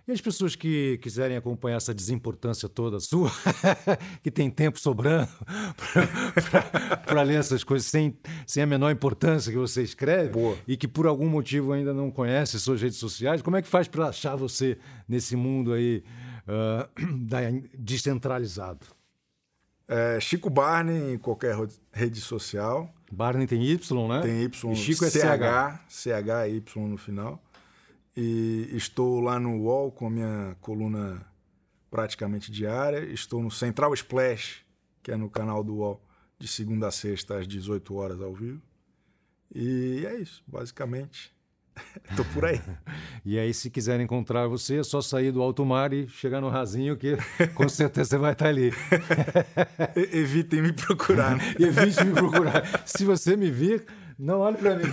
E 0.08 0.12
as 0.12 0.20
pessoas 0.20 0.54
que 0.54 0.98
quiserem 1.02 1.36
acompanhar 1.36 1.78
essa 1.78 1.92
desimportância 1.92 2.68
toda 2.68 3.00
sua, 3.00 3.28
que 4.22 4.30
tem 4.30 4.48
tempo 4.48 4.78
sobrando 4.78 5.28
para 7.04 7.22
ler 7.22 7.40
essas 7.40 7.64
coisas 7.64 7.88
sem, 7.88 8.16
sem 8.46 8.62
a 8.62 8.66
menor 8.66 8.92
importância 8.92 9.50
que 9.50 9.58
você 9.58 9.82
escreve 9.82 10.30
Boa. 10.30 10.56
e 10.68 10.76
que 10.76 10.86
por 10.86 11.08
algum 11.08 11.28
motivo 11.28 11.72
ainda 11.72 11.92
não 11.92 12.08
conhece 12.08 12.60
suas 12.60 12.80
redes 12.80 12.98
sociais, 12.98 13.42
como 13.42 13.56
é 13.56 13.62
que 13.62 13.68
faz 13.68 13.88
para 13.88 14.06
achar 14.06 14.36
você 14.36 14.78
nesse 15.08 15.34
mundo 15.34 15.72
aí 15.72 16.04
ah, 16.46 16.88
da- 17.26 17.40
descentralizado? 17.76 18.86
É, 19.88 20.20
Chico 20.20 20.48
Barney 20.50 21.14
em 21.14 21.18
qualquer 21.18 21.56
rede 21.92 22.20
social. 22.20 22.92
Barney 23.10 23.46
tem 23.46 23.62
Y, 23.62 24.08
né? 24.08 24.20
Tem 24.20 24.42
Y, 24.42 24.72
E 24.72 24.76
Chico 24.76 25.04
é 25.04 25.10
CH, 25.10 25.80
CH 25.88 26.48
e 26.48 26.56
Y 26.56 26.88
no 26.88 26.96
final. 26.96 27.40
E 28.16 28.70
estou 28.72 29.20
lá 29.20 29.38
no 29.38 29.58
UOL 29.60 29.92
com 29.92 30.06
a 30.06 30.10
minha 30.10 30.56
coluna 30.60 31.26
praticamente 31.90 32.50
diária. 32.50 33.00
Estou 33.00 33.42
no 33.42 33.50
Central 33.50 33.92
Splash, 33.92 34.62
que 35.02 35.12
é 35.12 35.16
no 35.16 35.28
canal 35.28 35.62
do 35.62 35.76
UOL, 35.76 36.00
de 36.38 36.48
segunda 36.48 36.88
a 36.88 36.90
sexta 36.90 37.38
às 37.38 37.46
18 37.46 37.94
horas 37.94 38.20
ao 38.22 38.34
vivo. 38.34 38.62
E 39.54 40.04
é 40.06 40.18
isso, 40.18 40.42
basicamente. 40.46 41.34
Estou 42.10 42.24
por 42.26 42.44
aí. 42.44 42.60
E 43.28 43.40
aí, 43.40 43.52
se 43.52 43.68
quiser 43.70 43.98
encontrar 43.98 44.46
você, 44.46 44.76
é 44.78 44.82
só 44.84 45.00
sair 45.00 45.32
do 45.32 45.42
alto 45.42 45.66
mar 45.66 45.92
e 45.92 46.06
chegar 46.06 46.40
no 46.40 46.48
rasinho, 46.48 46.96
que 46.96 47.16
com 47.56 47.68
certeza 47.68 48.10
você 48.10 48.18
vai 48.18 48.34
estar 48.34 48.46
ali. 48.46 48.70
Evitem 50.12 50.62
me 50.62 50.72
procurar. 50.72 51.36
né? 51.36 51.56
Evite 51.58 52.04
me 52.04 52.12
procurar. 52.12 52.86
Se 52.86 53.04
você 53.04 53.36
me 53.36 53.50
vir, 53.50 53.84
não 54.16 54.38
olhe 54.38 54.56
para 54.58 54.76
mim. 54.76 54.84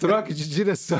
Troque 0.00 0.34
de 0.34 0.48
direção. 0.50 0.98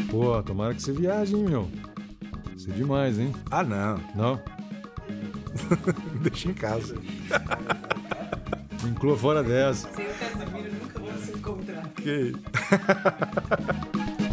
Pô, 0.09 0.43
tomara 0.43 0.73
que 0.73 0.81
você 0.81 0.91
viaje, 0.91 1.33
hein, 1.33 1.45
meu? 1.45 1.69
Isso 2.57 2.69
é 2.69 2.73
demais, 2.73 3.17
hein? 3.17 3.33
Ah, 3.49 3.63
não. 3.63 4.01
Não? 4.13 4.37
Deixa 6.21 6.49
em 6.49 6.53
casa. 6.53 6.97
Me 8.83 8.89
inclua 8.89 9.17
fora 9.17 9.43
dessa. 9.43 9.89
Sem 9.93 10.07
o 10.07 10.13
Casemiro 10.13 10.73
nunca 10.73 10.99
vamos 10.99 11.21
se 11.21 11.31
encontrar. 11.31 11.87
Que... 11.95 12.33